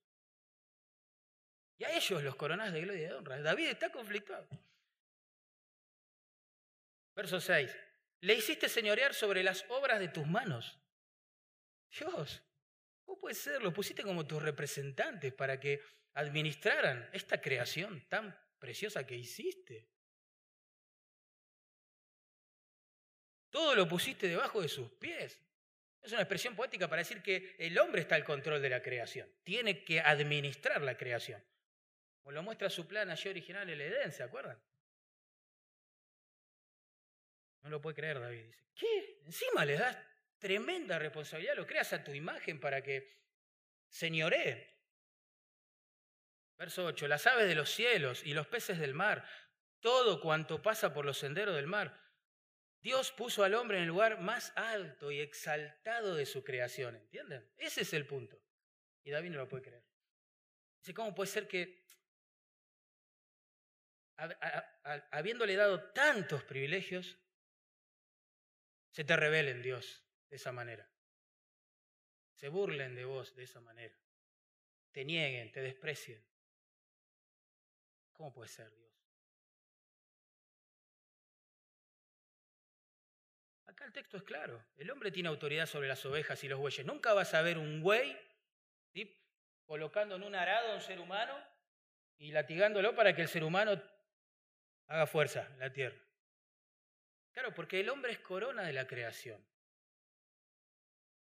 Y 1.78 1.84
a 1.84 1.96
ellos 1.96 2.24
los 2.24 2.36
coronás 2.36 2.74
de 2.74 2.82
gloria 2.82 3.02
y 3.02 3.06
de 3.06 3.14
honra. 3.14 3.42
David 3.42 3.68
está 3.68 3.92
conflictuado. 3.92 4.48
Verso 7.16 7.40
6. 7.40 7.76
Le 8.22 8.34
hiciste 8.34 8.68
señorear 8.68 9.14
sobre 9.14 9.44
las 9.44 9.66
obras 9.70 10.00
de 10.00 10.10
tus 10.10 10.28
manos. 10.28 10.78
Dios, 11.90 12.44
¿cómo 13.06 13.20
puede 13.20 13.36
ser? 13.36 13.62
Los 13.62 13.74
pusiste 13.74 14.04
como 14.04 14.28
tus 14.28 14.42
representantes 14.44 15.34
para 15.34 15.60
que 15.60 15.82
administraran 16.14 17.10
esta 17.14 17.42
creación 17.42 18.08
tan 18.10 18.38
preciosa 18.60 19.06
que 19.06 19.16
hiciste. 19.16 19.90
Todo 23.50 23.74
lo 23.74 23.88
pusiste 23.88 24.28
debajo 24.28 24.62
de 24.62 24.68
sus 24.70 24.92
pies. 24.92 25.42
Es 26.02 26.12
una 26.12 26.22
expresión 26.22 26.56
poética 26.56 26.88
para 26.88 27.02
decir 27.02 27.22
que 27.22 27.56
el 27.60 27.78
hombre 27.78 28.02
está 28.02 28.16
al 28.16 28.24
control 28.24 28.62
de 28.62 28.70
la 28.70 28.82
creación, 28.82 29.30
tiene 29.44 29.84
que 29.84 30.00
administrar 30.00 30.82
la 30.82 30.98
creación. 30.98 31.44
Como 32.22 32.32
lo 32.32 32.44
muestra 32.44 32.70
su 32.70 32.88
plan 32.88 33.10
allí 33.10 33.30
original 33.30 33.70
el 33.70 33.82
Edén, 33.82 34.12
¿se 34.12 34.24
acuerdan? 34.24 34.62
No 37.62 37.70
lo 37.70 37.82
puede 37.82 37.96
creer 37.96 38.20
David. 38.20 38.46
Dice, 38.46 38.66
¿qué? 38.76 39.22
Encima 39.26 39.66
le 39.66 39.78
das 39.78 39.98
tremenda 40.38 40.98
responsabilidad, 40.98 41.56
lo 41.56 41.68
creas 41.68 41.92
a 41.94 42.04
tu 42.04 42.14
imagen 42.14 42.60
para 42.60 42.82
que 42.82 43.20
señoree. 43.90 44.78
Verso 46.58 46.86
8, 46.86 47.08
las 47.08 47.28
aves 47.28 47.48
de 47.48 47.56
los 47.56 47.70
cielos 47.70 48.26
y 48.26 48.34
los 48.34 48.48
peces 48.48 48.80
del 48.80 48.94
mar, 48.94 49.28
todo 49.80 50.22
cuanto 50.22 50.62
pasa 50.62 50.94
por 50.94 51.06
los 51.06 51.18
senderos 51.18 51.56
del 51.56 51.68
mar, 51.68 52.00
Dios 52.82 53.12
puso 53.12 53.44
al 53.44 53.56
hombre 53.56 53.78
en 53.78 53.84
el 53.84 53.90
lugar 53.90 54.22
más 54.22 54.54
alto 54.56 55.12
y 55.12 55.20
exaltado 55.20 56.16
de 56.16 56.26
su 56.26 56.44
creación, 56.44 56.96
¿entienden? 56.96 57.52
Ese 57.58 57.82
es 57.82 57.94
el 57.94 58.06
punto. 58.08 58.42
Y 59.04 59.12
David 59.12 59.32
no 59.32 59.38
lo 59.40 59.50
puede 59.50 59.64
creer. 59.64 59.84
Dice, 60.80 60.94
¿cómo 60.94 61.14
puede 61.14 61.30
ser 61.30 61.48
que, 61.48 61.84
habiéndole 65.12 65.56
dado 65.56 65.92
tantos 65.92 66.44
privilegios, 66.44 67.18
se 68.92 69.04
te 69.04 69.16
rebelen 69.16 69.62
Dios 69.62 70.06
de 70.30 70.38
esa 70.38 70.54
manera? 70.54 70.90
Se 72.36 72.48
burlen 72.48 72.96
de 72.96 73.04
vos 73.04 73.36
de 73.36 73.44
esa 73.44 73.60
manera. 73.60 73.96
Te 74.92 75.04
nieguen, 75.04 75.52
te 75.52 75.62
desprecien. 75.62 76.26
¿Cómo 78.14 78.34
puede 78.34 78.48
ser 78.48 78.74
Dios? 78.74 78.89
El 83.90 83.94
texto 83.94 84.18
es 84.18 84.24
claro. 84.24 84.64
El 84.78 84.92
hombre 84.92 85.12
tiene 85.12 85.30
autoridad 85.30 85.66
sobre 85.66 85.88
las 85.88 86.06
ovejas 86.06 86.44
y 86.44 86.48
los 86.48 86.60
bueyes. 86.60 86.86
Nunca 86.86 87.14
vas 87.14 87.34
a 87.34 87.42
ver 87.42 87.58
un 87.58 87.82
buey 87.82 88.18
colocando 89.66 90.16
en 90.16 90.24
un 90.24 90.34
arado 90.34 90.72
a 90.72 90.76
un 90.76 90.82
ser 90.82 91.00
humano 91.00 91.38
y 92.18 92.32
latigándolo 92.32 92.96
para 92.96 93.16
que 93.16 93.22
el 93.22 93.28
ser 93.28 93.44
humano 93.44 93.80
haga 94.88 95.06
fuerza 95.06 95.48
en 95.54 95.60
la 95.60 95.72
tierra. 95.72 95.98
Claro, 97.32 97.54
porque 97.54 97.80
el 97.80 97.90
hombre 97.90 98.12
es 98.12 98.20
corona 98.20 98.64
de 98.64 98.74
la 98.74 98.88
creación. 98.88 99.44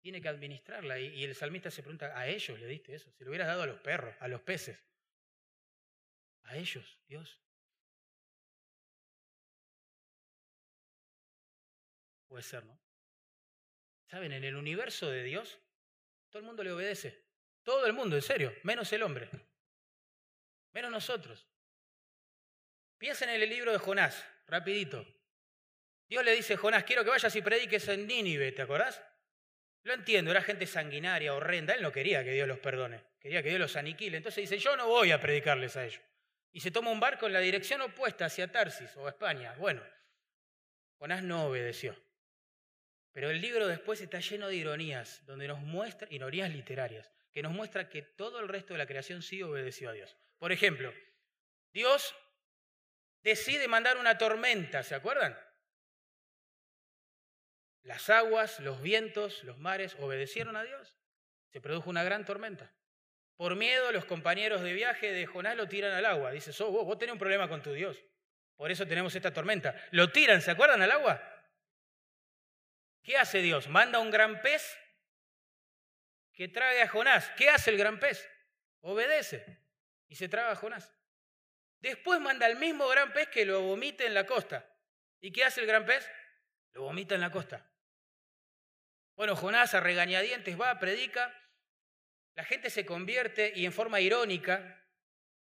Tiene 0.01 0.21
que 0.21 0.29
administrarla. 0.29 0.99
Y, 0.99 1.25
el 1.25 1.35
salmista 1.35 1.71
se 1.71 1.83
pregunta, 1.83 2.19
¿a 2.19 2.27
ellos 2.27 2.59
le 2.61 2.67
diste 2.67 2.95
eso? 2.95 3.11
Si 3.13 3.25
lo 3.25 3.31
hubieras 3.31 3.47
dado 3.47 3.63
a 3.63 3.67
los 3.67 3.81
perros, 3.81 4.15
a 4.21 4.29
los 4.29 4.43
peces. 4.43 4.83
A 6.43 6.57
ellos, 6.57 6.99
Dios. 7.09 7.41
Puede 12.35 12.43
ser, 12.43 12.65
¿no? 12.65 12.77
¿Saben? 14.11 14.33
En 14.33 14.43
el 14.43 14.57
universo 14.57 15.09
de 15.09 15.23
Dios, 15.23 15.57
todo 16.31 16.41
el 16.41 16.45
mundo 16.45 16.65
le 16.65 16.73
obedece. 16.73 17.23
Todo 17.63 17.87
el 17.87 17.93
mundo, 17.93 18.17
en 18.17 18.23
serio, 18.23 18.53
menos 18.65 18.93
el 18.93 19.05
hombre. 19.05 19.31
Menos 20.73 20.91
nosotros. 20.91 21.47
Piensen 22.99 23.29
en 23.29 23.41
el 23.41 23.49
libro 23.49 23.71
de 23.71 23.79
Jonás, 23.79 24.27
rapidito. 24.49 25.07
Dios 26.09 26.25
le 26.25 26.33
dice 26.33 26.57
Jonás, 26.57 26.83
quiero 26.83 27.05
que 27.05 27.11
vayas 27.11 27.37
y 27.37 27.41
prediques 27.41 27.87
en 27.87 28.05
Nínive, 28.05 28.51
¿te 28.51 28.63
acordás? 28.63 29.01
Lo 29.85 29.95
entiendo, 29.95 30.33
era 30.33 30.43
gente 30.43 30.67
sanguinaria, 30.67 31.35
horrenda. 31.35 31.73
Él 31.75 31.83
no 31.83 31.93
quería 31.93 32.25
que 32.25 32.33
Dios 32.33 32.49
los 32.49 32.59
perdone, 32.59 33.01
quería 33.21 33.45
que 33.45 33.51
Dios 33.51 33.61
los 33.61 33.77
aniquile. 33.77 34.17
Entonces 34.17 34.51
dice, 34.51 34.59
yo 34.59 34.77
no 34.77 34.89
voy 34.89 35.13
a 35.13 35.21
predicarles 35.21 35.77
a 35.77 35.85
ellos. 35.85 36.03
Y 36.51 36.59
se 36.59 36.73
toma 36.73 36.91
un 36.91 36.99
barco 36.99 37.27
en 37.27 37.33
la 37.33 37.39
dirección 37.39 37.81
opuesta 37.83 38.25
hacia 38.25 38.51
Tarsis 38.51 38.97
o 38.97 39.09
España. 39.09 39.55
Bueno, 39.57 39.85
Jonás 40.99 41.23
no 41.23 41.47
obedeció. 41.47 42.04
Pero 43.15 43.31
el 43.31 43.41
libro 43.41 43.67
después 43.67 44.03
está 44.03 44.21
lleno 44.21 44.49
de 44.49 44.57
ironías, 44.57 45.25
donde 45.25 45.49
nos 45.49 45.61
muestra, 45.61 46.07
ironías 46.11 46.51
literarias, 46.51 47.11
que 47.33 47.43
nos 47.43 47.53
muestra 47.53 47.89
que 47.89 48.03
todo 48.03 48.41
el 48.41 48.49
resto 48.49 48.75
de 48.75 48.79
la 48.79 48.87
creación 48.87 49.23
sí 49.23 49.43
obedeció 49.43 49.89
a 49.89 49.95
Dios. 49.95 50.15
Por 50.37 50.53
ejemplo, 50.53 50.93
Dios 51.73 52.15
decide 53.23 53.69
mandar 53.69 53.97
una 53.97 54.19
tormenta, 54.19 54.83
¿se 54.83 54.95
acuerdan? 54.95 55.35
las 57.85 58.09
aguas, 58.11 58.61
los 58.61 58.81
vientos, 58.83 59.45
los 59.45 59.59
mares 59.59 59.95
obedecieron 60.01 60.57
a 60.57 60.65
Dios. 60.65 60.97
Se 61.53 61.61
produjo 61.61 61.91
una 61.91 62.03
gran 62.03 62.25
tormenta. 62.25 62.73
Por 63.37 63.57
miedo, 63.57 63.93
los 63.93 64.05
compañeros 64.07 64.63
de 64.63 64.73
viaje 64.73 65.13
de 65.13 65.27
Jonás 65.27 65.57
lo 65.57 65.69
tiran 65.69 65.93
al 65.93 66.07
agua. 66.07 66.33
Dice, 66.33 66.51
vos, 66.65 66.85
vos 66.85 66.99
tenés 66.99 67.13
un 67.13 67.19
problema 67.19 67.49
con 67.49 67.63
tu 67.63 67.73
Dios. 67.73 68.03
Por 68.57 68.71
eso 68.71 68.87
tenemos 68.87 69.15
esta 69.15 69.33
tormenta. 69.33 69.77
Lo 69.91 70.11
tiran, 70.11 70.41
¿se 70.41 70.51
acuerdan 70.51 70.81
al 70.83 70.91
agua? 70.93 71.23
¿Qué 73.05 73.19
hace 73.19 73.43
Dios? 73.43 73.69
Manda 73.69 74.01
un 74.01 74.11
gran 74.11 74.41
pez 74.41 74.79
que 76.33 76.49
trague 76.49 76.83
a 76.83 76.89
Jonás. 76.89 77.31
¿Qué 77.37 77.51
hace 77.51 77.71
el 77.71 77.77
gran 77.77 78.01
pez? 78.01 78.29
Obedece 78.81 79.61
y 80.09 80.17
se 80.17 80.29
traga 80.29 80.53
a 80.53 80.57
Jonás. 80.57 80.91
Después 81.81 82.19
manda 82.19 82.47
al 82.47 82.57
mismo 82.57 82.89
gran 82.89 83.13
pez 83.13 83.29
que 83.29 83.45
lo 83.45 83.61
vomite 83.61 84.07
en 84.07 84.15
la 84.15 84.25
costa. 84.25 84.67
¿Y 85.21 85.33
qué 85.33 85.45
hace 85.45 85.61
el 85.61 85.67
gran 85.67 85.85
pez? 85.85 86.11
Lo 86.73 86.83
vomita 86.83 87.15
en 87.15 87.21
la 87.21 87.31
costa. 87.31 87.71
Bueno, 89.17 89.37
Jonás 89.37 89.75
a 89.75 89.81
regañadientes 89.81 90.59
va, 90.59 90.79
predica, 90.79 91.33
la 92.35 92.45
gente 92.45 92.71
se 92.71 92.87
convierte 92.87 93.53
y 93.55 93.67
en 93.67 93.73
forma 93.73 94.01
irónica, 94.01 94.83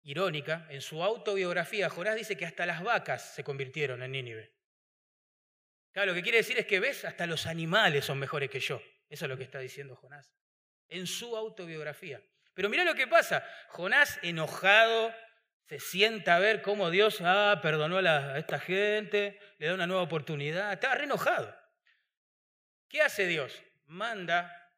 irónica, 0.03 0.67
en 0.69 0.83
su 0.83 1.03
autobiografía, 1.03 1.89
Jonás 1.89 2.15
dice 2.15 2.37
que 2.37 2.47
hasta 2.47 2.67
las 2.67 2.83
vacas 2.83 3.35
se 3.35 3.43
convirtieron 3.43 4.03
en 4.03 4.13
Nínive. 4.13 4.56
Claro, 5.97 6.11
lo 6.11 6.15
que 6.15 6.23
quiere 6.23 6.37
decir 6.37 6.59
es 6.59 6.67
que 6.67 6.79
ves, 6.79 7.07
hasta 7.07 7.27
los 7.27 7.47
animales 7.47 8.05
son 8.05 8.19
mejores 8.19 8.51
que 8.51 8.61
yo. 8.61 8.83
Eso 9.09 9.25
es 9.25 9.31
lo 9.31 9.39
que 9.39 9.45
está 9.45 9.61
diciendo 9.61 9.97
Jonás. 9.97 10.31
En 10.89 11.07
su 11.07 11.35
autobiografía. 11.35 12.21
Pero 12.53 12.69
mira 12.69 12.85
lo 12.85 12.95
que 12.95 13.07
pasa. 13.07 13.43
Jonás 13.69 14.19
enojado, 14.21 15.15
se 15.65 15.81
sienta 15.81 16.37
a 16.37 16.39
ver 16.39 16.61
cómo 16.61 16.91
Dios 16.91 17.23
ah, 17.23 17.61
perdonó 17.63 17.97
a, 17.97 18.39
esta 18.39 18.59
gente, 18.59 19.41
le 19.57 19.69
da 19.69 19.73
una 19.73 19.87
nueva 19.87 20.03
oportunidad. 20.03 20.71
Estaba 20.71 20.97
re 20.97 21.05
enojado. 21.05 21.59
¿Qué 22.91 23.01
hace 23.01 23.27
Dios? 23.27 23.63
Manda, 23.87 24.71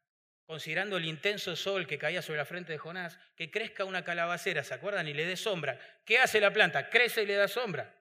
considerando 0.45 0.99
el 0.99 1.05
intenso 1.05 1.57
sol 1.57 1.89
que 1.89 1.99
caía 1.99 2.23
sobre 2.23 2.39
la 2.39 2.45
frente 2.45 2.71
de 2.71 2.79
Jonás, 2.79 3.19
que 3.35 3.51
crezca 3.51 3.85
una 3.85 4.05
calabacera, 4.05 4.63
¿se 4.63 4.73
acuerdan? 4.73 5.09
Y 5.09 5.15
le 5.15 5.27
dé 5.27 5.37
sombra. 5.37 5.81
¿Qué 6.05 6.21
hace 6.21 6.41
la 6.41 6.53
planta? 6.53 6.89
Crece 6.89 7.25
y 7.25 7.27
le 7.27 7.35
da 7.35 7.49
sombra. 7.49 7.98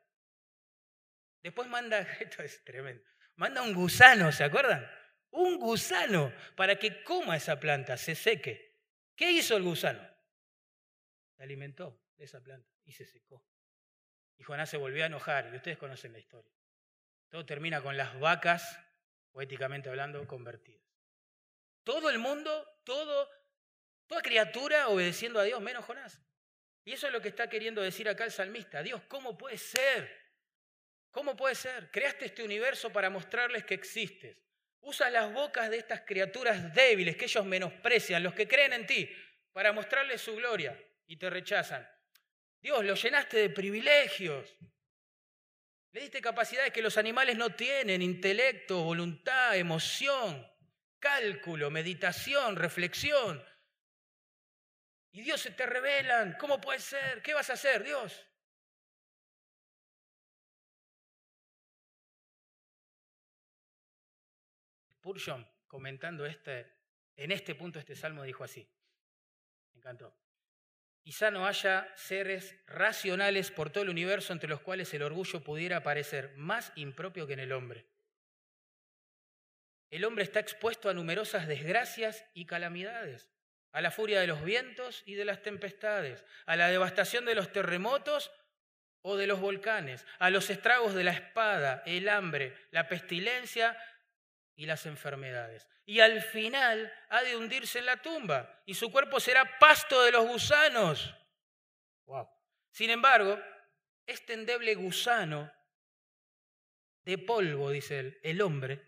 Después 1.44 1.68
manda, 1.68 2.00
esto 2.20 2.44
es 2.44 2.64
tremendo, 2.64 3.04
manda 3.36 3.62
un 3.62 3.74
gusano, 3.74 4.32
¿se 4.32 4.44
acuerdan? 4.44 4.90
Un 5.32 5.60
gusano 5.60 6.34
para 6.56 6.78
que 6.78 7.04
coma 7.04 7.36
esa 7.38 7.60
planta, 7.60 7.98
se 7.98 8.16
seque. 8.16 8.76
¿Qué 9.16 9.32
hizo 9.32 9.58
el 9.58 9.64
gusano? 9.64 10.02
Se 11.36 11.44
alimentó 11.44 12.02
de 12.18 12.26
esa 12.26 12.42
planta 12.42 12.70
y 12.86 12.92
se 12.92 13.06
secó. 13.06 13.44
Y 14.38 14.44
Jonás 14.44 14.70
se 14.70 14.78
volvió 14.78 15.04
a 15.04 15.08
enojar, 15.08 15.50
y 15.52 15.56
ustedes 15.56 15.78
conocen 15.78 16.14
la 16.14 16.20
historia. 16.20 16.52
Todo 17.30 17.46
termina 17.46 17.82
con 17.82 17.98
las 17.98 18.20
vacas, 18.20 18.80
poéticamente 19.32 19.90
hablando, 19.90 20.26
convertidas. 20.28 20.86
Todo 21.84 22.10
el 22.10 22.20
mundo, 22.20 22.82
toda 22.84 24.22
criatura 24.22 24.90
obedeciendo 24.90 25.40
a 25.40 25.44
Dios, 25.44 25.62
menos 25.62 25.86
Jonás. 25.86 26.22
Y 26.84 26.94
eso 26.94 27.08
es 27.08 27.14
lo 27.14 27.22
que 27.22 27.30
está 27.30 27.50
queriendo 27.50 27.82
decir 27.82 28.08
acá 28.08 28.24
el 28.24 28.32
salmista. 28.32 28.82
Dios, 28.82 29.02
¿cómo 29.08 29.38
puede 29.38 29.58
ser? 29.58 30.27
¿Cómo 31.18 31.36
puede 31.36 31.56
ser? 31.56 31.90
Creaste 31.90 32.26
este 32.26 32.44
universo 32.44 32.92
para 32.94 33.10
mostrarles 33.10 33.66
que 33.66 33.74
existes. 33.74 34.38
Usa 34.82 35.10
las 35.10 35.34
bocas 35.34 35.68
de 35.68 35.80
estas 35.80 36.02
criaturas 36.02 36.72
débiles 36.76 37.18
que 37.18 37.26
ellos 37.26 37.44
menosprecian, 37.44 38.22
los 38.22 38.36
que 38.36 38.48
creen 38.48 38.74
en 38.74 38.86
ti, 38.86 39.10
para 39.52 39.74
mostrarles 39.74 40.22
su 40.22 40.36
gloria 40.36 40.80
y 41.08 41.18
te 41.18 41.28
rechazan. 41.32 41.90
Dios, 42.62 42.86
lo 42.86 42.94
llenaste 42.94 43.38
de 43.38 43.50
privilegios. 43.50 44.56
Le 45.92 46.02
diste 46.02 46.22
capacidades 46.22 46.72
que 46.72 46.84
los 46.84 47.00
animales 47.00 47.36
no 47.36 47.50
tienen, 47.50 48.04
intelecto, 48.04 48.84
voluntad, 48.84 49.58
emoción, 49.58 50.48
cálculo, 51.00 51.72
meditación, 51.72 52.56
reflexión. 52.56 53.44
Y 55.14 55.22
Dios 55.22 55.42
se 55.42 55.50
te 55.50 55.66
revelan. 55.66 56.38
¿Cómo 56.40 56.62
puede 56.62 56.80
ser? 56.80 57.24
¿Qué 57.24 57.34
vas 57.34 57.50
a 57.50 57.54
hacer, 57.54 57.84
Dios? 57.84 58.28
Spurgeon, 65.08 65.48
comentando 65.68 66.26
este, 66.26 66.68
en 67.16 67.32
este 67.32 67.56
punto 67.56 67.80
este 67.80 67.96
salmo, 67.96 68.24
dijo 68.24 68.44
así. 68.44 68.70
Me 69.72 69.80
encantó. 69.80 70.14
Quizá 71.02 71.32
no 71.32 71.48
haya 71.48 71.90
seres 71.96 72.60
racionales 72.68 73.52
por 73.52 73.70
todo 73.70 73.86
el 73.86 73.90
universo 73.90 74.34
entre 74.34 74.50
los 74.50 74.60
cuales 74.60 74.94
el 74.94 75.04
orgullo 75.04 75.42
pudiera 75.42 75.82
parecer 75.82 76.34
más 76.36 76.74
impropio 76.76 77.26
que 77.26 77.34
en 77.34 77.40
el 77.40 77.54
hombre. 77.54 77.88
El 79.90 80.04
hombre 80.04 80.26
está 80.26 80.42
expuesto 80.42 80.90
a 80.90 80.94
numerosas 80.94 81.48
desgracias 81.48 82.26
y 82.34 82.46
calamidades, 82.46 83.30
a 83.72 83.80
la 83.80 83.92
furia 83.92 84.20
de 84.20 84.28
los 84.28 84.44
vientos 84.44 85.04
y 85.06 85.14
de 85.14 85.24
las 85.24 85.42
tempestades, 85.42 86.26
a 86.46 86.58
la 86.58 86.68
devastación 86.68 87.24
de 87.24 87.36
los 87.36 87.54
terremotos 87.54 88.30
o 89.04 89.16
de 89.16 89.28
los 89.28 89.40
volcanes, 89.40 90.06
a 90.20 90.30
los 90.30 90.50
estragos 90.50 90.94
de 90.94 91.06
la 91.06 91.12
espada, 91.12 91.82
el 91.86 92.10
hambre, 92.10 92.58
la 92.72 92.90
pestilencia 92.90 93.78
y 94.58 94.66
las 94.66 94.86
enfermedades. 94.86 95.68
Y 95.86 96.02
al 96.02 96.22
final 96.22 96.92
ha 97.10 97.22
de 97.22 97.38
hundirse 97.38 97.80
en 97.80 97.86
la 97.86 98.02
tumba 98.02 98.62
y 98.66 98.74
su 98.74 98.92
cuerpo 98.92 99.20
será 99.20 99.58
pasto 99.60 100.04
de 100.04 100.12
los 100.12 100.28
gusanos. 100.28 101.16
Wow. 102.06 102.28
Sin 102.72 102.90
embargo, 102.90 103.40
este 104.06 104.34
endeble 104.34 104.76
gusano 104.76 105.52
de 107.06 107.18
polvo, 107.18 107.70
dice 107.70 108.00
él, 108.00 108.20
el 108.24 108.42
hombre, 108.42 108.84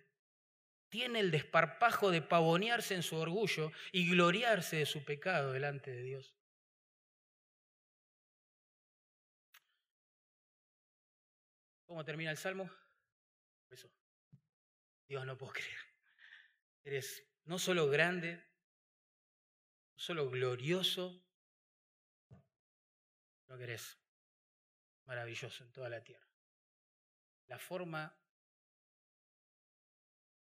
tiene 0.89 1.19
el 1.19 1.31
desparpajo 1.31 2.09
de 2.09 2.23
pavonearse 2.23 2.95
en 2.95 3.03
su 3.03 3.15
orgullo 3.15 3.71
y 3.91 4.09
gloriarse 4.09 4.77
de 4.77 4.85
su 4.87 5.05
pecado 5.05 5.53
delante 5.53 5.91
de 5.91 6.01
Dios. 6.01 6.35
¿Cómo 11.85 12.03
termina 12.03 12.31
el 12.31 12.37
salmo? 12.37 12.69
Dios, 15.09 15.25
no 15.25 15.35
puedo 15.35 15.53
creer. 15.53 15.79
Eres 16.83 17.27
no 17.45 17.57
solo 17.57 17.87
grande, 17.89 18.35
no 18.35 19.99
solo 19.99 20.29
glorioso, 20.29 21.25
sino 23.41 23.57
que 23.57 23.63
eres 23.63 23.97
maravilloso 25.05 25.63
en 25.63 25.71
toda 25.71 25.89
la 25.89 26.03
tierra. 26.03 26.27
La 27.47 27.57
forma 27.57 28.15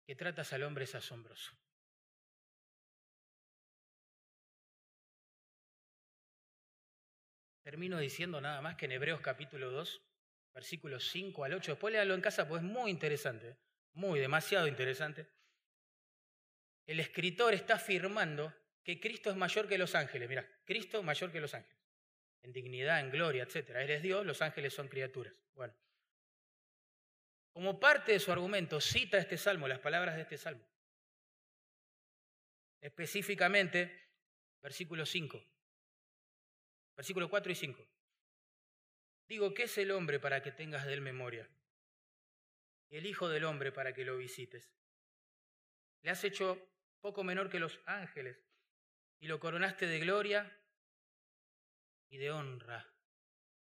que 0.03 0.15
tratas 0.15 0.51
al 0.53 0.63
hombre 0.63 0.85
es 0.85 0.95
asombroso. 0.95 1.55
Termino 7.61 7.99
diciendo 7.99 8.41
nada 8.41 8.61
más 8.61 8.75
que 8.77 8.85
en 8.85 8.93
Hebreos 8.93 9.21
capítulo 9.21 9.69
2, 9.69 10.01
versículos 10.55 11.07
5 11.11 11.43
al 11.43 11.53
8. 11.53 11.73
Después 11.73 11.91
léalo 11.91 12.15
en 12.15 12.21
casa, 12.21 12.47
pues 12.47 12.63
es 12.63 12.67
muy 12.67 12.89
interesante. 12.89 13.68
Muy, 13.93 14.19
demasiado 14.19 14.67
interesante, 14.67 15.27
el 16.85 16.99
escritor 16.99 17.53
está 17.53 17.75
afirmando 17.75 18.53
que 18.83 18.99
Cristo 18.99 19.29
es 19.29 19.35
mayor 19.35 19.67
que 19.67 19.77
los 19.77 19.93
ángeles. 19.93 20.27
Mira, 20.27 20.49
Cristo 20.65 21.03
mayor 21.03 21.31
que 21.31 21.39
los 21.39 21.53
ángeles. 21.53 21.77
En 22.41 22.51
dignidad, 22.51 22.99
en 22.99 23.11
gloria, 23.11 23.43
etc. 23.43 23.69
Él 23.75 23.91
es 23.91 24.01
Dios, 24.01 24.25
los 24.25 24.41
ángeles 24.41 24.73
son 24.73 24.87
criaturas. 24.87 25.33
Bueno. 25.53 25.75
Como 27.51 27.79
parte 27.79 28.13
de 28.13 28.19
su 28.19 28.31
argumento, 28.31 28.81
cita 28.81 29.17
este 29.17 29.37
salmo, 29.37 29.67
las 29.67 29.79
palabras 29.79 30.15
de 30.15 30.21
este 30.21 30.37
salmo. 30.37 30.65
Específicamente, 32.81 34.13
versículo 34.61 35.05
5. 35.05 35.45
Versículo 36.95 37.29
4 37.29 37.51
y 37.51 37.55
5. 37.55 37.87
Digo, 39.27 39.53
¿qué 39.53 39.63
es 39.63 39.77
el 39.77 39.91
hombre 39.91 40.19
para 40.19 40.41
que 40.41 40.51
tengas 40.51 40.85
de 40.85 40.93
él 40.93 41.01
memoria? 41.01 41.47
Y 42.89 42.97
el 42.97 43.05
Hijo 43.05 43.29
del 43.29 43.45
Hombre 43.45 43.71
para 43.71 43.93
que 43.93 44.05
lo 44.05 44.17
visites. 44.17 44.73
Le 46.01 46.11
has 46.11 46.23
hecho 46.23 46.69
poco 47.01 47.23
menor 47.23 47.49
que 47.49 47.59
los 47.59 47.79
ángeles 47.85 48.43
y 49.19 49.27
lo 49.27 49.39
coronaste 49.39 49.85
de 49.85 49.99
gloria 49.99 50.61
y 52.09 52.17
de 52.17 52.31
honra. 52.31 52.93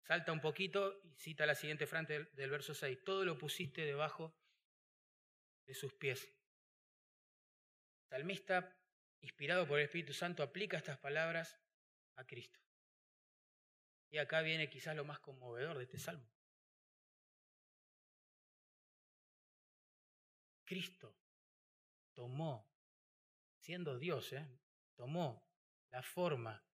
Salta 0.03 0.33
un 0.33 0.41
poquito 0.41 1.01
y 1.05 1.15
cita 1.15 1.47
la 1.47 1.55
siguiente 1.55 1.87
frase 1.87 2.25
del, 2.33 2.51
verso 2.51 2.75
6. 2.75 3.05
Todo 3.05 3.25
lo 3.25 3.39
pusiste 3.39 3.83
debajo 3.83 4.37
de 5.67 5.75
sus 5.75 5.95
pies. 5.95 6.31
salmista, 8.11 8.77
inspirado 9.23 9.67
por 9.67 9.79
el 9.79 9.87
Espíritu 9.87 10.13
Santo, 10.13 10.43
aplica 10.43 10.77
estas 10.77 10.99
palabras 10.99 11.59
a 12.17 12.27
Cristo. 12.27 12.61
Y 14.11 14.19
acá 14.19 14.43
viene 14.43 14.69
quizás 14.69 14.95
lo 14.95 15.05
más 15.05 15.21
conmovedor 15.21 15.79
de 15.79 15.85
este 15.85 15.99
salmo. 15.99 16.34
Cristo 20.75 21.17
tomó, 22.15 22.69
siendo 23.61 23.97
Dios, 23.97 24.33
¿eh? 24.33 24.45
tomó 24.97 25.49
la 25.91 26.03
forma 26.03 26.67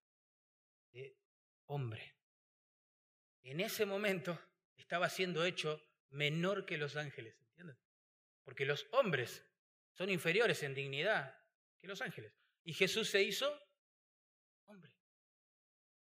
de 0.90 1.18
hombre. 1.66 2.16
En 3.42 3.60
ese 3.60 3.84
momento 3.84 4.40
estaba 4.78 5.10
siendo 5.10 5.44
hecho 5.44 5.86
menor 6.08 6.64
que 6.64 6.78
los 6.78 6.96
ángeles, 6.96 7.38
¿entiendes? 7.42 7.76
Porque 8.42 8.64
los 8.64 8.86
hombres 8.92 9.44
son 9.92 10.08
inferiores 10.08 10.62
en 10.62 10.74
dignidad 10.74 11.38
que 11.78 11.86
los 11.86 12.00
ángeles. 12.00 12.32
Y 12.64 12.72
Jesús 12.72 13.10
se 13.10 13.22
hizo 13.22 13.54
hombre. 14.64 14.96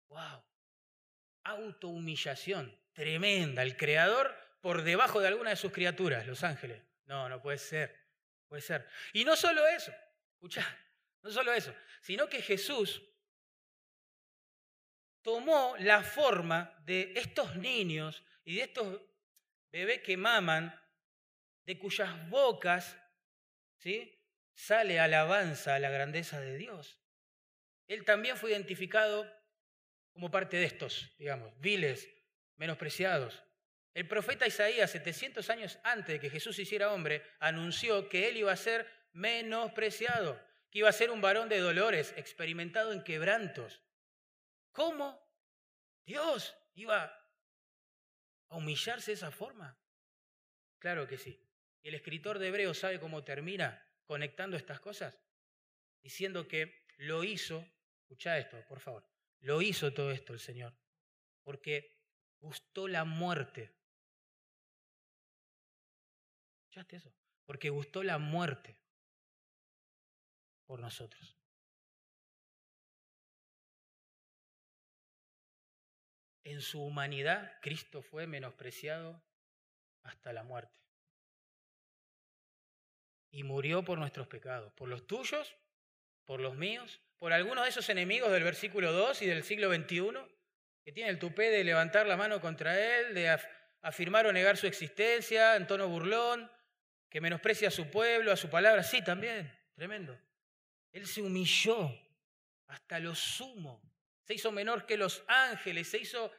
¡Wow! 0.07 0.45
Autohumillación 1.43 2.81
tremenda. 2.93 3.65
El 3.65 3.77
creador 3.77 4.37
por 4.61 4.85
debajo 4.85 5.19
de 5.19 5.27
alguna 5.27 5.51
de 5.51 5.57
sus 5.57 5.73
criaturas, 5.73 6.29
los 6.29 6.45
ángeles. 6.45 6.88
No, 7.09 7.29
no 7.29 7.41
puede 7.43 7.59
ser. 7.59 8.09
Puede 8.47 8.63
ser. 8.63 8.87
Y 9.13 9.25
no 9.25 9.35
solo 9.35 9.67
eso, 9.67 9.93
escucha, 10.35 10.65
no 11.23 11.31
solo 11.31 11.53
eso, 11.53 11.75
sino 12.01 12.29
que 12.29 12.41
Jesús 12.41 13.03
tomó 15.23 15.75
la 15.79 16.03
forma 16.03 16.75
de 16.85 17.13
estos 17.17 17.57
niños 17.57 18.23
y 18.45 18.57
de 18.57 18.63
estos 18.63 19.03
bebés 19.71 20.01
que 20.01 20.17
maman, 20.17 20.75
de 21.67 21.79
cuyas 21.79 22.31
bocas 22.31 22.97
¿sí? 23.77 24.19
sale 24.55 24.99
alabanza 24.99 25.75
a 25.75 25.79
la 25.79 25.91
grandeza 25.91 26.41
de 26.41 26.57
Dios. 26.57 26.99
Él 27.87 28.05
también 28.05 28.37
fue 28.37 28.53
identificado 28.53 29.31
como 30.13 30.31
parte 30.31 30.57
de 30.57 30.65
estos, 30.65 31.15
digamos, 31.19 31.59
viles, 31.61 32.09
menospreciados. 32.57 33.43
El 33.99 34.07
profeta 34.07 34.47
Isaías, 34.47 34.93
700 34.93 35.51
años 35.51 35.81
antes 35.83 36.07
de 36.07 36.21
que 36.21 36.31
Jesús 36.31 36.57
hiciera 36.61 36.93
hombre, 36.93 37.21
anunció 37.41 38.09
que 38.09 38.29
él 38.29 38.37
iba 38.37 38.53
a 38.53 38.57
ser 38.57 38.87
menospreciado, 39.11 40.41
que 40.71 40.79
iba 40.79 40.89
a 40.89 40.93
ser 40.93 41.11
un 41.11 41.21
varón 41.21 41.49
de 41.49 41.59
dolores, 41.59 42.15
experimentado 42.17 42.93
en 42.93 43.03
quebrantos. 43.03 43.83
¿Cómo 44.71 45.21
Dios 46.07 46.57
iba 46.75 47.13
a 48.47 48.57
humillarse 48.57 49.11
de 49.11 49.17
esa 49.17 49.33
forma? 49.33 49.77
Claro 50.79 51.09
que 51.09 51.19
sí. 51.19 51.45
El 51.83 51.97
escritor 51.97 52.39
de 52.39 52.47
Hebreos 52.47 52.79
sabe 52.79 53.01
cómo 53.01 53.25
termina 53.25 53.85
conectando 54.05 54.57
estas 54.57 54.79
cosas, 54.79 55.19
diciendo 56.01 56.47
que 56.47 56.87
lo 56.99 57.25
hizo, 57.25 57.69
escucha 58.03 58.39
esto, 58.39 58.65
por 58.69 58.79
favor, 58.79 59.11
lo 59.41 59.61
hizo 59.61 59.93
todo 59.93 60.13
esto 60.13 60.35
el 60.35 60.39
Señor, 60.39 60.73
porque 61.43 61.99
gustó 62.39 62.87
la 62.87 63.05
muerte. 63.05 63.77
¿Escuchaste 66.69 66.97
eso? 66.97 67.11
Porque 67.47 67.71
gustó 67.71 68.03
la 68.03 68.19
muerte 68.19 68.77
por 70.67 70.81
nosotros. 70.81 71.39
En 76.45 76.61
su 76.61 76.83
humanidad, 76.83 77.59
Cristo 77.63 78.03
fue 78.03 78.27
menospreciado 78.27 79.23
hasta 80.03 80.35
la 80.35 80.43
muerte. 80.43 80.79
Y 83.31 83.45
murió 83.45 83.83
por 83.83 83.99
nuestros 83.99 84.27
pecados, 84.27 84.71
por 84.75 84.91
los 84.91 85.07
tuyos, 85.07 85.57
por 86.27 86.41
los 86.41 86.55
míos, 86.55 87.01
por 87.17 87.33
algunos 87.33 87.65
de 87.65 87.71
esos 87.71 87.89
enemigos 87.89 88.31
del 88.31 88.45
versículo 88.45 88.93
2 88.93 89.23
y 89.23 89.27
del 89.27 89.43
siglo 89.43 89.73
XXI, 89.75 90.13
que 90.85 90.93
tienen 90.93 91.15
el 91.15 91.19
tupé 91.19 91.49
de 91.51 91.65
levantar 91.65 92.07
la 92.07 92.19
mano 92.19 92.43
contra 92.43 92.79
él, 92.79 93.15
de 93.15 93.31
afirmar 93.81 94.27
o 94.27 94.33
negar 94.35 94.59
su 94.59 94.67
existencia 94.67 95.57
en 95.57 95.67
tono 95.67 95.89
burlón, 95.89 96.51
que 97.09 97.21
menosprecia 97.21 97.69
a 97.69 97.71
su 97.71 97.91
pueblo, 97.91 98.33
a 98.33 98.37
su 98.37 98.51
palabra. 98.51 98.83
Sí, 98.83 99.03
también, 99.03 99.51
tremendo. 99.75 100.19
Él 100.93 101.07
se 101.07 101.23
humilló 101.23 101.91
hasta 102.69 102.99
lo 102.99 103.15
sumo. 103.15 103.83
Se 104.25 104.35
hizo 104.35 104.53
menor 104.53 104.87
que 104.87 104.97
los 104.97 105.25
ángeles, 105.27 105.89
se 105.89 105.99
hizo, 105.99 106.31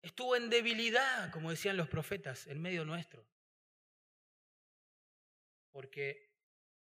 estuvo 0.00 0.36
en 0.36 0.48
debilidad, 0.48 1.30
como 1.32 1.50
decían 1.50 1.76
los 1.76 1.88
profetas, 1.88 2.46
en 2.46 2.60
medio 2.60 2.84
nuestro. 2.84 3.26
Porque 5.72 6.26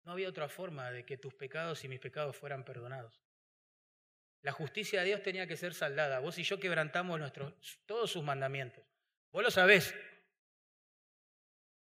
no 0.03 0.13
había 0.13 0.29
otra 0.29 0.49
forma 0.49 0.91
de 0.91 1.05
que 1.05 1.17
tus 1.17 1.33
pecados 1.33 1.83
y 1.83 1.87
mis 1.87 1.99
pecados 1.99 2.35
fueran 2.35 2.65
perdonados. 2.65 3.21
La 4.41 4.51
justicia 4.51 5.01
de 5.01 5.07
Dios 5.07 5.21
tenía 5.21 5.45
que 5.45 5.55
ser 5.55 5.75
saldada. 5.75 6.19
Vos 6.19 6.39
y 6.39 6.43
yo 6.43 6.59
quebrantamos 6.59 7.19
nuestros, 7.19 7.53
todos 7.85 8.11
sus 8.11 8.23
mandamientos. 8.23 8.83
Vos 9.31 9.43
lo 9.43 9.51
sabés. 9.51 9.93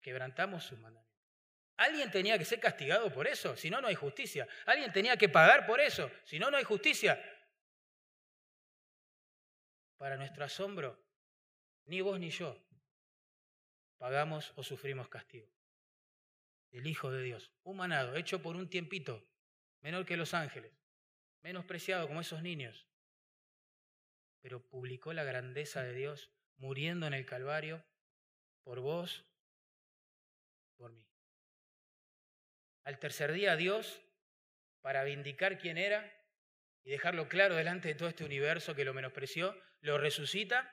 Quebrantamos 0.02 0.64
sus 0.64 0.80
mandamientos. 0.80 1.05
Alguien 1.78 2.09
tenía 2.09 2.38
que 2.38 2.45
ser 2.45 2.59
castigado 2.59 3.11
por 3.11 3.28
eso, 3.28 3.57
si 3.57 3.69
no, 3.69 3.82
no 3.82 3.88
hay 3.88 3.95
justicia. 3.95 4.47
Alguien 4.65 4.93
tenía 4.93 5.17
que 5.17 5.30
pagar 5.30 5.65
por 5.65 5.80
eso, 5.82 6.09
si 6.23 6.39
no, 6.39 6.49
no 6.49 6.57
hay 6.57 6.63
justicia. 6.63 7.21
Para 9.97 10.15
nuestro 10.17 10.45
asombro, 10.45 11.03
ni 11.86 12.01
vos 12.01 12.19
ni 12.19 12.30
yo 12.30 12.65
pagamos 13.97 14.53
o 14.55 14.63
sufrimos 14.63 15.09
castigo. 15.09 15.47
El 16.71 16.88
Hijo 16.88 17.11
de 17.11 17.23
Dios, 17.23 17.51
humanado, 17.63 18.15
hecho 18.15 18.41
por 18.41 18.55
un 18.55 18.69
tiempito, 18.69 19.26
menor 19.82 20.05
que 20.05 20.17
los 20.17 20.34
ángeles, 20.34 20.73
menospreciado 21.41 22.07
como 22.07 22.21
esos 22.21 22.41
niños, 22.41 22.88
pero 24.41 24.61
publicó 24.67 25.13
la 25.13 25.23
grandeza 25.23 25.82
de 25.84 25.93
Dios 25.93 26.32
muriendo 26.57 27.07
en 27.07 27.13
el 27.13 27.26
Calvario 27.26 27.84
por 28.63 28.80
vos, 28.80 29.26
por 30.76 30.91
mí. 30.91 31.07
Al 32.86 33.00
tercer 33.00 33.34
día 33.34 33.56
Dios, 33.56 34.02
para 34.82 35.04
vindicar 35.04 35.58
quién 35.58 35.78
era 35.78 36.16
y 36.84 36.92
dejarlo 36.92 37.28
claro 37.28 37.56
delante 37.56 37.88
de 37.88 37.96
todo 37.96 38.08
este 38.08 38.24
universo 38.24 38.76
que 38.76 38.86
lo 38.86 38.94
menospreció, 38.94 39.60
lo 39.82 39.98
resucita, 39.98 40.72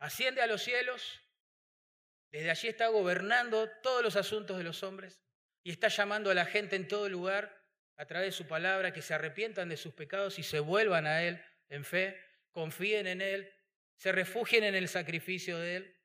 asciende 0.00 0.42
a 0.42 0.48
los 0.48 0.62
cielos, 0.62 1.22
desde 2.32 2.50
allí 2.50 2.66
está 2.66 2.88
gobernando 2.88 3.70
todos 3.80 4.02
los 4.02 4.16
asuntos 4.16 4.58
de 4.58 4.64
los 4.64 4.82
hombres 4.82 5.22
y 5.62 5.70
está 5.70 5.86
llamando 5.86 6.32
a 6.32 6.34
la 6.34 6.46
gente 6.46 6.74
en 6.74 6.88
todo 6.88 7.08
lugar 7.08 7.64
a 7.96 8.06
través 8.06 8.26
de 8.26 8.32
su 8.32 8.48
palabra 8.48 8.92
que 8.92 9.02
se 9.02 9.14
arrepientan 9.14 9.68
de 9.68 9.76
sus 9.76 9.94
pecados 9.94 10.40
y 10.40 10.42
se 10.42 10.58
vuelvan 10.58 11.06
a 11.06 11.22
Él 11.22 11.40
en 11.68 11.84
fe, 11.84 12.20
confíen 12.50 13.06
en 13.06 13.20
Él, 13.20 13.54
se 13.94 14.10
refugien 14.10 14.64
en 14.64 14.74
el 14.74 14.88
sacrificio 14.88 15.58
de 15.58 15.76
Él 15.76 16.00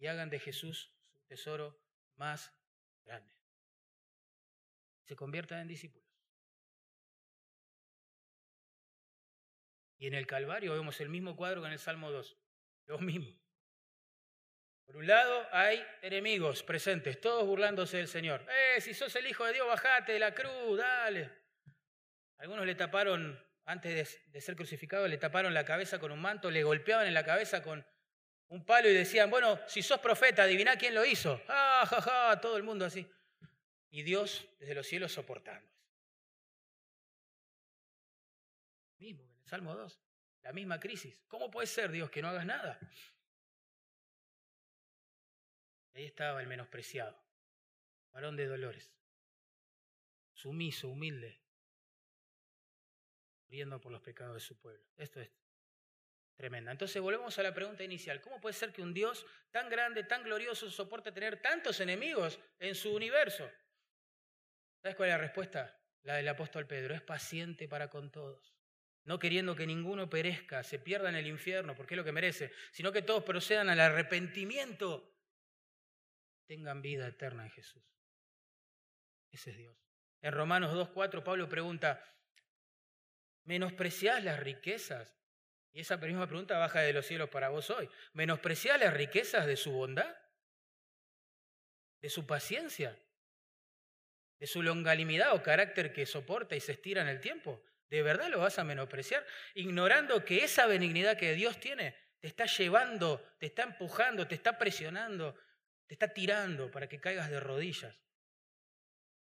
y 0.00 0.08
hagan 0.08 0.28
de 0.28 0.40
Jesús 0.40 0.92
tesoro 1.32 1.80
más 2.16 2.52
grande. 3.06 3.34
Se 5.04 5.16
conviertan 5.16 5.60
en 5.60 5.68
discípulos. 5.68 6.06
Y 9.96 10.08
en 10.08 10.14
el 10.14 10.26
Calvario 10.26 10.74
vemos 10.74 11.00
el 11.00 11.08
mismo 11.08 11.34
cuadro 11.34 11.62
que 11.62 11.68
en 11.68 11.72
el 11.72 11.78
Salmo 11.78 12.10
2. 12.10 12.36
Lo 12.84 12.98
mismo. 12.98 13.34
Por 14.84 14.98
un 14.98 15.06
lado 15.06 15.46
hay 15.52 15.82
enemigos 16.02 16.62
presentes, 16.62 17.18
todos 17.18 17.46
burlándose 17.46 17.96
del 17.96 18.08
Señor. 18.08 18.46
Eh, 18.50 18.82
si 18.82 18.92
sos 18.92 19.16
el 19.16 19.26
Hijo 19.26 19.46
de 19.46 19.54
Dios, 19.54 19.66
bajate 19.66 20.12
de 20.12 20.18
la 20.18 20.34
cruz, 20.34 20.76
dale. 20.76 21.30
Algunos 22.36 22.66
le 22.66 22.74
taparon, 22.74 23.42
antes 23.64 23.94
de, 23.94 24.30
de 24.32 24.40
ser 24.42 24.54
crucificado, 24.54 25.08
le 25.08 25.16
taparon 25.16 25.54
la 25.54 25.64
cabeza 25.64 25.98
con 25.98 26.12
un 26.12 26.20
manto, 26.20 26.50
le 26.50 26.62
golpeaban 26.62 27.06
en 27.06 27.14
la 27.14 27.24
cabeza 27.24 27.62
con 27.62 27.86
un 28.52 28.66
palo 28.66 28.86
y 28.86 28.92
decían, 28.92 29.30
bueno, 29.30 29.58
si 29.66 29.82
sos 29.82 29.98
profeta, 29.98 30.42
adivina 30.42 30.76
quién 30.76 30.94
lo 30.94 31.06
hizo. 31.06 31.40
Ah, 31.48 31.86
ja, 31.88 32.02
ja, 32.02 32.40
todo 32.40 32.58
el 32.58 32.62
mundo 32.62 32.84
así. 32.84 33.10
Y 33.90 34.02
Dios 34.02 34.46
desde 34.58 34.74
los 34.74 34.86
cielos 34.86 35.10
soportando. 35.10 35.66
Mismo 38.98 39.24
en 39.24 39.40
el 39.40 39.48
Salmo 39.48 39.74
2, 39.74 39.98
la 40.42 40.52
misma 40.52 40.78
crisis. 40.78 41.18
¿Cómo 41.28 41.50
puede 41.50 41.66
ser, 41.66 41.90
Dios, 41.90 42.10
que 42.10 42.20
no 42.20 42.28
hagas 42.28 42.44
nada? 42.44 42.78
Ahí 45.94 46.04
estaba 46.04 46.42
el 46.42 46.46
menospreciado, 46.46 47.18
varón 48.12 48.36
de 48.36 48.46
dolores, 48.46 48.92
sumiso, 50.34 50.88
humilde, 50.90 51.40
muriendo 53.46 53.80
por 53.80 53.92
los 53.92 54.02
pecados 54.02 54.34
de 54.34 54.40
su 54.40 54.58
pueblo. 54.58 54.84
Esto 54.98 55.22
es 55.22 55.30
Tremenda. 56.42 56.72
Entonces 56.72 57.00
volvemos 57.00 57.38
a 57.38 57.42
la 57.44 57.54
pregunta 57.54 57.84
inicial. 57.84 58.20
¿Cómo 58.20 58.40
puede 58.40 58.52
ser 58.52 58.72
que 58.72 58.82
un 58.82 58.92
Dios 58.92 59.24
tan 59.52 59.70
grande, 59.70 60.02
tan 60.02 60.24
glorioso, 60.24 60.68
soporte 60.72 61.12
tener 61.12 61.40
tantos 61.40 61.78
enemigos 61.78 62.40
en 62.58 62.74
su 62.74 62.92
universo? 62.92 63.48
¿Sabes 64.82 64.96
cuál 64.96 65.10
es 65.10 65.14
la 65.14 65.18
respuesta? 65.18 65.80
La 66.02 66.16
del 66.16 66.26
apóstol 66.26 66.66
Pedro. 66.66 66.96
Es 66.96 67.00
paciente 67.00 67.68
para 67.68 67.88
con 67.88 68.10
todos. 68.10 68.56
No 69.04 69.20
queriendo 69.20 69.54
que 69.54 69.68
ninguno 69.68 70.10
perezca, 70.10 70.64
se 70.64 70.80
pierda 70.80 71.10
en 71.10 71.14
el 71.14 71.28
infierno, 71.28 71.76
porque 71.76 71.94
es 71.94 71.98
lo 71.98 72.04
que 72.04 72.10
merece, 72.10 72.50
sino 72.72 72.90
que 72.90 73.02
todos 73.02 73.22
procedan 73.22 73.68
al 73.68 73.78
arrepentimiento, 73.78 75.16
tengan 76.48 76.82
vida 76.82 77.06
eterna 77.06 77.44
en 77.44 77.50
Jesús. 77.52 77.84
Ese 79.30 79.52
es 79.52 79.58
Dios. 79.58 79.76
En 80.20 80.32
Romanos 80.32 80.74
2.4 80.74 81.22
Pablo 81.22 81.48
pregunta, 81.48 82.04
¿menospreciás 83.44 84.24
las 84.24 84.40
riquezas 84.40 85.21
y 85.72 85.80
esa 85.80 85.96
misma 85.96 86.26
pregunta 86.26 86.58
baja 86.58 86.80
de 86.80 86.92
los 86.92 87.06
cielos 87.06 87.30
para 87.30 87.48
vos 87.48 87.70
hoy. 87.70 87.88
¿Menospreciás 88.12 88.78
las 88.78 88.92
riquezas 88.92 89.46
de 89.46 89.56
su 89.56 89.72
bondad? 89.72 90.14
¿De 92.00 92.10
su 92.10 92.26
paciencia? 92.26 92.98
¿De 94.38 94.46
su 94.46 94.62
longanimidad 94.62 95.34
o 95.34 95.42
carácter 95.42 95.92
que 95.92 96.04
soporta 96.04 96.56
y 96.56 96.60
se 96.60 96.72
estira 96.72 97.00
en 97.00 97.08
el 97.08 97.20
tiempo? 97.20 97.62
¿De 97.88 98.02
verdad 98.02 98.28
lo 98.28 98.40
vas 98.40 98.58
a 98.58 98.64
menospreciar? 98.64 99.26
Ignorando 99.54 100.24
que 100.24 100.44
esa 100.44 100.66
benignidad 100.66 101.16
que 101.16 101.34
Dios 101.34 101.58
tiene 101.58 101.96
te 102.20 102.28
está 102.28 102.46
llevando, 102.46 103.20
te 103.38 103.46
está 103.46 103.62
empujando, 103.62 104.28
te 104.28 104.34
está 104.34 104.58
presionando, 104.58 105.36
Te 105.86 105.94
está 105.94 106.08
tirando 106.08 106.70
para 106.70 106.88
que 106.88 107.00
caigas 107.00 107.28
de 107.28 107.38
rodillas 107.38 108.00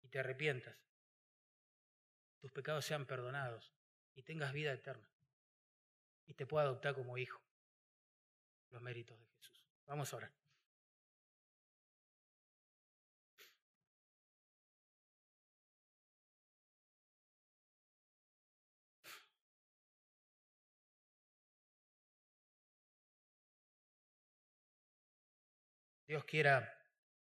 y 0.02 0.08
te 0.08 0.18
arrepientas. 0.18 0.76
Tus 2.38 2.52
pecados 2.52 2.84
sean 2.84 3.06
perdonados 3.06 3.72
y 4.14 4.22
tengas 4.22 4.52
vida 4.52 4.72
eterna. 4.72 5.09
Y 6.30 6.34
te 6.34 6.46
pueda 6.46 6.64
adoptar 6.64 6.94
como 6.94 7.18
hijo. 7.18 7.42
Los 8.70 8.80
méritos 8.80 9.18
de 9.18 9.26
Jesús. 9.26 9.60
Vamos 9.84 10.14
a 10.14 10.16
orar. 10.16 10.32
Dios 26.06 26.24
quiera 26.26 26.72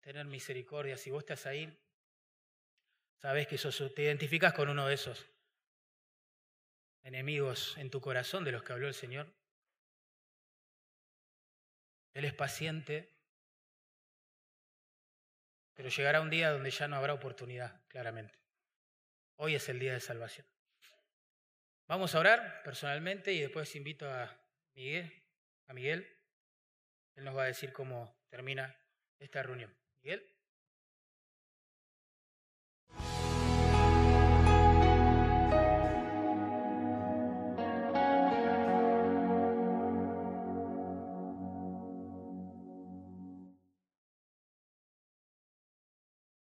tener 0.02 0.26
misericordia. 0.26 0.98
Si 0.98 1.10
vos 1.10 1.20
estás 1.20 1.46
ahí, 1.46 1.74
sabes 3.16 3.46
que 3.46 3.56
te 3.56 4.02
identificas 4.02 4.52
con 4.52 4.68
uno 4.68 4.86
de 4.86 4.92
esos 4.92 5.37
enemigos 7.08 7.76
en 7.78 7.90
tu 7.90 8.00
corazón 8.02 8.44
de 8.44 8.52
los 8.52 8.62
que 8.62 8.72
habló 8.74 8.86
el 8.86 8.94
Señor. 8.94 9.32
Él 12.12 12.26
es 12.26 12.34
paciente, 12.34 13.14
pero 15.74 15.88
llegará 15.88 16.20
un 16.20 16.28
día 16.28 16.50
donde 16.50 16.70
ya 16.70 16.86
no 16.86 16.96
habrá 16.96 17.14
oportunidad, 17.14 17.80
claramente. 17.88 18.38
Hoy 19.36 19.54
es 19.54 19.68
el 19.70 19.78
día 19.78 19.94
de 19.94 20.00
salvación. 20.00 20.46
Vamos 21.86 22.14
a 22.14 22.20
orar 22.20 22.62
personalmente 22.62 23.32
y 23.32 23.40
después 23.40 23.74
invito 23.74 24.10
a 24.10 24.38
Miguel, 24.74 25.10
a 25.66 25.72
Miguel. 25.72 26.06
Él 27.14 27.24
nos 27.24 27.34
va 27.34 27.44
a 27.44 27.46
decir 27.46 27.72
cómo 27.72 28.14
termina 28.28 28.76
esta 29.18 29.42
reunión. 29.42 29.74
Miguel. 30.02 30.37